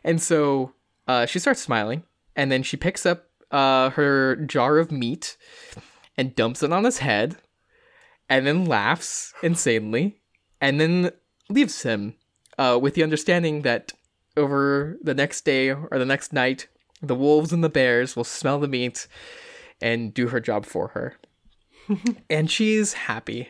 And 0.04 0.22
so 0.22 0.74
uh, 1.08 1.26
she 1.26 1.40
starts 1.40 1.62
smiling, 1.62 2.04
and 2.36 2.52
then 2.52 2.64
she 2.64 2.78
picks 2.78 3.06
up 3.06 3.26
uh, 3.52 3.92
her 3.92 4.36
jar 4.36 4.78
of 4.78 4.92
meat 4.92 5.38
and 6.18 6.36
dumps 6.36 6.64
it 6.64 6.74
on 6.74 6.84
his 6.84 7.00
head, 7.00 7.38
and 8.30 8.46
then 8.46 8.66
laughs 8.66 9.34
insanely, 9.42 10.20
and 10.60 10.80
then 10.80 11.12
leaves 11.50 11.84
him 11.84 12.16
uh, 12.58 12.78
with 12.82 12.96
the 12.96 13.04
understanding 13.04 13.62
that 13.62 13.94
over 14.36 14.98
the 15.02 15.14
next 15.14 15.46
day 15.46 15.72
or 15.72 15.90
the 15.92 16.06
next 16.06 16.34
night, 16.34 16.68
the 17.02 17.16
wolves 17.16 17.54
and 17.54 17.64
the 17.64 17.70
bears 17.70 18.16
will 18.16 18.24
smell 18.24 18.60
the 18.60 18.68
meat 18.68 19.08
and 19.82 20.14
do 20.14 20.30
her 20.30 20.40
job 20.40 20.66
for 20.66 20.90
her. 20.90 21.18
and 22.30 22.50
she's 22.50 22.94
happy. 22.94 23.50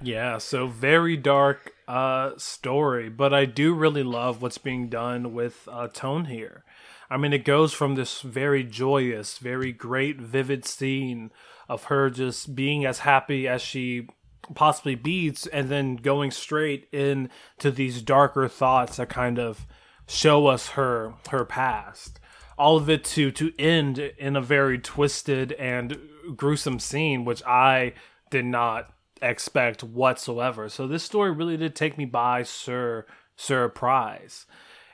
Yeah, 0.00 0.38
so 0.38 0.66
very 0.66 1.16
dark 1.16 1.72
uh 1.86 2.32
story, 2.36 3.08
but 3.08 3.34
I 3.34 3.44
do 3.44 3.74
really 3.74 4.02
love 4.02 4.42
what's 4.42 4.58
being 4.58 4.88
done 4.88 5.32
with 5.34 5.68
uh 5.70 5.88
tone 5.88 6.26
here. 6.26 6.64
I 7.10 7.18
mean, 7.18 7.32
it 7.32 7.44
goes 7.44 7.74
from 7.74 7.94
this 7.94 8.22
very 8.22 8.64
joyous, 8.64 9.38
very 9.38 9.70
great, 9.70 10.18
vivid 10.18 10.64
scene 10.64 11.30
of 11.68 11.84
her 11.84 12.08
just 12.08 12.56
being 12.56 12.86
as 12.86 13.00
happy 13.00 13.46
as 13.46 13.60
she 13.60 14.08
possibly 14.54 14.94
beats, 14.94 15.46
and 15.46 15.68
then 15.68 15.96
going 15.96 16.30
straight 16.30 16.88
into 16.92 17.70
these 17.70 18.02
darker 18.02 18.48
thoughts 18.48 18.96
that 18.96 19.08
kind 19.08 19.38
of 19.38 19.66
show 20.06 20.46
us 20.46 20.70
her 20.70 21.14
her 21.30 21.44
past. 21.44 22.20
All 22.58 22.76
of 22.76 22.88
it 22.88 23.04
to 23.04 23.30
to 23.32 23.52
end 23.58 23.98
in 23.98 24.36
a 24.36 24.42
very 24.42 24.78
twisted 24.78 25.52
and 25.52 25.98
gruesome 26.36 26.78
scene, 26.78 27.24
which 27.24 27.42
I 27.44 27.94
did 28.30 28.44
not 28.44 28.92
expect 29.20 29.84
whatsoever. 29.84 30.68
So 30.68 30.86
this 30.86 31.02
story 31.02 31.30
really 31.30 31.56
did 31.56 31.74
take 31.74 31.96
me 31.96 32.04
by 32.04 32.42
sur 32.42 33.06
surprise. 33.36 34.46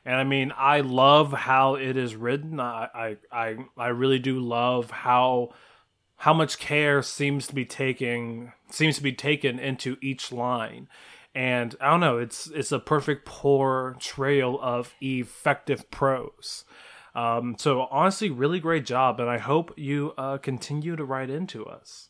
And 0.04 0.16
I 0.16 0.24
mean, 0.24 0.52
I 0.56 0.80
love 0.80 1.32
how 1.32 1.74
it 1.74 1.96
is 1.96 2.16
written. 2.16 2.61
I, 2.61 2.88
I, 2.94 3.16
I, 3.30 3.56
I 3.76 3.88
really 3.88 4.18
do 4.18 4.40
love 4.40 4.90
how 4.90 5.50
how 6.16 6.34
much 6.34 6.59
care 6.59 7.00
seems 7.02 7.46
to 7.46 7.54
be 7.54 7.64
taking 7.64 8.52
seems 8.70 8.96
to 8.96 9.02
be 9.02 9.12
taken 9.12 9.59
into 9.59 9.96
each 10.02 10.32
line 10.32 10.88
and 11.39 11.76
i 11.80 11.89
don't 11.89 12.01
know 12.01 12.18
it's 12.18 12.49
it's 12.49 12.72
a 12.72 12.80
perfect 12.80 13.24
portrayal 13.24 14.59
of 14.61 14.93
effective 15.01 15.89
prose 15.91 16.64
um, 17.14 17.57
so 17.59 17.86
honestly 17.91 18.28
really 18.28 18.59
great 18.59 18.84
job 18.84 19.20
and 19.20 19.30
i 19.30 19.39
hope 19.39 19.72
you 19.76 20.12
uh, 20.18 20.36
continue 20.39 20.97
to 20.97 21.05
write 21.05 21.30
into 21.30 21.64
us 21.64 22.09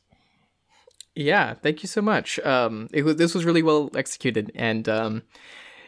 yeah 1.15 1.53
thank 1.53 1.83
you 1.83 1.87
so 1.87 2.01
much 2.01 2.39
um, 2.41 2.89
it 2.93 3.05
was 3.05 3.17
this 3.17 3.35
was 3.35 3.45
really 3.45 3.63
well 3.63 3.91
executed 3.95 4.51
and 4.55 4.89
um, 4.89 5.23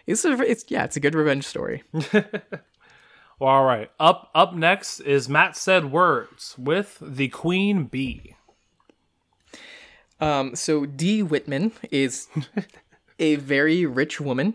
it's 0.07 0.25
a, 0.27 0.33
it's 0.43 0.67
yeah 0.69 0.85
it's 0.85 0.97
a 0.97 1.01
good 1.01 1.15
revenge 1.15 1.45
story 1.45 1.83
Well, 3.41 3.49
all 3.49 3.65
right. 3.65 3.91
Up 3.99 4.31
up 4.35 4.55
next 4.55 5.01
is 5.01 5.27
Matt 5.27 5.57
said 5.57 5.91
words 5.91 6.55
with 6.59 6.99
the 7.01 7.29
Queen 7.29 7.85
Bee. 7.85 8.37
Um, 10.21 10.55
so 10.55 10.85
Dee 10.85 11.23
Whitman 11.23 11.73
is 11.91 12.29
a 13.21 13.37
very 13.37 13.87
rich 13.87 14.21
woman. 14.21 14.55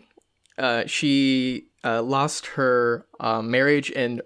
Uh, 0.57 0.83
she 0.87 1.67
uh, 1.83 2.01
lost 2.01 2.47
her 2.47 3.05
uh, 3.19 3.41
marriage 3.41 3.91
and 3.95 4.21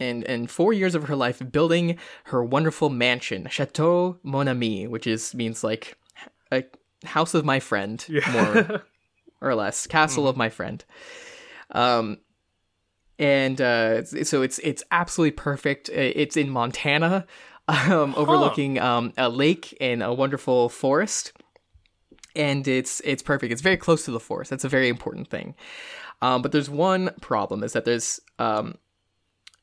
and 0.00 0.24
and 0.24 0.50
four 0.50 0.72
years 0.72 0.94
of 0.94 1.04
her 1.04 1.16
life 1.16 1.40
building 1.52 1.98
her 2.24 2.42
wonderful 2.42 2.90
mansion, 2.90 3.46
Chateau 3.50 4.18
Mon 4.22 4.48
Ami, 4.48 4.86
which 4.86 5.06
is 5.06 5.34
means 5.34 5.62
like 5.62 5.96
a 6.50 6.64
house 7.04 7.34
of 7.34 7.44
my 7.44 7.60
friend, 7.60 8.04
yeah. 8.08 8.30
more 8.32 8.82
or 9.40 9.54
less, 9.54 9.86
castle 9.86 10.24
mm. 10.24 10.28
of 10.28 10.36
my 10.36 10.48
friend. 10.48 10.84
Um, 11.70 12.18
and 13.18 13.60
uh, 13.60 14.04
so 14.04 14.42
it's 14.42 14.58
it's 14.60 14.82
absolutely 14.90 15.32
perfect. 15.32 15.88
It's 15.90 16.36
in 16.36 16.50
Montana, 16.50 17.26
um, 17.68 18.14
overlooking 18.16 18.78
um, 18.78 19.12
a 19.16 19.28
lake 19.28 19.76
and 19.80 20.02
a 20.02 20.12
wonderful 20.12 20.68
forest, 20.68 21.32
and 22.36 22.66
it's 22.66 23.00
it's 23.04 23.22
perfect. 23.22 23.52
It's 23.52 23.62
very 23.62 23.76
close 23.76 24.04
to 24.04 24.10
the 24.10 24.20
forest. 24.20 24.50
That's 24.50 24.64
a 24.64 24.68
very 24.68 24.88
important 24.88 25.28
thing. 25.28 25.54
Um, 26.22 26.42
but 26.42 26.52
there's 26.52 26.70
one 26.70 27.10
problem: 27.20 27.62
is 27.62 27.72
that 27.72 27.84
there's 27.84 28.20
um, 28.38 28.78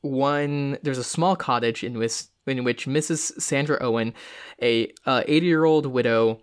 one 0.00 0.78
there's 0.82 0.98
a 0.98 1.04
small 1.04 1.36
cottage 1.36 1.82
in 1.84 1.98
which 1.98 2.24
in 2.46 2.64
which 2.64 2.86
Mrs. 2.86 3.40
Sandra 3.40 3.78
Owen, 3.80 4.14
a 4.60 4.92
80 5.06 5.06
uh, 5.06 5.22
year 5.26 5.64
old 5.64 5.86
widow, 5.86 6.40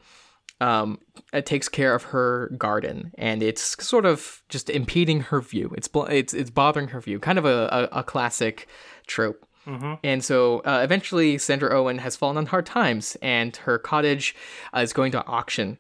um, 0.62 1.00
takes 1.46 1.70
care 1.70 1.94
of 1.94 2.04
her 2.04 2.50
garden, 2.58 3.12
and 3.18 3.44
it's 3.44 3.84
sort 3.84 4.06
of 4.06 4.44
just 4.50 4.70
impeding 4.70 5.22
her 5.22 5.42
view. 5.42 5.74
It's 5.78 5.90
it's 5.94 6.34
it's 6.34 6.50
bothering 6.50 6.90
her 6.90 7.02
view, 7.02 7.20
kind 7.20 7.38
of 7.38 7.46
a 7.46 7.90
a, 7.94 8.00
a 8.00 8.04
classic 8.04 8.68
trope. 9.08 9.46
Mm-hmm. 9.66 9.96
And 10.04 10.24
so 10.24 10.60
uh, 10.60 10.82
eventually, 10.84 11.38
Sandra 11.38 11.78
Owen 11.78 12.00
has 12.00 12.16
fallen 12.16 12.38
on 12.38 12.48
hard 12.48 12.66
times, 12.66 13.18
and 13.22 13.56
her 13.58 13.78
cottage 13.78 14.36
uh, 14.76 14.80
is 14.80 14.94
going 14.94 15.12
to 15.12 15.26
auction. 15.26 15.78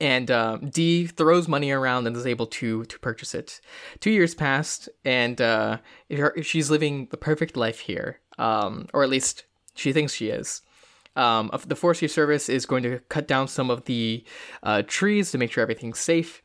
And 0.00 0.72
Dee 0.72 1.06
throws 1.06 1.46
money 1.46 1.70
around 1.70 2.06
and 2.06 2.16
is 2.16 2.26
able 2.26 2.46
to 2.46 2.84
to 2.84 2.98
purchase 3.00 3.34
it. 3.34 3.60
Two 4.00 4.10
years 4.10 4.34
passed, 4.34 4.88
and 5.04 5.40
uh, 5.40 5.78
she's 6.42 6.70
living 6.70 7.08
the 7.10 7.18
perfect 7.18 7.56
life 7.56 7.80
here, 7.80 8.20
um, 8.38 8.86
or 8.94 9.02
at 9.02 9.10
least 9.10 9.44
she 9.74 9.92
thinks 9.92 10.14
she 10.14 10.28
is. 10.30 10.62
Um, 11.16 11.50
the 11.66 11.76
Forestry 11.76 12.08
Service 12.08 12.48
is 12.48 12.66
going 12.66 12.82
to 12.84 13.00
cut 13.08 13.26
down 13.26 13.48
some 13.48 13.70
of 13.70 13.84
the 13.84 14.24
uh, 14.62 14.82
trees 14.86 15.30
to 15.32 15.38
make 15.38 15.50
sure 15.50 15.62
everything's 15.62 15.98
safe, 15.98 16.42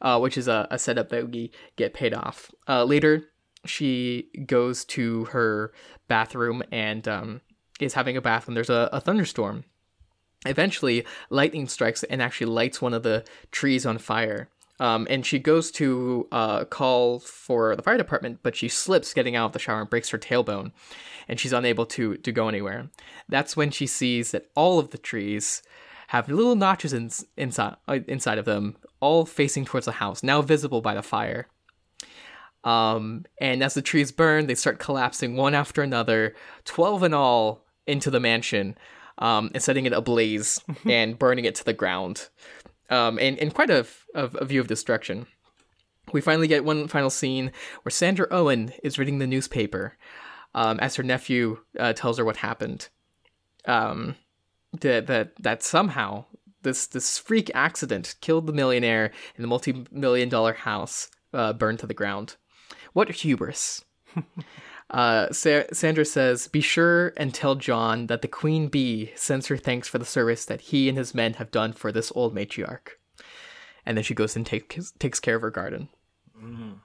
uh, 0.00 0.18
which 0.18 0.38
is 0.38 0.48
a, 0.48 0.68
a, 0.70 0.78
setup 0.78 1.08
that 1.08 1.30
we 1.30 1.50
get 1.76 1.94
paid 1.94 2.14
off. 2.14 2.50
Uh, 2.68 2.84
later, 2.84 3.24
she 3.66 4.30
goes 4.46 4.84
to 4.84 5.24
her 5.26 5.72
bathroom 6.06 6.62
and 6.70 7.08
um, 7.08 7.40
is 7.80 7.94
having 7.94 8.16
a 8.16 8.20
bath 8.20 8.46
when 8.46 8.54
there's 8.54 8.70
a, 8.70 8.88
a 8.92 9.00
thunderstorm. 9.00 9.64
Eventually, 10.44 11.04
lightning 11.30 11.68
strikes 11.68 12.02
and 12.04 12.20
actually 12.20 12.46
lights 12.46 12.82
one 12.82 12.94
of 12.94 13.02
the 13.02 13.24
trees 13.50 13.86
on 13.86 13.98
fire. 13.98 14.48
Um, 14.80 15.06
and 15.08 15.24
she 15.24 15.38
goes 15.38 15.70
to 15.72 16.26
uh, 16.32 16.64
call 16.64 17.20
for 17.20 17.76
the 17.76 17.82
fire 17.82 17.96
department, 17.96 18.40
but 18.42 18.56
she 18.56 18.68
slips 18.68 19.14
getting 19.14 19.36
out 19.36 19.46
of 19.46 19.52
the 19.52 19.60
shower 19.60 19.80
and 19.80 19.90
breaks 19.90 20.10
her 20.10 20.18
tailbone 20.18 20.72
and 21.28 21.40
she's 21.40 21.52
unable 21.52 21.86
to 21.86 22.16
to 22.16 22.32
go 22.32 22.48
anywhere. 22.48 22.88
That's 23.28 23.56
when 23.56 23.70
she 23.70 23.86
sees 23.86 24.30
that 24.32 24.50
all 24.54 24.78
of 24.78 24.90
the 24.90 24.98
trees 24.98 25.62
have 26.08 26.28
little 26.28 26.56
notches 26.56 26.92
in, 26.92 27.10
inside 27.36 27.76
uh, 27.88 28.00
inside 28.06 28.38
of 28.38 28.44
them, 28.44 28.76
all 29.00 29.26
facing 29.26 29.64
towards 29.64 29.86
the 29.86 29.92
house, 29.92 30.22
now 30.22 30.42
visible 30.42 30.80
by 30.80 30.94
the 30.94 31.02
fire. 31.02 31.48
Um, 32.62 33.26
and 33.38 33.62
as 33.62 33.74
the 33.74 33.82
trees 33.82 34.10
burn, 34.10 34.46
they 34.46 34.54
start 34.54 34.78
collapsing 34.78 35.36
one 35.36 35.54
after 35.54 35.82
another, 35.82 36.34
twelve 36.64 37.02
in 37.02 37.12
all, 37.12 37.64
into 37.86 38.10
the 38.10 38.20
mansion, 38.20 38.76
um, 39.18 39.50
and 39.54 39.62
setting 39.62 39.86
it 39.86 39.92
ablaze 39.92 40.60
and 40.84 41.18
burning 41.18 41.44
it 41.44 41.54
to 41.56 41.64
the 41.64 41.72
ground. 41.72 42.28
Um, 42.90 43.18
and, 43.18 43.38
and 43.38 43.54
quite 43.54 43.70
a, 43.70 43.86
a, 44.14 44.24
a 44.24 44.44
view 44.44 44.60
of 44.60 44.68
destruction. 44.68 45.26
We 46.12 46.20
finally 46.20 46.48
get 46.48 46.64
one 46.64 46.86
final 46.88 47.10
scene 47.10 47.50
where 47.82 47.90
Sandra 47.90 48.26
Owen 48.30 48.72
is 48.82 48.98
reading 48.98 49.18
the 49.18 49.26
newspaper 49.26 49.96
um, 50.54 50.78
as 50.80 50.96
her 50.96 51.02
nephew 51.02 51.58
uh, 51.78 51.94
tells 51.94 52.18
her 52.18 52.24
what 52.24 52.36
happened. 52.36 52.88
Um, 53.66 54.16
that 54.80 55.06
that 55.06 55.32
that 55.42 55.62
somehow 55.62 56.26
this 56.62 56.86
this 56.86 57.18
freak 57.18 57.50
accident 57.54 58.16
killed 58.20 58.46
the 58.46 58.52
millionaire 58.52 59.12
in 59.36 59.42
the 59.42 59.48
multi-million 59.48 60.28
dollar 60.28 60.52
house 60.52 61.08
uh, 61.32 61.52
burned 61.52 61.78
to 61.80 61.86
the 61.86 61.94
ground. 61.94 62.36
What 62.92 63.10
hubris! 63.10 63.84
uh, 64.90 65.32
Sa- 65.32 65.64
Sandra 65.72 66.04
says, 66.04 66.48
"Be 66.48 66.60
sure 66.60 67.12
and 67.16 67.32
tell 67.34 67.54
John 67.54 68.06
that 68.06 68.22
the 68.22 68.28
queen 68.28 68.68
bee 68.68 69.12
sends 69.16 69.46
her 69.48 69.56
thanks 69.56 69.88
for 69.88 69.98
the 69.98 70.04
service 70.04 70.44
that 70.44 70.60
he 70.62 70.88
and 70.88 70.98
his 70.98 71.14
men 71.14 71.34
have 71.34 71.50
done 71.50 71.72
for 71.72 71.90
this 71.90 72.12
old 72.14 72.34
matriarch." 72.34 72.88
And 73.86 73.96
then 73.96 74.04
she 74.04 74.14
goes 74.14 74.36
and 74.36 74.46
takes 74.46 74.92
takes 74.92 75.20
care 75.20 75.36
of 75.36 75.42
her 75.42 75.50
garden. 75.50 75.88
Mm. 76.40 76.78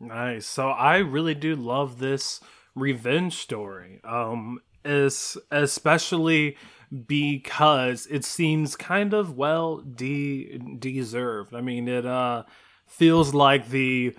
Nice. 0.00 0.46
So 0.46 0.68
I 0.68 0.98
really 0.98 1.34
do 1.34 1.56
love 1.56 1.98
this 1.98 2.40
revenge 2.74 3.36
story. 3.36 4.00
Um, 4.04 4.60
is 4.84 5.36
especially 5.50 6.56
because 7.06 8.06
it 8.10 8.24
seems 8.24 8.76
kind 8.76 9.12
of 9.12 9.36
well 9.36 9.78
de- 9.78 10.58
deserved. 10.78 11.54
I 11.54 11.60
mean, 11.60 11.88
it 11.88 12.06
uh 12.06 12.44
feels 12.86 13.34
like 13.34 13.68
the 13.68 14.16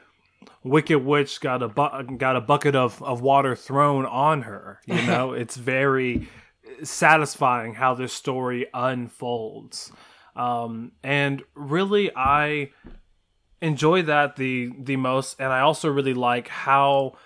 Wicked 0.63 1.05
Witch 1.05 1.39
got 1.41 1.63
a 1.63 1.67
bu- 1.67 2.17
got 2.17 2.35
a 2.35 2.41
bucket 2.41 2.75
of, 2.75 3.01
of 3.03 3.21
water 3.21 3.55
thrown 3.55 4.05
on 4.05 4.43
her. 4.43 4.79
You 4.85 5.01
know, 5.03 5.33
it's 5.33 5.55
very 5.55 6.27
satisfying 6.83 7.75
how 7.75 7.93
this 7.93 8.13
story 8.13 8.67
unfolds. 8.73 9.91
Um, 10.35 10.93
and 11.03 11.43
really, 11.55 12.11
I 12.15 12.71
enjoy 13.61 14.03
that 14.03 14.35
the 14.35 14.71
the 14.77 14.95
most, 14.95 15.39
and 15.39 15.51
I 15.51 15.61
also 15.61 15.89
really 15.89 16.13
like 16.13 16.47
how 16.47 17.17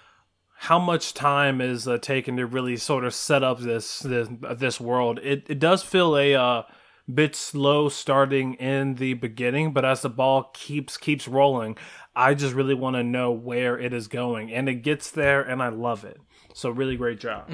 how 0.55 0.79
much 0.79 1.13
time 1.13 1.59
is 1.59 1.87
uh, 1.87 1.97
taken 1.97 2.37
to 2.37 2.45
really 2.45 2.77
sort 2.77 3.03
of 3.03 3.13
set 3.13 3.43
up 3.43 3.59
this 3.59 3.99
this, 3.99 4.27
this 4.57 4.79
world. 4.79 5.19
It 5.23 5.45
it 5.49 5.59
does 5.59 5.83
feel 5.83 6.17
a 6.17 6.35
uh, 6.35 6.63
bit 7.13 7.35
slow 7.35 7.89
starting 7.89 8.53
in 8.55 8.95
the 8.95 9.13
beginning, 9.15 9.73
but 9.73 9.85
as 9.85 10.01
the 10.01 10.09
ball 10.09 10.51
keeps 10.53 10.97
keeps 10.97 11.27
rolling, 11.27 11.77
I 12.15 12.33
just 12.33 12.53
really 12.53 12.75
want 12.75 12.95
to 12.95 13.03
know 13.03 13.31
where 13.31 13.77
it 13.79 13.93
is 13.93 14.07
going, 14.07 14.51
and 14.53 14.69
it 14.69 14.75
gets 14.83 15.09
there, 15.11 15.41
and 15.41 15.61
I 15.63 15.69
love 15.69 16.03
it. 16.05 16.19
So 16.53 16.69
really 16.69 16.95
great 16.95 17.19
job. 17.19 17.49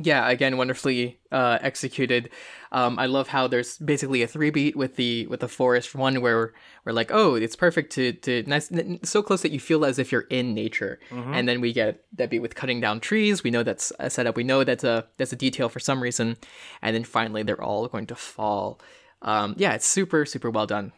yeah 0.00 0.28
again 0.28 0.56
wonderfully 0.56 1.18
uh, 1.32 1.58
executed. 1.60 2.30
Um, 2.70 2.98
i 2.98 3.06
love 3.06 3.28
how 3.28 3.48
there's 3.48 3.78
basically 3.78 4.22
a 4.22 4.26
three 4.28 4.50
beat 4.50 4.76
with 4.76 4.94
the 4.96 5.26
with 5.26 5.40
the 5.40 5.48
forest 5.48 5.94
one 5.94 6.20
where 6.20 6.52
we're 6.84 6.92
like 6.92 7.10
oh 7.12 7.34
it's 7.34 7.56
perfect 7.56 7.92
to 7.94 8.12
to 8.12 8.42
nice 8.46 8.70
n- 8.70 9.00
so 9.02 9.22
close 9.22 9.42
that 9.42 9.50
you 9.52 9.58
feel 9.60 9.84
as 9.84 9.98
if 9.98 10.12
you're 10.12 10.28
in 10.30 10.54
nature. 10.54 11.00
And 11.10 11.48
then 11.48 11.60
we 11.60 11.72
get 11.72 12.04
that 12.16 12.30
beat 12.30 12.40
with 12.40 12.54
cutting 12.54 12.80
down 12.80 13.00
trees. 13.00 13.42
We 13.42 13.50
know 13.50 13.62
that's 13.62 13.92
a 13.98 14.08
setup 14.10 14.36
we 14.36 14.44
know 14.44 14.62
that's 14.64 14.84
a 14.84 15.06
that's 15.16 15.32
a 15.32 15.36
detail 15.36 15.68
for 15.68 15.80
some 15.80 16.00
reason. 16.02 16.36
And 16.82 16.94
then 16.94 17.04
finally 17.04 17.42
they're 17.42 17.62
all 17.62 17.88
going 17.88 18.06
to 18.08 18.14
fall. 18.14 18.80
Um, 19.22 19.54
yeah 19.58 19.72
it's 19.74 19.86
super 19.86 20.24
super 20.26 20.50
well 20.50 20.66
done 20.66 20.92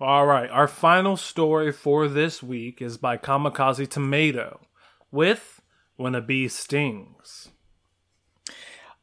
All 0.00 0.26
right, 0.26 0.48
our 0.50 0.68
final 0.68 1.16
story 1.16 1.72
for 1.72 2.06
this 2.06 2.40
week 2.40 2.80
is 2.80 2.96
by 2.96 3.16
Kamikaze 3.16 3.90
Tomato 3.90 4.60
with 5.10 5.60
When 5.96 6.14
a 6.14 6.20
Bee 6.20 6.46
Stings. 6.46 7.48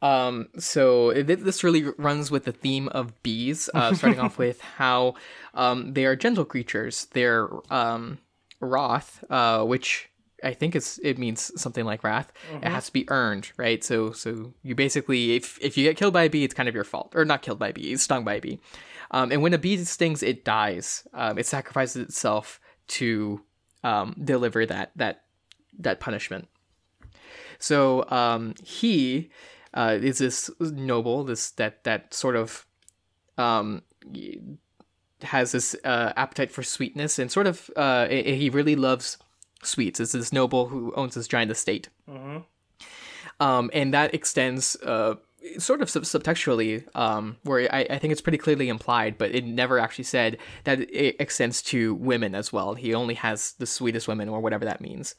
Um, 0.01 0.47
so 0.57 1.09
it, 1.09 1.25
this 1.25 1.65
really 1.65 1.83
runs 1.97 2.31
with 2.31 2.45
the 2.45 2.53
theme 2.53 2.87
of 2.87 3.21
bees, 3.23 3.69
uh, 3.73 3.93
starting 3.93 4.21
off 4.21 4.37
with 4.37 4.61
how 4.61 5.15
um, 5.53 5.95
they 5.95 6.05
are 6.05 6.15
gentle 6.15 6.45
creatures. 6.45 7.07
They're 7.11 7.49
um, 7.69 8.19
wrath, 8.61 9.21
uh, 9.29 9.65
which 9.65 10.09
I 10.45 10.53
think 10.53 10.77
is 10.77 10.97
it 11.03 11.17
means 11.17 11.51
something 11.59 11.83
like 11.83 12.05
wrath. 12.05 12.31
It 12.53 12.69
has 12.69 12.85
to 12.85 12.93
be 12.93 13.09
earned, 13.09 13.51
right? 13.57 13.83
So 13.83 14.13
so 14.13 14.53
you 14.63 14.75
basically 14.75 15.35
if 15.35 15.59
if 15.61 15.77
you 15.77 15.83
get 15.83 15.97
killed 15.97 16.13
by 16.13 16.23
a 16.23 16.29
bee, 16.29 16.45
it's 16.45 16.53
kind 16.53 16.69
of 16.69 16.75
your 16.75 16.85
fault, 16.85 17.11
or 17.15 17.25
not 17.25 17.41
killed 17.41 17.59
by 17.59 17.69
a 17.69 17.73
bee, 17.73 17.97
stung 17.97 18.23
by 18.23 18.35
a 18.35 18.41
bee. 18.41 18.59
Um, 19.15 19.31
and 19.31 19.41
when 19.41 19.53
a 19.53 19.57
bee 19.57 19.77
stings, 19.85 20.21
it 20.21 20.43
dies. 20.43 21.07
Um, 21.13 21.37
it 21.37 21.45
sacrifices 21.45 22.01
itself 22.01 22.59
to 22.87 23.41
um, 23.81 24.13
deliver 24.21 24.65
that 24.65 24.91
that 24.97 25.23
that 25.79 26.01
punishment. 26.01 26.49
So 27.57 28.09
um, 28.09 28.55
he 28.61 29.29
uh, 29.73 29.99
is 30.01 30.17
this 30.17 30.49
noble, 30.59 31.23
this 31.23 31.51
that 31.51 31.85
that 31.85 32.13
sort 32.13 32.35
of 32.35 32.65
um, 33.37 33.83
has 35.21 35.53
this 35.53 35.77
uh, 35.85 36.11
appetite 36.17 36.51
for 36.51 36.61
sweetness 36.61 37.17
and 37.17 37.31
sort 37.31 37.47
of 37.47 37.71
uh, 37.77 38.07
he 38.09 38.49
really 38.49 38.75
loves 38.75 39.17
sweets. 39.63 40.01
It's 40.01 40.11
this 40.11 40.33
noble 40.33 40.67
who 40.67 40.93
owns 40.93 41.15
this 41.15 41.29
giant 41.29 41.51
estate, 41.51 41.87
um, 43.39 43.71
and 43.71 43.93
that 43.93 44.13
extends. 44.13 44.75
Uh, 44.83 45.15
Sort 45.57 45.81
of 45.81 45.89
sub- 45.89 46.03
subtextually, 46.03 46.83
um, 46.95 47.37
where 47.43 47.73
I, 47.73 47.85
I 47.89 47.97
think 47.99 48.11
it's 48.11 48.21
pretty 48.21 48.37
clearly 48.37 48.67
implied, 48.67 49.17
but 49.17 49.33
it 49.33 49.45
never 49.45 49.79
actually 49.79 50.05
said 50.05 50.37
that 50.63 50.79
it 50.79 51.15
extends 51.19 51.61
to 51.63 51.95
women 51.95 52.33
as 52.35 52.51
well. 52.51 52.73
He 52.73 52.93
only 52.93 53.13
has 53.13 53.53
the 53.53 53.65
sweetest 53.65 54.07
women, 54.07 54.27
or 54.27 54.39
whatever 54.39 54.65
that 54.65 54.81
means. 54.81 55.15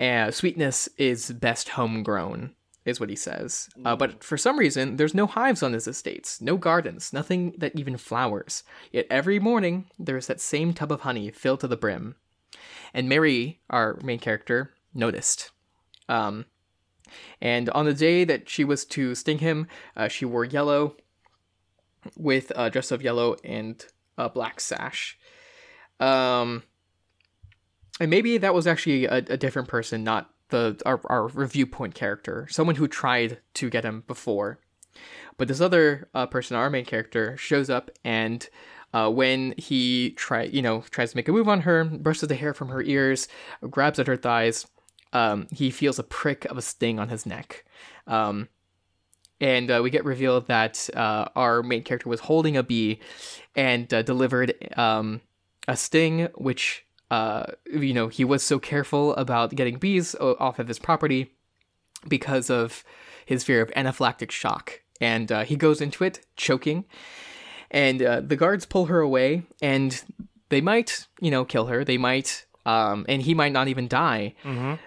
Uh, 0.00 0.30
sweetness 0.30 0.88
is 0.96 1.32
best 1.32 1.70
homegrown, 1.70 2.54
is 2.84 3.00
what 3.00 3.10
he 3.10 3.16
says. 3.16 3.68
Uh, 3.84 3.96
but 3.96 4.22
for 4.24 4.36
some 4.36 4.58
reason, 4.58 4.96
there's 4.96 5.14
no 5.14 5.26
hives 5.26 5.62
on 5.62 5.72
his 5.72 5.86
estates, 5.86 6.40
no 6.40 6.56
gardens, 6.56 7.12
nothing 7.12 7.54
that 7.58 7.78
even 7.78 7.96
flowers. 7.96 8.62
Yet 8.92 9.06
every 9.10 9.38
morning, 9.38 9.86
there's 9.98 10.26
that 10.26 10.40
same 10.40 10.72
tub 10.72 10.92
of 10.92 11.02
honey 11.02 11.30
filled 11.30 11.60
to 11.60 11.68
the 11.68 11.76
brim. 11.76 12.16
And 12.94 13.08
Mary, 13.08 13.60
our 13.70 13.98
main 14.02 14.18
character, 14.18 14.72
noticed. 14.94 15.50
Um, 16.08 16.46
and 17.40 17.70
on 17.70 17.84
the 17.84 17.94
day 17.94 18.24
that 18.24 18.48
she 18.48 18.64
was 18.64 18.84
to 18.86 19.14
sting 19.14 19.38
him, 19.38 19.66
uh, 19.96 20.08
she 20.08 20.24
wore 20.24 20.44
yellow 20.44 20.96
with 22.16 22.52
a 22.56 22.70
dress 22.70 22.90
of 22.90 23.02
yellow 23.02 23.36
and 23.44 23.84
a 24.16 24.28
black 24.28 24.60
sash. 24.60 25.18
Um, 26.00 26.62
and 28.00 28.10
maybe 28.10 28.38
that 28.38 28.54
was 28.54 28.66
actually 28.66 29.06
a, 29.06 29.16
a 29.16 29.36
different 29.36 29.68
person, 29.68 30.04
not 30.04 30.30
the 30.50 30.80
our, 30.86 31.00
our 31.06 31.28
review 31.28 31.66
point 31.66 31.94
character, 31.94 32.46
someone 32.50 32.76
who 32.76 32.88
tried 32.88 33.38
to 33.54 33.70
get 33.70 33.84
him 33.84 34.04
before. 34.06 34.60
But 35.36 35.48
this 35.48 35.60
other 35.60 36.08
uh, 36.14 36.26
person, 36.26 36.56
our 36.56 36.70
main 36.70 36.84
character, 36.84 37.36
shows 37.36 37.70
up 37.70 37.90
and. 38.04 38.48
Uh, 38.94 39.10
when 39.10 39.52
he 39.58 40.12
try, 40.12 40.44
you 40.44 40.62
know, 40.62 40.82
tries 40.90 41.10
to 41.10 41.16
make 41.18 41.28
a 41.28 41.32
move 41.32 41.46
on 41.46 41.60
her, 41.60 41.84
brushes 41.84 42.26
the 42.26 42.34
hair 42.34 42.54
from 42.54 42.70
her 42.70 42.80
ears, 42.80 43.28
grabs 43.68 43.98
at 43.98 44.06
her 44.06 44.16
thighs, 44.16 44.66
um, 45.12 45.46
he 45.52 45.70
feels 45.70 45.98
a 45.98 46.02
prick 46.02 46.44
of 46.46 46.58
a 46.58 46.62
sting 46.62 46.98
on 46.98 47.08
his 47.08 47.26
neck. 47.26 47.64
Um, 48.06 48.48
and 49.40 49.70
uh, 49.70 49.80
we 49.82 49.90
get 49.90 50.04
revealed 50.04 50.48
that 50.48 50.88
uh, 50.94 51.28
our 51.36 51.62
main 51.62 51.82
character 51.82 52.08
was 52.08 52.20
holding 52.20 52.56
a 52.56 52.62
bee 52.62 53.00
and 53.54 53.92
uh, 53.92 54.02
delivered 54.02 54.54
um, 54.76 55.20
a 55.68 55.76
sting, 55.76 56.28
which 56.34 56.84
uh, 57.10 57.44
you 57.72 57.94
know 57.94 58.08
he 58.08 58.24
was 58.24 58.42
so 58.42 58.58
careful 58.58 59.14
about 59.14 59.54
getting 59.54 59.78
bees 59.78 60.14
off 60.16 60.58
of 60.58 60.68
his 60.68 60.78
property 60.78 61.32
because 62.06 62.50
of 62.50 62.84
his 63.24 63.44
fear 63.44 63.62
of 63.62 63.70
anaphylactic 63.70 64.30
shock, 64.30 64.82
and 65.00 65.30
uh, 65.30 65.44
he 65.44 65.56
goes 65.56 65.80
into 65.80 66.04
it 66.04 66.26
choking, 66.36 66.84
and 67.70 68.02
uh, 68.02 68.20
the 68.20 68.36
guards 68.36 68.66
pull 68.66 68.86
her 68.86 69.00
away, 69.00 69.44
and 69.62 70.02
they 70.48 70.60
might 70.60 71.06
you 71.20 71.30
know 71.30 71.44
kill 71.44 71.66
her, 71.66 71.84
they 71.84 71.98
might, 71.98 72.44
um, 72.68 73.06
and 73.08 73.22
he 73.22 73.32
might 73.32 73.52
not 73.52 73.68
even 73.68 73.88
die, 73.88 74.34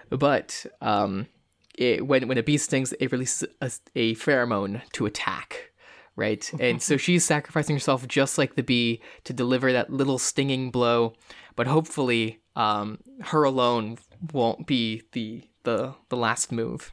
but 0.08 0.64
um, 0.80 1.26
it, 1.74 2.06
when 2.06 2.28
when 2.28 2.38
a 2.38 2.42
bee 2.42 2.56
stings, 2.56 2.92
it 2.92 3.10
releases 3.10 3.48
a, 3.60 3.70
a 3.96 4.14
pheromone 4.14 4.82
to 4.92 5.04
attack, 5.04 5.72
right? 6.14 6.48
and 6.60 6.80
so 6.80 6.96
she's 6.96 7.24
sacrificing 7.24 7.74
herself 7.74 8.06
just 8.06 8.38
like 8.38 8.54
the 8.54 8.62
bee 8.62 9.00
to 9.24 9.32
deliver 9.32 9.72
that 9.72 9.92
little 9.92 10.18
stinging 10.18 10.70
blow, 10.70 11.14
but 11.56 11.66
hopefully, 11.66 12.38
um, 12.54 13.00
her 13.20 13.42
alone 13.42 13.98
won't 14.32 14.64
be 14.64 15.02
the 15.10 15.42
the 15.64 15.94
the 16.08 16.16
last 16.16 16.52
move. 16.52 16.92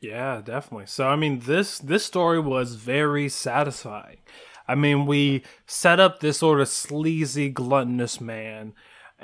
Yeah, 0.00 0.42
definitely. 0.44 0.86
So 0.86 1.06
I 1.06 1.14
mean 1.14 1.38
this 1.40 1.78
this 1.78 2.04
story 2.04 2.40
was 2.40 2.74
very 2.74 3.28
satisfying. 3.28 4.18
I 4.66 4.74
mean, 4.74 5.06
we 5.06 5.44
set 5.66 6.00
up 6.00 6.18
this 6.18 6.38
sort 6.38 6.60
of 6.60 6.68
sleazy 6.68 7.50
gluttonous 7.50 8.20
man 8.20 8.72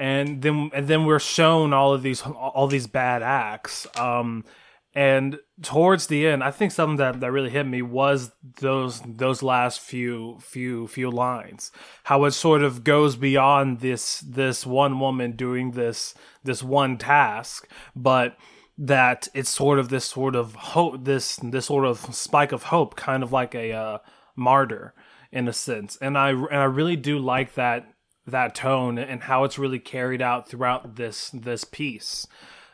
and 0.00 0.40
then 0.40 0.70
and 0.72 0.88
then 0.88 1.04
we're 1.04 1.20
shown 1.20 1.72
all 1.72 1.92
of 1.92 2.02
these 2.02 2.22
all 2.22 2.66
these 2.66 2.86
bad 2.86 3.22
acts. 3.22 3.86
Um 3.96 4.44
and 4.92 5.38
towards 5.62 6.08
the 6.08 6.26
end, 6.26 6.42
I 6.42 6.50
think 6.50 6.72
something 6.72 6.96
that, 6.96 7.20
that 7.20 7.30
really 7.30 7.50
hit 7.50 7.64
me 7.64 7.80
was 7.80 8.32
those 8.60 9.00
those 9.02 9.42
last 9.42 9.78
few 9.80 10.38
few 10.40 10.88
few 10.88 11.10
lines. 11.10 11.70
How 12.04 12.24
it 12.24 12.32
sort 12.32 12.62
of 12.62 12.82
goes 12.82 13.14
beyond 13.14 13.80
this 13.80 14.18
this 14.20 14.66
one 14.66 14.98
woman 14.98 15.32
doing 15.32 15.72
this 15.72 16.14
this 16.42 16.62
one 16.62 16.96
task, 16.96 17.68
but 17.94 18.36
that 18.78 19.28
it's 19.34 19.50
sort 19.50 19.78
of 19.78 19.90
this 19.90 20.06
sort 20.06 20.34
of 20.34 20.54
hope 20.54 21.04
this 21.04 21.36
this 21.36 21.66
sort 21.66 21.84
of 21.84 22.14
spike 22.14 22.50
of 22.50 22.64
hope 22.64 22.96
kind 22.96 23.22
of 23.22 23.30
like 23.30 23.54
a 23.54 23.72
uh, 23.72 23.98
martyr 24.34 24.94
in 25.30 25.46
a 25.46 25.52
sense 25.52 25.96
and 26.00 26.16
i 26.18 26.30
and 26.30 26.56
i 26.56 26.64
really 26.64 26.96
do 26.96 27.18
like 27.18 27.54
that 27.54 27.89
that 28.26 28.54
tone 28.54 28.98
and 28.98 29.22
how 29.22 29.44
it's 29.44 29.58
really 29.58 29.78
carried 29.78 30.22
out 30.22 30.48
throughout 30.48 30.96
this 30.96 31.30
this 31.30 31.64
piece 31.64 32.26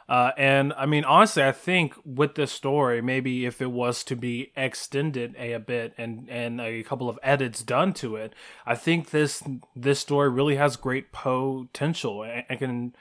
uh, 0.09 0.31
and 0.37 0.73
I 0.75 0.87
mean, 0.87 1.05
honestly, 1.05 1.43
I 1.43 1.51
think 1.51 1.95
with 2.05 2.37
this 2.37 2.53
story, 2.53 3.03
maybe 3.03 3.45
if 3.45 3.61
it 3.61 3.73
was 3.73 4.05
to 4.05 4.15
be 4.15 4.53
extended 4.57 5.35
a, 5.37 5.53
a 5.53 5.59
bit 5.59 5.95
and 5.99 6.29
and 6.31 6.61
a 6.61 6.85
couple 6.85 7.09
of 7.09 7.19
edits 7.23 7.63
done 7.63 7.93
to 7.95 8.15
it, 8.15 8.33
I 8.65 8.77
think 8.77 9.11
this 9.11 9.43
this 9.75 9.99
story 9.99 10.29
really 10.29 10.57
has 10.57 10.77
great 10.77 11.11
potential 11.11 12.23
and, 12.23 12.45
and 12.49 12.59
can 12.59 12.97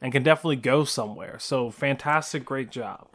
and 0.00 0.12
can 0.12 0.24
definitely 0.24 0.56
go 0.56 0.82
somewhere. 0.82 1.38
So 1.38 1.70
fantastic, 1.70 2.44
great 2.44 2.70
job. 2.70 3.06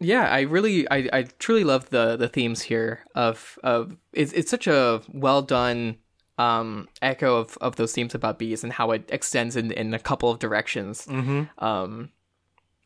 Yeah, 0.00 0.28
I 0.28 0.40
really, 0.40 0.90
I, 0.90 1.08
I 1.12 1.22
truly 1.38 1.64
love 1.64 1.90
the 1.90 2.16
the 2.16 2.28
themes 2.28 2.62
here. 2.62 3.00
Of 3.14 3.58
of 3.62 3.98
it's 4.14 4.32
it's 4.32 4.50
such 4.50 4.66
a 4.66 5.02
well 5.12 5.42
done 5.42 5.98
um 6.38 6.88
echo 7.02 7.36
of 7.36 7.58
of 7.60 7.76
those 7.76 7.92
themes 7.92 8.14
about 8.14 8.38
bees 8.38 8.64
and 8.64 8.72
how 8.72 8.90
it 8.90 9.08
extends 9.10 9.56
in 9.56 9.72
in 9.72 9.94
a 9.94 9.98
couple 9.98 10.30
of 10.30 10.38
directions. 10.38 11.06
Mm-hmm. 11.06 11.64
Um, 11.64 12.10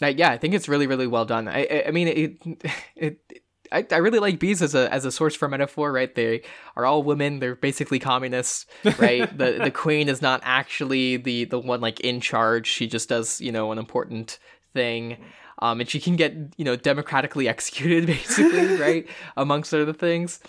yeah, 0.01 0.31
I 0.31 0.39
think 0.39 0.55
it's 0.55 0.69
really 0.69 0.87
really 0.87 1.07
well 1.07 1.25
done. 1.25 1.49
I 1.49 1.63
I, 1.65 1.85
I 1.89 1.91
mean 1.91 2.09
it 2.09 2.73
it. 2.97 3.43
I, 3.73 3.85
I 3.91 3.97
really 3.97 4.21
like 4.21 4.39
bees 4.39 4.63
as 4.63 4.77
a 4.77 4.93
as 4.93 5.05
a 5.05 5.11
source 5.11 5.35
for 5.35 5.49
metaphor, 5.49 5.91
right? 5.91 6.15
They 6.15 6.43
are 6.77 6.87
all 6.87 7.03
women. 7.03 7.41
They're 7.41 7.57
basically 7.57 7.99
communists, 7.99 8.67
right? 8.99 9.27
the 9.39 9.59
the 9.63 9.73
queen 9.73 10.09
is 10.09 10.23
not 10.23 10.41
actually 10.45 11.17
the 11.17 11.47
the 11.47 11.59
one 11.59 11.81
like 11.81 11.99
in 12.01 12.21
charge. 12.21 12.69
She 12.69 12.87
just 12.87 13.09
does 13.09 13.41
you 13.41 13.51
know 13.51 13.73
an 13.73 13.79
important 13.79 14.39
thing, 14.73 15.17
um, 15.61 15.81
and 15.81 15.89
she 15.89 15.99
can 15.99 16.15
get 16.15 16.35
you 16.57 16.65
know 16.65 16.77
democratically 16.77 17.49
executed, 17.55 18.07
basically, 18.07 18.77
right? 18.77 19.09
Amongst 19.37 19.75
other 19.75 19.93
things. 19.93 20.41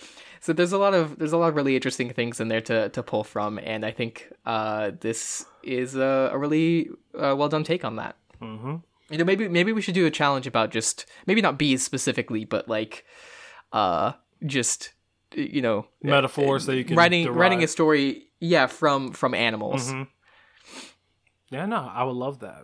So 0.47 0.53
there's 0.53 0.71
a 0.71 0.77
lot 0.77 0.93
of 0.93 1.19
there's 1.19 1.33
a 1.33 1.37
lot 1.37 1.49
of 1.49 1.57
really 1.57 1.75
interesting 1.75 2.09
things 2.13 2.39
in 2.39 2.47
there 2.47 2.61
to 2.61 2.87
to 2.87 3.03
pull 3.03 3.25
from, 3.25 3.59
and 3.59 3.85
I 3.85 3.91
think 3.91 4.31
uh, 4.45 4.91
this 4.97 5.45
is 5.61 5.97
a, 5.97 6.29
a 6.31 6.37
really 6.37 6.87
uh, 7.13 7.35
well 7.37 7.49
done 7.49 7.65
take 7.65 7.83
on 7.83 7.97
that. 7.97 8.15
Mm-hmm. 8.41 8.75
You 9.09 9.17
know, 9.17 9.25
maybe 9.25 9.49
maybe 9.49 9.73
we 9.73 9.81
should 9.81 9.93
do 9.93 10.05
a 10.05 10.09
challenge 10.09 10.47
about 10.47 10.71
just 10.71 11.05
maybe 11.25 11.41
not 11.41 11.57
bees 11.57 11.83
specifically, 11.83 12.45
but 12.45 12.69
like, 12.69 13.03
uh, 13.73 14.13
just 14.45 14.93
you 15.35 15.61
know, 15.61 15.85
Metaphors 16.01 16.65
that 16.67 16.77
you 16.77 16.85
can 16.85 16.95
writing 16.95 17.25
derive. 17.25 17.37
writing 17.37 17.61
a 17.61 17.67
story, 17.67 18.29
yeah, 18.39 18.67
from 18.67 19.11
from 19.11 19.33
animals. 19.33 19.91
Yeah, 21.49 21.65
no, 21.65 21.91
I 21.93 22.05
would 22.05 22.15
love 22.15 22.39
that. 22.39 22.63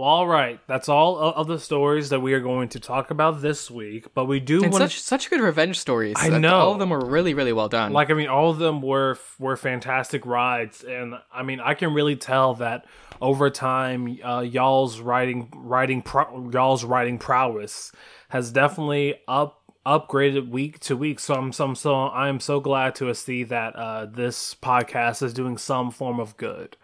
Well, 0.00 0.08
all 0.08 0.26
right. 0.26 0.58
That's 0.66 0.88
all 0.88 1.18
of 1.18 1.46
the 1.46 1.58
stories 1.58 2.08
that 2.08 2.20
we 2.20 2.32
are 2.32 2.40
going 2.40 2.70
to 2.70 2.80
talk 2.80 3.10
about 3.10 3.42
this 3.42 3.70
week. 3.70 4.14
But 4.14 4.24
we 4.24 4.40
do 4.40 4.62
want 4.62 4.76
such 4.76 4.98
such 4.98 5.28
good 5.28 5.40
revenge 5.40 5.78
stories. 5.78 6.16
I 6.16 6.30
know. 6.30 6.54
all 6.54 6.72
of 6.72 6.78
them 6.78 6.88
were 6.88 7.04
really 7.04 7.34
really 7.34 7.52
well 7.52 7.68
done. 7.68 7.92
like 7.92 8.08
I 8.08 8.14
mean, 8.14 8.28
all 8.28 8.48
of 8.48 8.56
them 8.56 8.80
were 8.80 9.18
were 9.38 9.58
fantastic 9.58 10.24
rides, 10.24 10.82
and 10.84 11.16
I 11.30 11.42
mean, 11.42 11.60
I 11.60 11.74
can 11.74 11.92
really 11.92 12.16
tell 12.16 12.54
that 12.54 12.86
over 13.20 13.50
time, 13.50 14.18
uh, 14.24 14.40
y'all's 14.40 15.00
writing 15.00 15.52
writing 15.54 16.00
pro- 16.00 16.48
y'all's 16.50 16.82
writing 16.82 17.18
prowess 17.18 17.92
has 18.30 18.50
definitely 18.50 19.16
up 19.28 19.60
upgraded 19.84 20.48
week 20.48 20.78
to 20.80 20.96
week. 20.96 21.20
So 21.20 21.34
I'm 21.34 21.52
so, 21.52 21.74
so 21.74 21.94
I'm 21.94 22.40
so 22.40 22.58
glad 22.58 22.94
to 22.96 23.14
see 23.14 23.44
that 23.44 23.76
uh, 23.76 24.06
this 24.06 24.54
podcast 24.54 25.22
is 25.22 25.34
doing 25.34 25.58
some 25.58 25.90
form 25.90 26.20
of 26.20 26.38
good. 26.38 26.78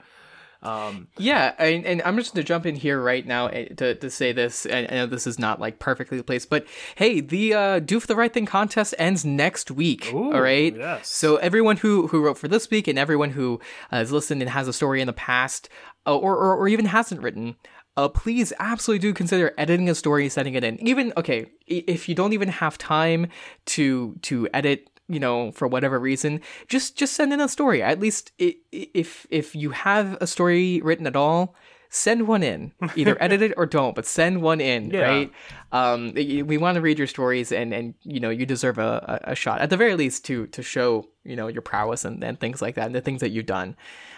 Yeah, 1.19 1.55
and, 1.59 1.85
and 1.85 2.03
I'm 2.03 2.17
just 2.17 2.35
going 2.35 2.43
to 2.43 2.47
jump 2.47 2.67
in 2.67 2.75
here 2.75 3.01
right 3.01 3.27
now 3.27 3.47
eh, 3.49 3.69
to, 3.77 3.95
to 3.95 4.11
say 4.11 4.33
this. 4.33 4.67
And 4.67 4.87
I 4.91 4.95
know 4.95 5.07
this 5.07 5.27
is 5.27 5.39
not 5.39 5.61
like 5.61 5.79
perfectly 5.79 6.23
placed, 6.23 6.51
but 6.51 6.67
hey, 6.97 7.21
the 7.21 7.55
uh, 7.55 7.79
Do 7.79 8.01
for 8.01 8.07
the 8.07 8.17
Right 8.17 8.33
Thing 8.33 8.47
contest 8.47 8.95
ends 8.99 9.25
next 9.25 9.71
week. 9.71 10.13
Ooh, 10.13 10.33
all 10.33 10.41
right. 10.41 10.75
yes. 10.77 11.09
So 11.09 11.37
everyone 11.37 11.77
who 11.79 12.09
who 12.09 12.23
wrote 12.23 12.39
for 12.39 12.49
this 12.49 12.71
week 12.71 12.89
and 12.89 12.99
everyone 12.99 13.31
who 13.31 13.61
uh, 13.91 13.97
has 13.99 14.13
listened 14.13 14.43
and 14.43 14.51
has 14.51 14.69
a 14.69 14.73
story 14.73 15.01
in 15.01 15.07
the 15.07 15.13
past, 15.13 15.69
uh, 16.07 16.17
or, 16.17 16.37
or 16.37 16.57
or 16.57 16.69
even 16.69 16.87
hasn't 16.87 17.23
written. 17.23 17.57
Uh, 17.97 18.09
please 18.09 18.53
absolutely 18.59 19.01
do 19.01 19.15
consider 19.15 19.55
editing 19.57 19.89
a 19.89 19.95
story, 19.95 20.29
sending 20.29 20.55
it 20.55 20.63
in. 20.63 20.79
Even 20.87 21.13
okay, 21.17 21.47
if 21.67 22.09
you 22.09 22.15
don't 22.15 22.35
even 22.35 22.49
have 22.49 22.77
time 22.77 23.29
to 23.65 24.17
to 24.23 24.49
edit 24.53 24.91
you 25.09 25.21
know 25.21 25.53
for 25.53 25.69
whatever 25.69 25.99
reason 26.01 26.41
just 26.69 26.97
just 26.97 27.15
send 27.15 27.33
in 27.33 27.41
a 27.41 27.49
story. 27.49 27.83
At 27.83 28.01
least 28.01 28.33
if 28.39 29.27
if 29.31 29.55
you 29.55 29.71
have 29.71 30.17
a 30.21 30.27
story 30.27 30.81
written 30.83 31.07
at 31.07 31.17
all 31.17 31.55
send 31.89 32.27
one 32.27 32.43
in. 32.43 32.73
Either 32.97 33.17
edit 33.23 33.41
it 33.43 33.55
or 33.57 33.65
don't 33.65 33.95
but 33.95 34.05
send 34.05 34.43
one 34.43 34.61
in 34.61 34.91
Yeah. 34.91 35.01
right? 35.03 35.33
Um 35.73 36.13
we 36.15 36.59
want 36.59 36.75
to 36.75 36.81
read 36.81 36.99
your 36.99 37.07
stories 37.07 37.53
and 37.53 37.73
and 37.73 37.95
you 38.03 38.19
know 38.21 38.31
you 38.31 38.45
deserve 38.47 38.79
a, 38.79 39.21
a 39.25 39.35
shot. 39.35 39.61
At 39.61 39.71
the 39.71 39.77
very 39.77 39.95
least 39.95 40.25
to 40.27 40.47
to 40.49 40.63
show 40.63 41.09
you 41.25 41.37
know 41.37 41.47
your 41.49 41.63
prowess 41.63 42.05
and, 42.05 42.23
and 42.25 42.39
things 42.41 42.61
like 42.61 42.75
that 42.75 42.87
and 42.87 42.95
the 42.95 43.01
things 43.01 43.21
that 43.21 43.31
you've 43.31 43.47
done. 43.47 43.77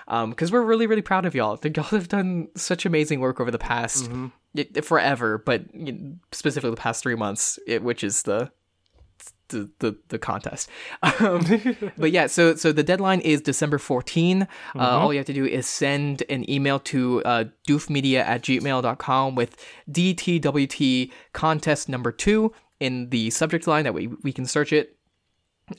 Um 0.08 0.30
because 0.30 0.50
we're 0.50 0.62
really 0.62 0.86
really 0.86 1.02
proud 1.02 1.26
of 1.26 1.34
y'all. 1.34 1.52
I 1.54 1.56
think 1.56 1.76
y'all 1.76 1.84
have 1.86 2.08
done 2.08 2.48
such 2.56 2.86
amazing 2.86 3.20
work 3.20 3.38
over 3.40 3.50
the 3.50 3.58
past 3.58 4.10
y- 4.54 4.66
forever 4.82 5.36
but 5.36 5.62
you 5.74 5.92
know, 5.92 6.14
specifically 6.32 6.70
the 6.70 6.76
past 6.76 7.02
three 7.02 7.16
months 7.16 7.58
it, 7.66 7.82
which 7.82 8.02
is 8.02 8.22
the 8.22 8.50
the 9.48 9.70
the, 9.78 9.96
the 10.08 10.18
contest. 10.18 10.68
Um, 11.02 11.44
but 11.98 12.10
yeah, 12.10 12.26
so 12.26 12.54
so 12.54 12.72
the 12.72 12.82
deadline 12.82 13.20
is 13.20 13.40
December 13.40 13.78
14. 13.78 14.42
Uh, 14.42 14.78
all 14.78 15.12
you 15.12 15.18
have 15.18 15.26
to 15.26 15.32
do 15.32 15.44
is 15.44 15.66
send 15.66 16.22
an 16.28 16.48
email 16.50 16.78
to 16.80 17.22
uh, 17.24 17.44
doofmedia 17.66 18.20
at 18.20 18.42
gmail.com 18.42 19.34
with 19.34 19.56
DTWT 19.90 21.12
contest 21.32 21.88
number 21.88 22.12
two 22.12 22.52
in 22.80 23.10
the 23.10 23.30
subject 23.30 23.66
line. 23.66 23.84
That 23.84 23.94
way 23.94 24.08
we 24.22 24.32
can 24.32 24.46
search 24.46 24.72
it. 24.72 24.96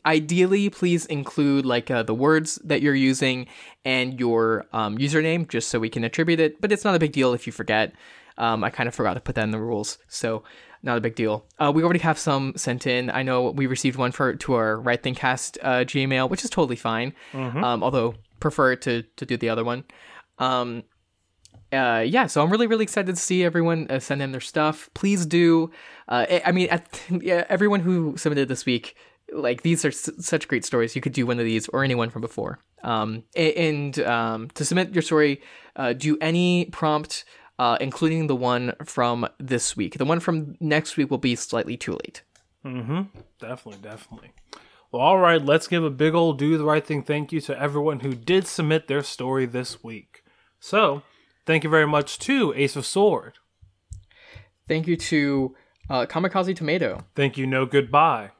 Ideally, 0.06 0.70
please 0.70 1.06
include 1.08 1.66
like 1.66 1.90
uh, 1.90 2.04
the 2.04 2.14
words 2.14 2.56
that 2.64 2.82
you're 2.82 2.96
using 2.96 3.48
and 3.84 4.20
your 4.20 4.68
um, 4.72 4.98
username, 4.98 5.48
just 5.48 5.70
so 5.70 5.80
we 5.80 5.90
can 5.90 6.04
attribute 6.04 6.40
it. 6.40 6.62
But 6.62 6.72
it's 6.72 6.84
not 6.84 6.96
a 6.96 7.00
big 7.00 7.12
deal 7.12 7.34
if 7.34 7.48
you 7.48 7.54
forget. 7.54 7.94
Um, 8.38 8.64
I 8.64 8.70
kind 8.70 8.88
of 8.88 8.96
forgot 8.96 9.16
to 9.16 9.20
put 9.20 9.36
that 9.36 9.44
in 9.44 9.52
the 9.52 9.60
rules, 9.60 9.98
so 10.08 10.44
not 10.84 10.98
a 10.98 11.02
big 11.02 11.16
deal. 11.16 11.46
Uh, 11.60 11.72
we 11.74 11.84
already 11.84 12.00
have 12.00 12.18
some 12.20 12.54
sent 12.56 12.88
in. 12.88 13.10
I 13.10 13.24
know 13.24 13.52
we 13.52 13.66
received 13.68 13.98
one 13.98 14.12
for 14.12 14.34
to 14.36 14.54
our 14.54 14.80
Right 14.80 15.02
Thing 15.02 15.16
Cast 15.16 15.58
uh, 15.62 15.80
Gmail, 15.86 16.30
which 16.30 16.44
is 16.44 16.50
totally 16.50 16.76
fine. 16.78 17.14
Um, 17.64 17.84
although 17.84 18.16
prefer 18.40 18.76
to 18.78 19.04
to 19.18 19.26
do 19.26 19.36
the 19.38 19.50
other 19.50 19.64
one. 19.66 19.84
Um, 20.38 20.84
uh, 21.72 22.04
yeah, 22.08 22.26
so 22.26 22.42
I'm 22.42 22.50
really, 22.50 22.66
really 22.66 22.84
excited 22.84 23.14
to 23.16 23.22
see 23.22 23.44
everyone 23.44 23.88
uh, 23.92 24.00
send 24.00 24.22
in 24.22 24.32
their 24.32 24.42
stuff. 24.42 24.90
Please 24.96 25.26
do. 25.26 25.70
Uh, 26.08 26.26
I- 26.30 26.42
I 26.48 26.52
mean, 26.52 26.68
at, 26.70 27.02
yeah, 27.22 27.46
everyone 27.50 27.82
who 27.82 28.18
submitted 28.18 28.48
this 28.48 28.66
week, 28.66 28.96
like 29.32 29.62
these 29.62 29.86
are 29.86 29.90
s- 29.90 30.10
such 30.20 30.48
great 30.48 30.66
stories. 30.66 30.96
You 30.96 31.02
could 31.02 31.14
do 31.14 31.28
one 31.28 31.38
of 31.40 31.46
these 31.46 31.68
or 31.68 31.84
anyone 31.84 32.10
from 32.10 32.22
before. 32.22 32.60
Um, 32.84 33.24
and 33.36 34.00
um, 34.00 34.50
to 34.56 34.66
submit 34.66 34.94
your 34.96 35.02
story, 35.04 35.42
uh, 35.76 35.94
do 35.94 36.18
any 36.22 36.66
prompt, 36.72 37.26
uh, 37.60 37.78
including 37.82 38.28
the 38.28 38.36
one 38.36 38.74
from 38.86 39.28
this 39.38 39.76
week. 39.76 39.98
The 39.98 40.06
one 40.06 40.22
from 40.22 40.56
next 40.62 40.96
week 40.96 41.12
will 41.12 41.18
be 41.18 41.36
slightly 41.36 41.76
too 41.76 41.92
late. 41.92 42.24
Mm-hmm. 42.66 43.02
Definitely, 43.40 43.82
definitely. 43.82 44.32
Well, 44.92 45.02
all 45.02 45.20
right, 45.20 45.44
let's 45.44 45.68
give 45.68 45.84
a 45.84 45.90
big 45.90 46.16
old 46.16 46.40
do 46.40 46.58
the 46.58 46.64
right 46.64 46.86
thing 46.86 47.04
thank 47.04 47.32
you 47.32 47.42
to 47.42 47.62
everyone 47.62 48.00
who 48.00 48.16
did 48.16 48.48
submit 48.48 48.88
their 48.88 49.04
story 49.04 49.46
this 49.46 49.84
week. 49.84 50.24
So, 50.60 51.04
thank 51.46 51.64
you 51.64 51.70
very 51.70 51.86
much 51.86 52.18
to 52.20 52.54
Ace 52.56 52.76
of 52.76 52.86
Sword. 52.86 53.34
Thank 54.68 54.88
you 54.88 54.96
to 54.96 55.56
uh, 55.90 56.06
Kamikaze 56.06 56.56
Tomato. 56.56 57.04
Thank 57.14 57.38
you, 57.38 57.46
No 57.46 57.66
Goodbye. 57.66 58.32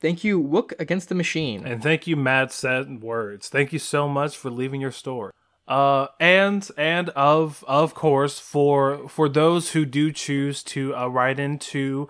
Thank 0.00 0.22
you, 0.22 0.42
Wook 0.42 0.72
Against 0.78 1.08
the 1.08 1.14
Machine. 1.14 1.64
And 1.64 1.82
thank 1.82 2.06
you, 2.06 2.16
Mad 2.16 2.52
Set 2.52 2.88
Words. 3.00 3.48
Thank 3.48 3.72
you 3.72 3.78
so 3.78 4.08
much 4.08 4.36
for 4.36 4.50
leaving 4.50 4.80
your 4.80 4.90
story. 4.90 5.32
Uh, 5.68 6.08
and 6.18 6.68
and 6.76 7.08
of 7.10 7.64
of 7.68 7.94
course 7.94 8.38
for 8.38 9.08
for 9.08 9.28
those 9.28 9.70
who 9.72 9.84
do 9.84 10.10
choose 10.10 10.62
to 10.62 10.94
uh, 10.96 11.06
write 11.06 11.38
in 11.38 11.58
to 11.58 12.08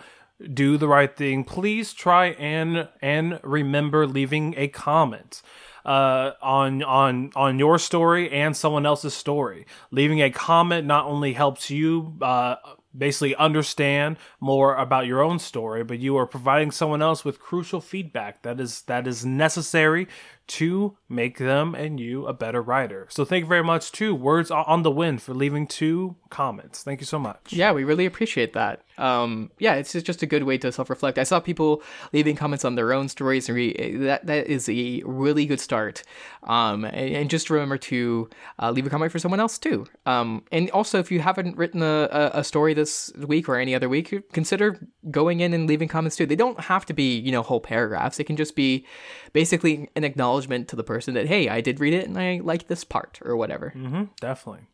do 0.53 0.77
the 0.77 0.89
right 0.89 1.17
thing, 1.17 1.45
please 1.45 1.93
try 1.93 2.29
and 2.29 2.89
and 3.01 3.39
remember 3.43 4.07
leaving 4.07 4.55
a 4.57 4.69
comment 4.69 5.43
uh, 5.85 6.33
on 6.41 6.83
on 6.83 7.31
on 7.37 7.59
your 7.59 7.79
story 7.79 8.31
and 8.31 8.57
someone 8.57 8.87
else's 8.87 9.15
story. 9.15 9.67
Leaving 9.91 10.23
a 10.23 10.31
comment 10.31 10.87
not 10.87 11.07
only 11.07 11.33
helps 11.33 11.71
you 11.71 12.17
uh, 12.23 12.57
basically 12.97 13.35
understand 13.37 14.17
more 14.41 14.77
about 14.77 15.07
your 15.07 15.23
own 15.23 15.39
story, 15.39 15.85
but 15.85 15.99
you 15.99 16.17
are 16.17 16.27
providing 16.27 16.71
someone 16.71 17.03
else 17.03 17.25
with 17.25 17.41
crucial 17.41 17.81
feedback 17.81 18.43
that 18.43 18.61
is 18.61 18.83
that 18.83 19.07
is 19.07 19.25
necessary 19.25 20.09
to 20.53 20.97
make 21.09 21.39
them 21.39 21.75
and 21.75 21.99
you 21.99 22.27
a 22.27 22.33
better 22.35 22.61
writer. 22.61 23.07
So 23.11 23.25
thank 23.25 23.45
you 23.45 23.49
very 23.49 23.65
much 23.65 23.91
to 23.93 24.15
Words 24.15 24.51
on 24.51 24.83
the 24.83 24.91
Wind 24.91 25.23
for 25.23 25.33
leaving 25.33 25.67
two 25.67 26.17
comments. 26.29 26.83
Thank 26.83 27.01
you 27.01 27.07
so 27.07 27.19
much. 27.19 27.53
Yeah, 27.53 27.73
we 27.73 27.85
really 27.85 28.07
appreciate 28.07 28.53
that. 28.53 28.83
Um, 28.99 29.51
yeah, 29.59 29.75
it's 29.75 29.93
just 29.93 30.23
a 30.23 30.27
good 30.27 30.43
way 30.43 30.59
to 30.59 30.71
self-reflect. 30.71 31.19
I 31.19 31.23
saw 31.23 31.41
people 31.41 31.83
leaving 32.13 32.37
comments 32.37 32.65
on 32.65 32.75
their 32.75 32.93
own 32.93 33.09
stories, 33.09 33.49
and 33.49 33.57
re- 33.57 33.97
that 33.99 34.27
that 34.27 34.47
is 34.47 34.69
a 34.69 35.03
really 35.07 35.47
good 35.47 35.61
start. 35.61 36.03
Um, 36.43 36.85
and, 36.85 37.17
and 37.17 37.31
just 37.31 37.49
remember 37.49 37.79
to 37.79 38.29
uh, 38.61 38.71
leave 38.71 38.87
a 38.87 38.91
comment 38.91 39.11
for 39.11 39.19
someone 39.19 39.41
else 39.41 39.59
too. 39.59 39.87
Um, 40.05 40.45
and 40.53 40.71
also, 40.71 40.99
if 40.99 41.11
you 41.11 41.21
haven't 41.21 41.57
written 41.57 41.83
a, 41.83 42.09
a, 42.13 42.31
a 42.41 42.45
story 42.45 42.75
this 42.75 43.11
week 43.17 43.49
or 43.49 43.57
any 43.57 43.75
other 43.75 43.89
week, 43.89 44.15
consider 44.33 44.87
going 45.11 45.41
in 45.41 45.55
and 45.55 45.67
leaving 45.67 45.89
comments 45.89 46.17
too. 46.17 46.27
They 46.27 46.37
don't 46.37 46.61
have 46.61 46.85
to 46.87 46.93
be 46.93 47.19
you 47.19 47.33
know 47.33 47.43
whole 47.43 47.61
paragraphs. 47.61 48.21
It 48.21 48.25
can 48.25 48.37
just 48.37 48.55
be 48.55 48.87
basically 49.33 49.89
an 49.97 50.05
acknowledgement 50.05 50.42
to 50.49 50.77
the 50.77 50.85
person 50.85 51.15
that 51.15 51.27
hey, 51.27 51.49
I 51.49 51.61
did 51.61 51.81
read 51.81 51.95
it 51.95 52.09
and 52.09 52.19
I 52.19 52.41
like 52.43 52.69
this 52.69 52.85
part 52.85 53.21
or 53.25 53.37
whatever. 53.37 53.73
Mm-hmm, 53.77 54.05
definitely. 54.21 54.67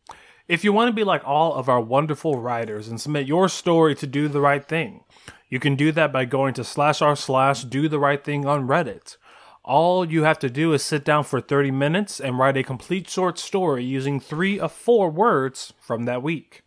If 0.46 0.64
you 0.64 0.72
want 0.72 0.88
to 0.88 0.94
be 0.94 1.04
like 1.04 1.22
all 1.26 1.54
of 1.54 1.68
our 1.68 1.80
wonderful 1.80 2.40
writers 2.40 2.88
and 2.88 3.00
submit 3.00 3.26
your 3.26 3.48
story 3.48 3.94
to 3.96 4.06
do 4.06 4.28
the 4.28 4.40
right 4.40 4.66
thing, 4.66 5.04
you 5.48 5.60
can 5.60 5.76
do 5.76 5.92
that 5.92 6.12
by 6.12 6.24
going 6.24 6.54
to 6.54 6.64
slash 6.64 7.02
r 7.02 7.16
slash 7.16 7.64
do 7.64 7.88
the 7.88 7.98
right 7.98 8.22
thing 8.22 8.46
on 8.46 8.66
Reddit. 8.66 9.16
All 9.62 10.04
you 10.04 10.22
have 10.22 10.38
to 10.38 10.48
do 10.48 10.72
is 10.72 10.82
sit 10.82 11.04
down 11.04 11.24
for 11.24 11.42
30 11.42 11.70
minutes 11.70 12.20
and 12.20 12.38
write 12.38 12.56
a 12.56 12.62
complete 12.62 13.10
short 13.10 13.38
story 13.38 13.84
using 13.84 14.18
three 14.18 14.58
of 14.58 14.72
four 14.72 15.10
words 15.10 15.74
from 15.78 16.04
that 16.06 16.22
week. 16.22 16.62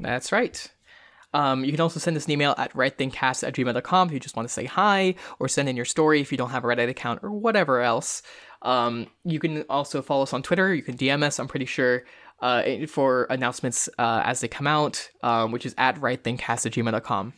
That's 0.00 0.32
right. 0.32 0.72
Um, 1.34 1.64
you 1.64 1.72
can 1.72 1.80
also 1.80 1.98
send 2.00 2.16
us 2.16 2.24
an 2.26 2.30
email 2.30 2.54
at 2.56 2.72
rightthingcast 2.72 3.46
at 3.46 3.54
gmail.com 3.54 4.08
if 4.08 4.14
you 4.14 4.20
just 4.20 4.36
want 4.36 4.48
to 4.48 4.52
say 4.54 4.64
hi 4.64 5.16
or 5.38 5.48
send 5.48 5.68
in 5.68 5.74
your 5.76 5.84
story 5.84 6.20
if 6.20 6.30
you 6.30 6.38
don't 6.38 6.50
have 6.50 6.64
a 6.64 6.66
Reddit 6.68 6.88
account 6.88 7.20
or 7.22 7.30
whatever 7.32 7.80
else. 7.82 8.22
Um, 8.62 9.08
you 9.24 9.40
can 9.40 9.62
also 9.68 10.00
follow 10.00 10.22
us 10.22 10.32
on 10.32 10.42
Twitter. 10.42 10.72
You 10.72 10.82
can 10.82 10.96
DM 10.96 11.22
us, 11.24 11.38
I'm 11.38 11.48
pretty 11.48 11.66
sure, 11.66 12.04
uh, 12.40 12.86
for 12.86 13.24
announcements 13.24 13.88
uh, 13.98 14.22
as 14.24 14.40
they 14.40 14.48
come 14.48 14.66
out, 14.68 15.10
um, 15.22 15.50
which 15.50 15.66
is 15.66 15.74
at 15.76 15.96
rightthingcast 15.96 16.66
at 16.66 16.72
gmail.com. 16.72 17.32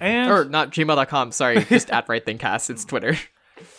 And 0.00 0.30
Or 0.30 0.44
not 0.44 0.70
gmail.com, 0.72 1.32
sorry, 1.32 1.64
just 1.68 1.90
at 1.90 2.06
rightthingcast. 2.06 2.70
It's 2.70 2.84
Twitter. 2.84 3.16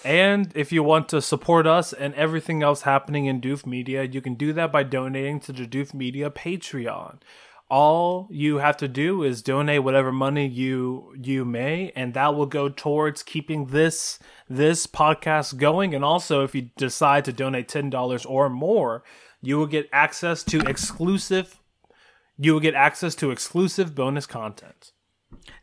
And 0.04 0.52
if 0.56 0.72
you 0.74 0.84
want 0.84 1.08
to 1.10 1.22
support 1.22 1.66
us 1.66 1.94
and 1.94 2.14
everything 2.16 2.62
else 2.64 2.82
happening 2.82 3.28
in 3.28 3.40
Doof 3.40 3.66
Media, 3.66 4.04
you 4.04 4.22
can 4.22 4.36
do 4.36 4.52
that 4.54 4.72
by 4.72 4.84
donating 4.84 5.40
to 5.42 5.54
the 5.54 5.66
Doof 5.66 5.94
Media 5.94 6.30
Patreon. 6.30 7.20
All 7.70 8.28
you 8.32 8.58
have 8.58 8.78
to 8.78 8.88
do 8.88 9.24
is 9.24 9.44
donate 9.44 9.84
whatever 9.84 10.12
money 10.12 10.48
you 10.48 11.14
you 11.22 11.46
may, 11.46 11.92
and 11.96 12.14
that 12.16 12.36
will 12.36 12.48
go 12.48 12.68
towards 12.70 13.22
keeping 13.22 13.68
this 13.68 14.18
this 14.50 14.88
podcast 14.88 15.58
going. 15.58 15.94
And 15.94 16.04
also, 16.04 16.44
if 16.44 16.56
you 16.56 16.70
decide 16.78 17.26
to 17.26 17.34
donate 17.34 17.68
ten 17.68 17.90
dollars 17.90 18.26
or 18.26 18.50
more, 18.50 19.04
you 19.42 19.58
will 19.58 19.68
get 19.68 19.88
access 19.94 20.44
to 20.46 20.60
exclusive 20.62 21.60
you 22.40 22.54
will 22.54 22.62
get 22.62 22.74
access 22.74 23.16
to 23.16 23.32
exclusive 23.32 23.94
bonus 23.94 24.26
content. 24.26 24.94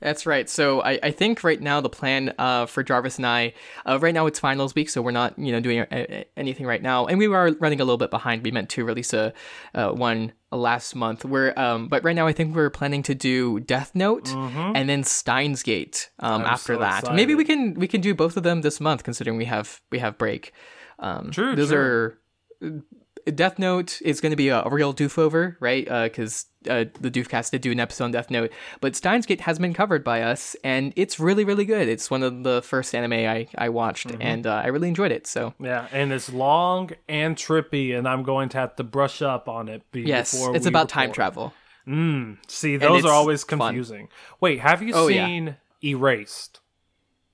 That's 0.00 0.26
right. 0.26 0.48
So 0.48 0.82
I, 0.82 0.98
I 1.02 1.10
think 1.10 1.42
right 1.42 1.60
now 1.60 1.80
the 1.80 1.88
plan 1.88 2.34
uh, 2.38 2.66
for 2.66 2.82
Jarvis 2.82 3.16
and 3.16 3.26
I, 3.26 3.54
uh, 3.84 3.98
right 3.98 4.14
now 4.14 4.26
it's 4.26 4.38
finals 4.38 4.74
week, 4.74 4.90
so 4.90 5.02
we're 5.02 5.10
not 5.10 5.36
you 5.38 5.52
know 5.52 5.60
doing 5.60 5.80
a, 5.90 6.24
anything 6.36 6.66
right 6.66 6.82
now, 6.82 7.06
and 7.06 7.18
we 7.18 7.26
are 7.26 7.52
running 7.58 7.80
a 7.80 7.84
little 7.84 7.96
bit 7.96 8.10
behind. 8.10 8.44
We 8.44 8.50
meant 8.50 8.68
to 8.70 8.84
release 8.84 9.12
a 9.12 9.32
uh, 9.74 9.90
one 9.90 10.32
last 10.56 10.94
month. 10.94 11.24
We're 11.24 11.52
um, 11.56 11.88
but 11.88 12.02
right 12.04 12.16
now 12.16 12.26
I 12.26 12.32
think 12.32 12.54
we're 12.56 12.70
planning 12.70 13.02
to 13.04 13.14
do 13.14 13.60
Death 13.60 13.92
Note 13.94 14.28
and 14.28 14.88
then 14.88 15.04
Steins 15.04 15.62
Gate 15.62 16.10
um, 16.18 16.42
after 16.42 16.74
Mm-hmm. 16.74 16.82
so 16.82 16.84
that. 16.86 16.98
excited. 17.00 17.16
Maybe 17.16 17.34
we 17.34 17.44
can 17.44 17.74
we 17.74 17.86
can 17.88 18.00
do 18.00 18.14
both 18.14 18.36
of 18.36 18.42
them 18.42 18.62
this 18.62 18.80
month, 18.80 19.04
considering 19.04 19.36
we 19.36 19.44
have 19.46 19.80
we 19.90 19.98
have 19.98 20.18
break. 20.18 20.52
Um, 20.98 21.30
True, 21.30 21.54
Those 21.54 21.68
true. 21.68 21.78
are 21.78 22.18
Death 23.34 23.58
Note 23.58 24.00
is 24.02 24.20
going 24.20 24.30
to 24.30 24.36
be 24.36 24.48
a, 24.48 24.62
a 24.62 24.70
real 24.70 24.94
doof 24.94 25.18
over, 25.18 25.56
right? 25.60 25.84
Because 25.84 26.46
uh, 26.70 26.84
the 27.00 27.10
Doofcast 27.10 27.50
did 27.50 27.60
do 27.60 27.72
an 27.72 27.80
episode 27.80 28.04
on 28.04 28.10
Death 28.12 28.30
Note, 28.30 28.52
but 28.80 28.94
Steins 28.96 29.26
Gate 29.26 29.40
has 29.42 29.58
been 29.58 29.74
covered 29.74 30.04
by 30.04 30.22
us, 30.22 30.54
and 30.62 30.92
it's 30.96 31.18
really, 31.18 31.44
really 31.44 31.64
good. 31.64 31.88
It's 31.88 32.10
one 32.10 32.22
of 32.22 32.42
the 32.44 32.62
first 32.62 32.94
anime 32.94 33.12
I, 33.14 33.48
I 33.56 33.68
watched, 33.68 34.08
Mm-hmm. 34.08 34.22
and 34.22 34.46
uh, 34.46 34.62
I 34.64 34.68
really 34.68 34.88
enjoyed 34.88 35.10
it. 35.12 35.26
So 35.26 35.54
Yeah, 35.58 35.88
and 35.92 36.12
it's 36.12 36.32
long 36.32 36.90
and 37.08 37.36
trippy, 37.36 37.96
and 37.96 38.06
I'm 38.08 38.22
going 38.22 38.48
to 38.50 38.58
have 38.58 38.76
to 38.76 38.84
brush 38.84 39.22
up 39.22 39.48
on 39.48 39.68
it. 39.68 39.82
Be- 39.92 40.02
yes, 40.02 40.34
it's 40.54 40.66
about 40.66 40.88
time 40.88 41.12
travel. 41.12 41.52
See, 42.48 42.76
those 42.76 43.04
are 43.04 43.12
always 43.12 43.44
fun. 43.44 43.58
confusing. 43.58 44.08
Wait, 44.40 44.60
have 44.60 44.82
you 44.82 44.92
Oh, 44.94 45.06
yeah. 45.08 45.26
seen 45.26 45.56
Erased? 45.84 46.60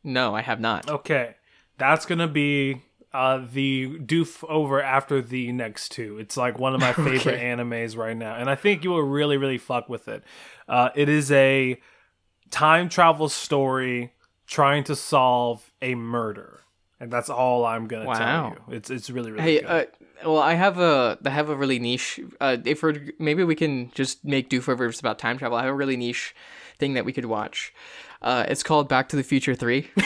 No, 0.04 0.34
I 0.34 0.42
have 0.42 0.60
not. 0.60 0.90
Okay, 0.90 1.36
that's 1.78 2.04
gonna 2.06 2.28
be 2.28 2.82
uh, 3.14 3.44
the 3.52 3.98
doof 3.98 4.42
over 4.48 4.82
after 4.82 5.20
the 5.20 5.52
next 5.52 5.90
two. 5.90 6.18
It's 6.18 6.36
like 6.36 6.58
one 6.58 6.74
of 6.74 6.80
my 6.80 6.92
favorite 6.94 7.40
animes 7.40 7.96
right 7.96 8.16
now, 8.16 8.34
and 8.36 8.48
I 8.50 8.54
think 8.54 8.84
you 8.84 8.90
will 8.90 9.02
really, 9.02 9.36
really 9.36 9.58
fuck 9.58 9.88
with 9.88 10.08
it. 10.08 10.22
Uh, 10.68 10.90
it 10.94 11.08
is 11.08 11.30
a 11.32 11.80
time 12.50 12.88
travel 12.88 13.28
story 13.28 14.12
trying 14.46 14.84
to 14.84 14.96
solve 14.96 15.70
a 15.80 15.94
murder, 15.94 16.60
and 17.00 17.10
that's 17.10 17.28
all 17.30 17.64
I'm 17.64 17.86
gonna 17.86 18.06
Wow. 18.06 18.16
tell 18.18 18.50
you. 18.68 18.76
It's 18.76 18.90
it's 18.90 19.10
really, 19.10 19.30
really 19.30 19.42
Hey, 19.42 19.60
good. 19.60 19.66
uh, 19.68 19.84
well, 20.30 20.38
I 20.42 20.54
have 20.54 20.78
a 20.78 21.18
I 21.24 21.30
have 21.30 21.48
a 21.48 21.56
really 21.56 21.78
niche. 21.78 22.20
Uh, 22.40 22.56
if 22.64 22.82
we're 22.82 23.08
maybe 23.18 23.44
we 23.44 23.54
can 23.54 23.90
just 23.94 24.24
make 24.24 24.48
doofovers 24.50 25.00
about 25.00 25.18
time 25.18 25.36
travel. 25.38 25.58
I 25.58 25.62
have 25.62 25.70
a 25.72 25.74
really 25.74 25.96
niche 25.96 26.34
thing 26.78 26.94
that 26.94 27.04
we 27.04 27.12
could 27.12 27.24
watch. 27.26 27.72
Uh, 28.22 28.44
it's 28.48 28.62
called 28.62 28.88
Back 28.88 29.08
to 29.10 29.16
the 29.16 29.22
Future 29.24 29.54
Three. 29.54 29.90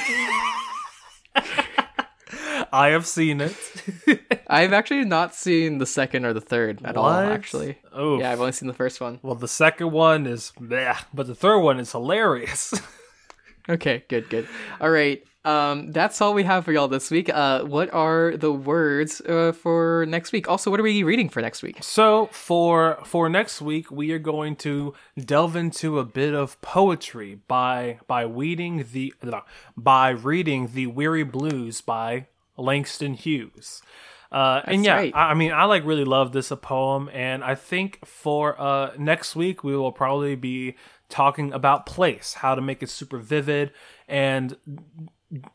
I 2.76 2.88
have 2.88 3.06
seen 3.06 3.40
it. 3.40 3.56
I've 4.46 4.72
actually 4.74 5.04
not 5.04 5.34
seen 5.34 5.78
the 5.78 5.86
second 5.86 6.26
or 6.26 6.32
the 6.34 6.40
third 6.40 6.84
at 6.84 6.96
all. 6.96 7.08
Actually, 7.08 7.78
oh 7.92 8.18
yeah, 8.18 8.30
I've 8.30 8.40
only 8.40 8.52
seen 8.52 8.68
the 8.68 8.74
first 8.74 9.00
one. 9.00 9.18
Well, 9.22 9.34
the 9.34 9.48
second 9.48 9.92
one 9.92 10.26
is, 10.26 10.52
bleh, 10.60 10.96
but 11.14 11.26
the 11.26 11.34
third 11.34 11.60
one 11.60 11.80
is 11.80 11.92
hilarious. 11.92 12.74
Okay, 13.68 14.04
good, 14.06 14.30
good. 14.30 14.46
All 14.80 14.90
right, 14.90 15.24
um, 15.44 15.90
that's 15.90 16.20
all 16.20 16.34
we 16.34 16.44
have 16.44 16.64
for 16.64 16.70
y'all 16.70 16.86
this 16.86 17.10
week. 17.10 17.28
Uh, 17.28 17.64
what 17.64 17.92
are 17.92 18.36
the 18.36 18.52
words 18.52 19.20
uh, 19.22 19.50
for 19.50 20.06
next 20.08 20.30
week? 20.30 20.48
Also, 20.48 20.70
what 20.70 20.78
are 20.78 20.84
we 20.84 21.02
reading 21.02 21.28
for 21.28 21.42
next 21.42 21.64
week? 21.64 21.78
so 21.82 22.26
for 22.26 23.00
for 23.04 23.28
next 23.28 23.60
week, 23.60 23.90
we 23.90 24.12
are 24.12 24.20
going 24.20 24.54
to 24.56 24.94
delve 25.18 25.56
into 25.56 25.98
a 25.98 26.04
bit 26.04 26.32
of 26.32 26.60
poetry 26.60 27.40
by 27.48 27.98
by 28.06 28.22
reading 28.22 28.86
the 28.92 29.12
by 29.76 30.10
reading 30.10 30.70
the 30.72 30.86
Weary 30.86 31.24
Blues 31.24 31.80
by 31.80 32.26
Langston 32.57 33.14
Hughes. 33.14 33.82
Uh, 34.30 34.61
and 34.64 34.84
yeah, 34.84 34.94
right. 34.94 35.12
I, 35.14 35.30
I 35.30 35.34
mean, 35.34 35.52
I 35.52 35.64
like 35.64 35.84
really 35.84 36.04
love 36.04 36.32
this 36.32 36.50
a 36.50 36.57
poem, 36.57 37.09
and 37.12 37.44
I 37.44 37.54
think 37.54 38.04
for 38.04 38.61
uh, 38.61 38.92
next 38.98 39.36
week 39.36 39.62
we 39.62 39.76
will 39.76 39.92
probably 39.92 40.34
be 40.34 40.76
talking 41.09 41.52
about 41.52 41.86
place, 41.86 42.34
how 42.34 42.54
to 42.54 42.61
make 42.61 42.82
it 42.82 42.90
super 42.90 43.18
vivid, 43.18 43.72
and 44.09 44.57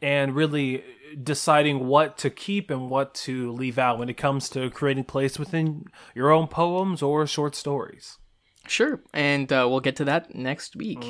and 0.02 0.36
really 0.36 0.84
deciding 1.22 1.88
what 1.88 2.18
to 2.20 2.30
keep 2.30 2.70
and 2.70 2.89
what 2.89 3.14
to 3.14 3.52
leave 3.52 3.78
out 3.78 3.97
when 3.99 4.10
it 4.10 4.18
comes 4.18 4.49
to 4.49 4.70
creating 4.70 5.04
place 5.04 5.38
within 5.38 5.86
your 6.16 6.32
own 6.32 6.47
poems 6.47 7.02
or 7.02 7.28
short 7.28 7.56
stories. 7.56 8.18
Sure, 8.68 9.02
and 9.14 9.52
uh, 9.52 9.68
we'll 9.70 9.80
get 9.80 9.97
to 9.97 10.06
that 10.06 10.34
next 10.34 10.76
week. 10.76 11.04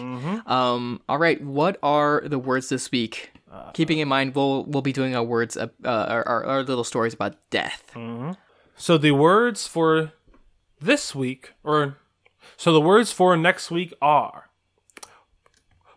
Um, 0.48 1.02
all 1.08 1.20
right, 1.20 1.44
what 1.44 1.78
are 1.84 2.24
the 2.26 2.40
words 2.40 2.70
this 2.70 2.92
week? 2.92 3.32
Keeping 3.74 4.00
in 4.00 4.08
mind, 4.08 4.34
we'll 4.36 4.64
we'll 4.64 4.82
be 4.82 4.94
doing 4.94 5.16
our 5.16 5.24
words, 5.24 5.58
uh, 5.58 5.68
uh, 5.84 6.06
our, 6.08 6.28
our, 6.28 6.46
our 6.46 6.64
little 6.64 6.84
stories 6.86 7.14
about 7.14 7.36
death. 7.50 7.84
So 8.78 8.98
the 8.98 9.12
words 9.12 9.68
for 9.68 10.14
this 10.80 11.14
week, 11.14 11.54
or 11.64 11.98
so 12.58 12.72
the 12.72 12.82
words 12.82 13.12
for 13.12 13.36
next 13.38 13.70
week 13.70 13.94
are 14.02 14.50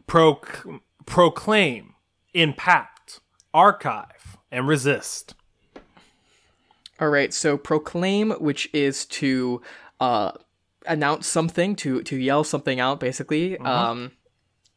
proc- 0.07 0.67
proclaim, 1.07 1.95
impact, 2.35 3.21
archive, 3.53 4.37
and 4.51 4.67
resist. 4.67 5.35
All 7.01 7.09
right, 7.09 7.33
so 7.33 7.57
proclaim, 7.57 8.33
which 8.33 8.69
is 8.73 9.05
to 9.07 9.63
uh, 10.01 10.33
announce 10.87 11.27
something, 11.27 11.75
to 11.77 12.03
to 12.03 12.17
yell 12.17 12.45
something 12.45 12.79
out, 12.81 13.01
basically. 13.01 13.57
Um, 13.59 14.13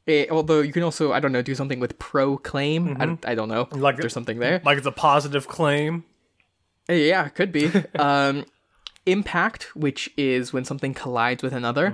it- 0.08 0.32
although 0.32 0.62
you 0.62 0.74
can 0.74 0.82
also, 0.84 1.12
I 1.14 1.20
don't 1.20 1.32
know, 1.32 1.42
do 1.44 1.54
something 1.54 1.80
with 1.80 2.00
proclaim. 2.00 2.98
I, 3.00 3.06
don't- 3.06 3.26
I 3.28 3.36
don't 3.36 3.50
know. 3.50 3.68
Like 3.72 3.98
there's 3.98 4.14
something 4.14 4.40
there. 4.40 4.62
Like 4.66 4.78
it's 4.80 4.88
a 4.88 4.92
positive 4.92 5.48
claim. 5.48 6.04
Yeah, 6.90 7.26
it 7.28 7.36
could 7.36 7.52
be. 7.52 7.70
um, 8.00 8.46
impact, 9.06 9.76
which 9.76 10.10
is 10.18 10.52
when 10.54 10.66
something 10.66 10.94
collides 10.94 11.44
with 11.44 11.54
another. 11.54 11.94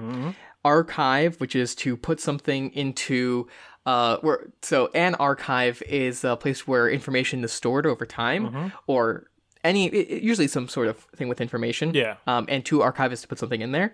Archive, 0.65 1.39
which 1.41 1.55
is 1.55 1.75
to 1.75 1.97
put 1.97 2.19
something 2.21 2.71
into. 2.73 3.47
Uh, 3.85 4.15
where 4.21 4.47
so 4.61 4.89
an 4.95 5.13
archive 5.15 5.83
is 5.89 6.23
a 6.23 6.37
place 6.37 6.65
where 6.65 6.89
information 6.89 7.43
is 7.43 7.51
stored 7.51 7.85
over 7.85 8.05
time, 8.05 8.71
or 8.87 9.25
any 9.61 9.91
usually 10.23 10.47
some 10.47 10.69
sort 10.69 10.87
of 10.87 10.97
thing 11.17 11.27
with 11.27 11.41
information. 11.41 11.93
Yeah. 11.93 12.15
Um, 12.25 12.45
and 12.47 12.63
to 12.67 12.81
archive 12.81 13.11
is 13.11 13.21
to 13.23 13.27
put 13.27 13.39
something 13.39 13.59
in 13.59 13.73
there, 13.73 13.93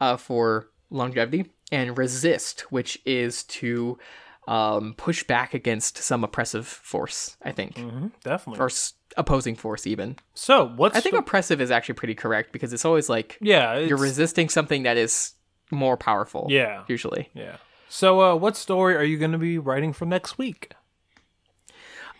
uh, 0.00 0.16
for 0.16 0.68
longevity. 0.88 1.50
And 1.72 1.98
resist, 1.98 2.60
which 2.70 2.98
is 3.04 3.42
to 3.44 3.98
um, 4.46 4.94
push 4.96 5.24
back 5.24 5.52
against 5.54 5.98
some 5.98 6.22
oppressive 6.22 6.66
force. 6.66 7.36
I 7.42 7.50
think, 7.52 7.74
Definitely. 8.22 8.60
or 8.60 8.66
s- 8.66 8.92
opposing 9.16 9.56
force 9.56 9.86
even. 9.86 10.16
so 10.34 10.66
what's 10.76 10.96
I 10.96 11.00
think 11.00 11.14
the- 11.14 11.20
oppressive 11.20 11.60
is 11.60 11.70
actually 11.72 11.94
pretty 11.96 12.14
correct 12.14 12.52
because 12.52 12.72
it's 12.72 12.84
always 12.84 13.08
like 13.08 13.38
yeah, 13.40 13.74
it's, 13.74 13.88
you're 13.88 13.98
resisting 13.98 14.48
something 14.48 14.84
that 14.84 14.96
is 14.96 15.32
more 15.72 15.96
powerful. 15.96 16.46
Yeah. 16.48 16.84
Usually. 16.86 17.28
yeah. 17.34 17.56
So 17.88 18.20
uh, 18.20 18.36
what 18.36 18.56
story 18.56 18.94
are 18.94 19.02
you 19.04 19.18
going 19.18 19.32
to 19.32 19.38
be 19.38 19.58
writing 19.58 19.92
for 19.92 20.04
next 20.06 20.38
week? 20.38 20.72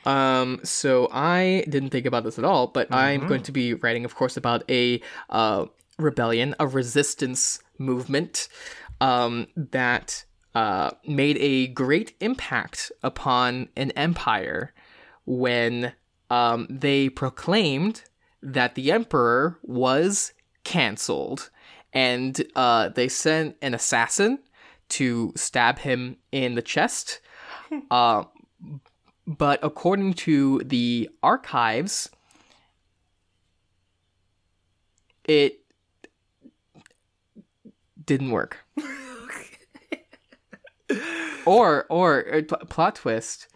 Um, 0.04 0.60
so 0.62 1.08
I 1.12 1.64
didn't 1.68 1.90
think 1.90 2.06
about 2.06 2.24
this 2.24 2.38
at 2.38 2.44
all, 2.44 2.68
but 2.68 2.92
I'm 2.92 3.26
going 3.26 3.42
to 3.42 3.52
be 3.52 3.74
writing, 3.74 4.04
of 4.04 4.14
course, 4.14 4.36
about 4.36 4.62
a 4.70 5.00
uh, 5.30 5.66
rebellion, 5.98 6.54
a 6.60 6.66
resistance 6.66 7.58
movement 7.78 8.48
um, 9.00 9.46
that 9.56 10.24
uh, 10.54 10.90
made 11.06 11.36
a 11.38 11.68
great 11.68 12.14
impact 12.20 12.90
upon 13.02 13.68
an 13.76 13.90
empire 13.92 14.72
when 15.26 15.92
um, 16.30 16.66
they 16.70 17.08
proclaimed 17.08 18.04
that 18.42 18.74
the 18.74 18.92
emperor 18.92 19.58
was 19.62 20.32
canceled, 20.64 21.50
and 21.92 22.42
uh, 22.54 22.88
they 22.90 23.08
sent 23.08 23.56
an 23.60 23.74
assassin 23.74 24.38
to 24.88 25.32
stab 25.36 25.78
him 25.80 26.16
in 26.32 26.54
the 26.54 26.62
chest. 26.62 27.20
Uh, 27.90 28.22
but 29.26 29.58
according 29.60 30.14
to 30.14 30.60
the 30.64 31.10
archives, 31.20 32.08
it 35.24 35.65
didn't 38.06 38.30
work. 38.30 38.58
or 41.44 41.86
or 41.88 42.34
uh, 42.34 42.42
pl- 42.42 42.66
plot 42.68 42.96
twist, 42.96 43.48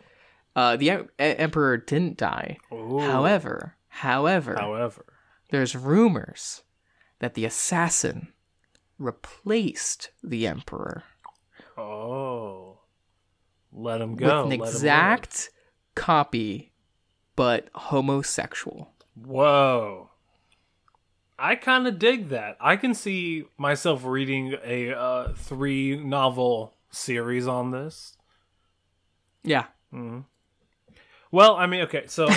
uh, 0.56 0.76
the 0.76 0.90
em- 0.90 1.08
emperor 1.18 1.76
didn't 1.76 2.16
die. 2.16 2.58
However, 2.70 3.76
however, 3.88 4.56
However, 4.58 5.04
there's 5.50 5.76
rumors 5.76 6.62
that 7.20 7.34
the 7.34 7.44
assassin 7.44 8.32
replaced 8.98 10.10
the 10.22 10.46
emperor 10.46 11.04
oh, 11.78 12.80
let 13.72 14.00
him 14.00 14.12
with 14.12 14.20
go. 14.20 14.42
an 14.44 14.50
let 14.50 14.58
exact 14.60 15.50
copy, 15.94 16.72
but 17.36 17.68
homosexual. 17.74 18.92
Whoa. 19.14 20.09
I 21.40 21.56
kind 21.56 21.86
of 21.86 21.98
dig 21.98 22.28
that. 22.28 22.58
I 22.60 22.76
can 22.76 22.94
see 22.94 23.46
myself 23.56 24.04
reading 24.04 24.54
a 24.62 24.92
uh, 24.92 25.32
three 25.32 25.96
novel 25.96 26.74
series 26.90 27.48
on 27.48 27.70
this. 27.70 28.16
Yeah. 29.42 29.64
Well, 31.32 31.56
I 31.56 31.66
mean, 31.66 31.80
okay, 31.82 32.04
so 32.08 32.28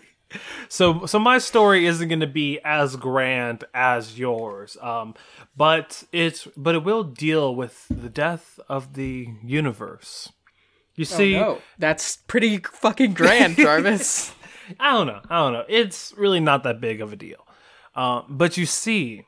so 0.68 1.04
so 1.04 1.18
my 1.18 1.36
story 1.36 1.84
isn't 1.86 2.08
going 2.08 2.20
to 2.20 2.26
be 2.26 2.60
as 2.64 2.96
grand 2.96 3.64
as 3.74 4.18
yours. 4.18 4.78
Um, 4.80 5.14
but 5.54 6.04
it's 6.10 6.48
but 6.56 6.74
it 6.74 6.84
will 6.84 7.04
deal 7.04 7.54
with 7.54 7.86
the 7.90 8.08
death 8.08 8.58
of 8.70 8.94
the 8.94 9.28
universe. 9.44 10.32
You 10.94 11.04
see, 11.04 11.34
no, 11.34 11.60
that's 11.78 12.16
pretty 12.16 12.58
fucking 12.58 13.12
grand, 13.12 13.56
Jarvis. 13.58 14.34
I 14.80 14.92
don't 14.92 15.06
know. 15.06 15.20
I 15.28 15.36
don't 15.38 15.52
know. 15.52 15.64
It's 15.68 16.14
really 16.16 16.40
not 16.40 16.62
that 16.64 16.80
big 16.80 17.00
of 17.00 17.12
a 17.12 17.16
deal. 17.16 17.46
Uh, 17.94 18.22
but 18.28 18.56
you 18.56 18.66
see, 18.66 19.26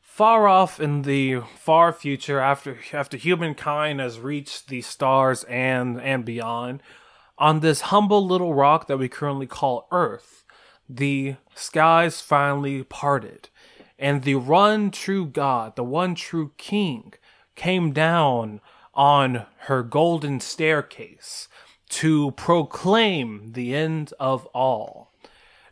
far 0.00 0.46
off 0.46 0.78
in 0.78 1.02
the 1.02 1.40
far 1.56 1.92
future, 1.92 2.38
after 2.38 2.78
after 2.92 3.16
humankind 3.16 4.00
has 4.00 4.20
reached 4.20 4.68
the 4.68 4.82
stars 4.82 5.44
and 5.44 6.00
and 6.00 6.24
beyond, 6.24 6.82
on 7.38 7.60
this 7.60 7.82
humble 7.82 8.26
little 8.26 8.54
rock 8.54 8.86
that 8.86 8.98
we 8.98 9.08
currently 9.08 9.46
call 9.46 9.88
Earth, 9.90 10.44
the 10.88 11.36
skies 11.54 12.20
finally 12.20 12.82
parted, 12.84 13.48
and 13.98 14.22
the 14.22 14.34
one 14.34 14.90
true 14.90 15.26
God, 15.26 15.76
the 15.76 15.84
one 15.84 16.14
true 16.14 16.52
King, 16.56 17.14
came 17.54 17.92
down 17.92 18.60
on 18.94 19.46
her 19.60 19.82
golden 19.82 20.40
staircase 20.40 21.48
to 21.88 22.32
proclaim 22.32 23.52
the 23.52 23.74
end 23.74 24.12
of 24.18 24.46
all. 24.46 25.11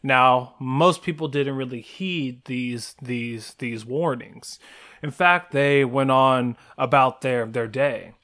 Now, 0.03 0.55
most 0.59 1.03
people 1.03 1.29
didn't 1.29 1.57
really 1.57 1.81
heed 1.81 2.45
these 2.47 2.95
these 3.03 3.55
these 3.55 3.85
warnings. 3.85 4.59
In 5.03 5.11
fact, 5.11 5.53
they 5.53 5.85
went 5.85 6.11
on 6.11 6.57
about 6.79 7.21
their 7.21 7.47
their 7.47 7.69
day. 7.69 8.15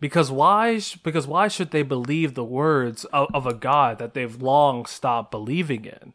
Because 0.00 0.30
why 0.30 0.80
because 1.02 1.26
why 1.26 1.48
should 1.48 1.70
they 1.70 1.82
believe 1.82 2.34
the 2.34 2.44
words 2.44 3.04
of, 3.06 3.28
of 3.32 3.46
a 3.46 3.54
god 3.54 3.98
that 3.98 4.14
they've 4.14 4.42
long 4.42 4.84
stopped 4.84 5.30
believing 5.30 5.84
in? 5.84 6.12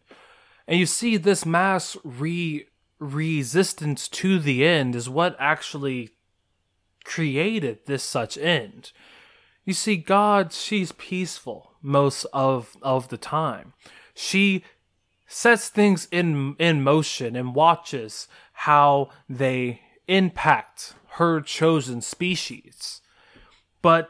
And 0.68 0.80
you 0.80 0.86
see 0.86 1.18
this 1.18 1.46
mass 1.46 1.98
re 2.04 2.68
resistance 3.00 4.08
to 4.08 4.40
the 4.40 4.66
end 4.66 4.96
is 4.96 5.10
what 5.10 5.36
actually 5.40 6.10
created 7.04 7.80
this 7.86 8.04
such 8.04 8.38
end. 8.38 8.92
You 9.66 9.74
see, 9.74 9.98
God, 9.98 10.54
she's 10.54 10.92
peaceful 10.94 11.74
most 11.82 12.26
of, 12.34 12.76
of 12.82 13.10
the 13.10 13.18
time. 13.18 13.74
She 14.14 14.64
sets 15.28 15.70
things 15.70 16.08
in 16.12 16.56
in 16.58 16.82
motion 16.82 17.36
and 17.36 17.54
watches 17.54 18.28
how 18.54 19.10
they 19.30 19.82
impact 20.08 20.94
her 21.12 21.42
chosen 21.42 22.02
species. 22.02 23.02
But 23.82 24.10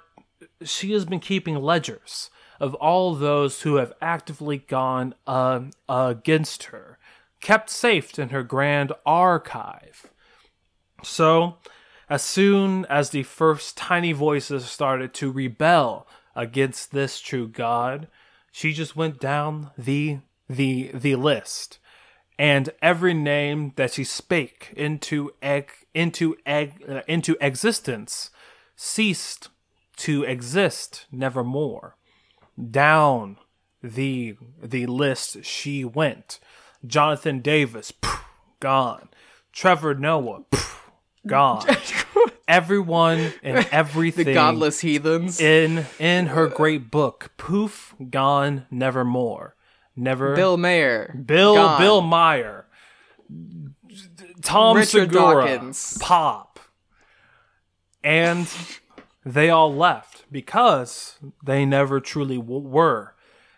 she 0.63 0.91
has 0.93 1.05
been 1.05 1.19
keeping 1.19 1.55
ledgers 1.55 2.29
of 2.59 2.73
all 2.75 3.13
those 3.13 3.61
who 3.61 3.75
have 3.75 3.93
actively 4.01 4.57
gone 4.57 5.13
uh, 5.25 5.61
against 5.87 6.63
her, 6.65 6.97
kept 7.41 7.69
safe 7.69 8.17
in 8.17 8.29
her 8.29 8.43
grand 8.43 8.91
archive. 9.05 10.07
So, 11.03 11.57
as 12.09 12.23
soon 12.23 12.85
as 12.85 13.09
the 13.09 13.23
first 13.23 13.77
tiny 13.77 14.13
voices 14.13 14.65
started 14.65 15.13
to 15.15 15.31
rebel 15.31 16.07
against 16.35 16.91
this 16.91 17.19
true 17.19 17.47
God, 17.47 18.07
she 18.51 18.73
just 18.73 18.95
went 18.95 19.19
down 19.19 19.71
the 19.77 20.19
the 20.49 20.91
the 20.93 21.15
list, 21.15 21.79
and 22.39 22.69
every 22.81 23.13
name 23.13 23.73
that 23.75 23.93
she 23.93 24.03
spake 24.03 24.73
into 24.75 25.31
egg 25.41 25.71
into 25.93 26.35
egg 26.45 26.83
uh, 26.87 27.01
into 27.07 27.35
existence 27.41 28.29
ceased 28.75 29.49
to 29.97 30.23
exist 30.23 31.05
nevermore. 31.11 31.97
Down 32.71 33.37
the 33.83 34.35
the 34.61 34.85
list 34.85 35.43
she 35.43 35.83
went. 35.83 36.39
Jonathan 36.85 37.39
Davis, 37.39 37.91
pff, 37.91 38.21
gone. 38.59 39.09
Trevor 39.51 39.95
Noah, 39.95 40.43
pff, 40.51 40.79
gone. 41.25 41.65
Everyone 42.47 43.33
and 43.43 43.67
everything. 43.71 44.25
the 44.25 44.33
godless 44.33 44.79
heathens. 44.79 45.41
in 45.41 45.85
in 45.99 46.27
her 46.27 46.47
great 46.47 46.89
book, 46.89 47.31
poof, 47.35 47.93
gone, 48.09 48.65
nevermore, 48.71 49.56
never. 49.97 50.35
Bill 50.35 50.55
Maher. 50.57 51.13
Bill, 51.25 51.55
gone. 51.55 51.81
Bill 51.81 52.01
Maher, 52.01 52.65
Tom 54.41 54.77
Richard 54.77 55.11
Segura, 55.11 55.47
Dawkins. 55.47 55.97
Pop, 55.99 56.59
and 58.03 58.47
they 59.25 59.49
all 59.49 59.73
left 59.73 60.25
because 60.31 61.17
they 61.43 61.65
never 61.65 61.99
truly 61.99 62.37
w- 62.37 62.61
were 62.67 63.13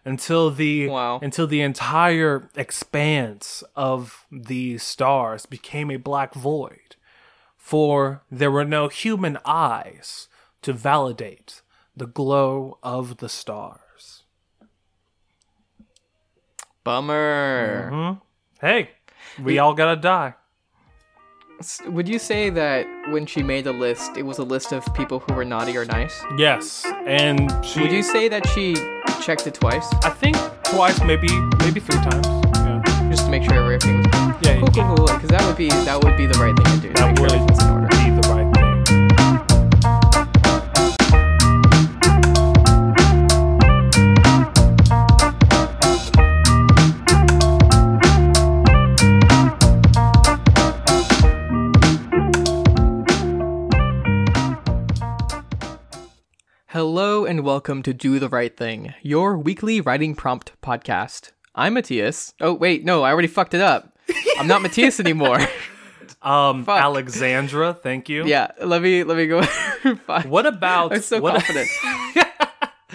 until 0.06 0.50
the 0.50 0.88
Wow. 0.88 1.20
until 1.22 1.46
the 1.46 1.62
entire 1.62 2.50
expanse 2.56 3.64
of 3.76 4.26
the 4.32 4.78
stars 4.78 5.46
became 5.46 5.92
a 5.92 5.98
black 5.98 6.34
void 6.34 6.96
for 7.58 8.24
there 8.32 8.50
were 8.50 8.66
no 8.66 8.88
human 8.88 9.38
eyes 9.46 10.28
to 10.62 10.74
validate 10.74 11.62
the 11.96 12.08
glow 12.08 12.78
of 12.82 13.18
the 13.18 13.30
stars 13.30 13.82
Bummer. 16.90 17.92
Mm-hmm. 17.92 18.66
hey 18.66 18.90
we 19.44 19.60
all 19.60 19.76
gotta 19.76 19.96
die 19.96 20.34
Would 21.86 22.10
you 22.10 22.18
say 22.18 22.50
that 22.50 22.88
when 23.12 23.28
she 23.28 23.44
made 23.44 23.66
the 23.66 23.74
list, 23.74 24.18
it 24.18 24.24
was 24.24 24.40
a 24.40 24.44
list 24.44 24.72
of 24.72 24.82
people 24.96 25.20
who 25.20 25.36
were 25.36 25.46
naughty 25.46 25.78
or 25.78 25.86
nice? 25.86 26.20
yes 26.40 26.84
and 27.06 27.54
she 27.64 27.82
Would 27.82 27.92
you 27.92 28.02
say 28.02 28.28
that 28.30 28.48
she 28.48 28.74
checked 29.22 29.46
it 29.46 29.54
twice 29.54 29.88
i 30.04 30.10
think 30.10 30.36
twice 30.64 31.00
maybe 31.04 31.30
maybe 31.60 31.80
three 31.80 32.02
times 32.10 32.26
yeah 32.66 32.82
just 33.12 33.26
to 33.26 33.30
make 33.30 33.44
sure 33.44 33.54
everything 33.54 33.98
was? 33.98 34.36
Yeah, 34.42 34.60
cool, 34.60 34.70
cool, 34.70 34.96
cool. 34.96 35.06
Because 35.06 35.30
that 35.30 35.46
would 35.46 35.58
be 35.58 35.70
that 35.70 36.04
would 36.04 36.18
be 36.18 36.26
the 36.26 36.40
right 36.40 36.56
thing 36.58 36.82
to 36.82 36.88
do. 36.88 36.94
That 36.94 37.20
make 37.20 37.30
sure 37.30 37.79
Hello 56.72 57.26
and 57.26 57.44
welcome 57.44 57.82
to 57.82 57.96
Do 57.96 58.20
the 58.20 58.30
Right 58.30 58.56
Thing, 58.56 58.94
your 59.02 59.36
weekly 59.40 59.82
writing 59.82 60.14
prompt 60.14 60.52
podcast. 60.62 61.32
I'm 61.56 61.74
Matthias. 61.74 62.36
Oh 62.40 62.54
wait, 62.54 62.86
no, 62.86 63.02
I 63.02 63.12
already 63.12 63.28
fucked 63.28 63.56
it 63.56 63.62
up. 63.62 63.98
I'm 64.38 64.46
not 64.46 64.62
Matthias 64.62 65.00
anymore. 65.00 65.40
um 66.22 66.64
Fuck. 66.66 66.80
Alexander 66.80 67.74
thank 67.74 68.08
you 68.08 68.24
yeah, 68.28 68.52
let 68.64 68.84
me 68.84 69.04
let 69.04 69.18
me 69.18 69.26
go. 69.26 69.42
What 70.28 70.46
about 70.46 70.94
I'm 70.94 71.02
so 71.02 71.20
what, 71.20 71.44
confident. 71.44 71.70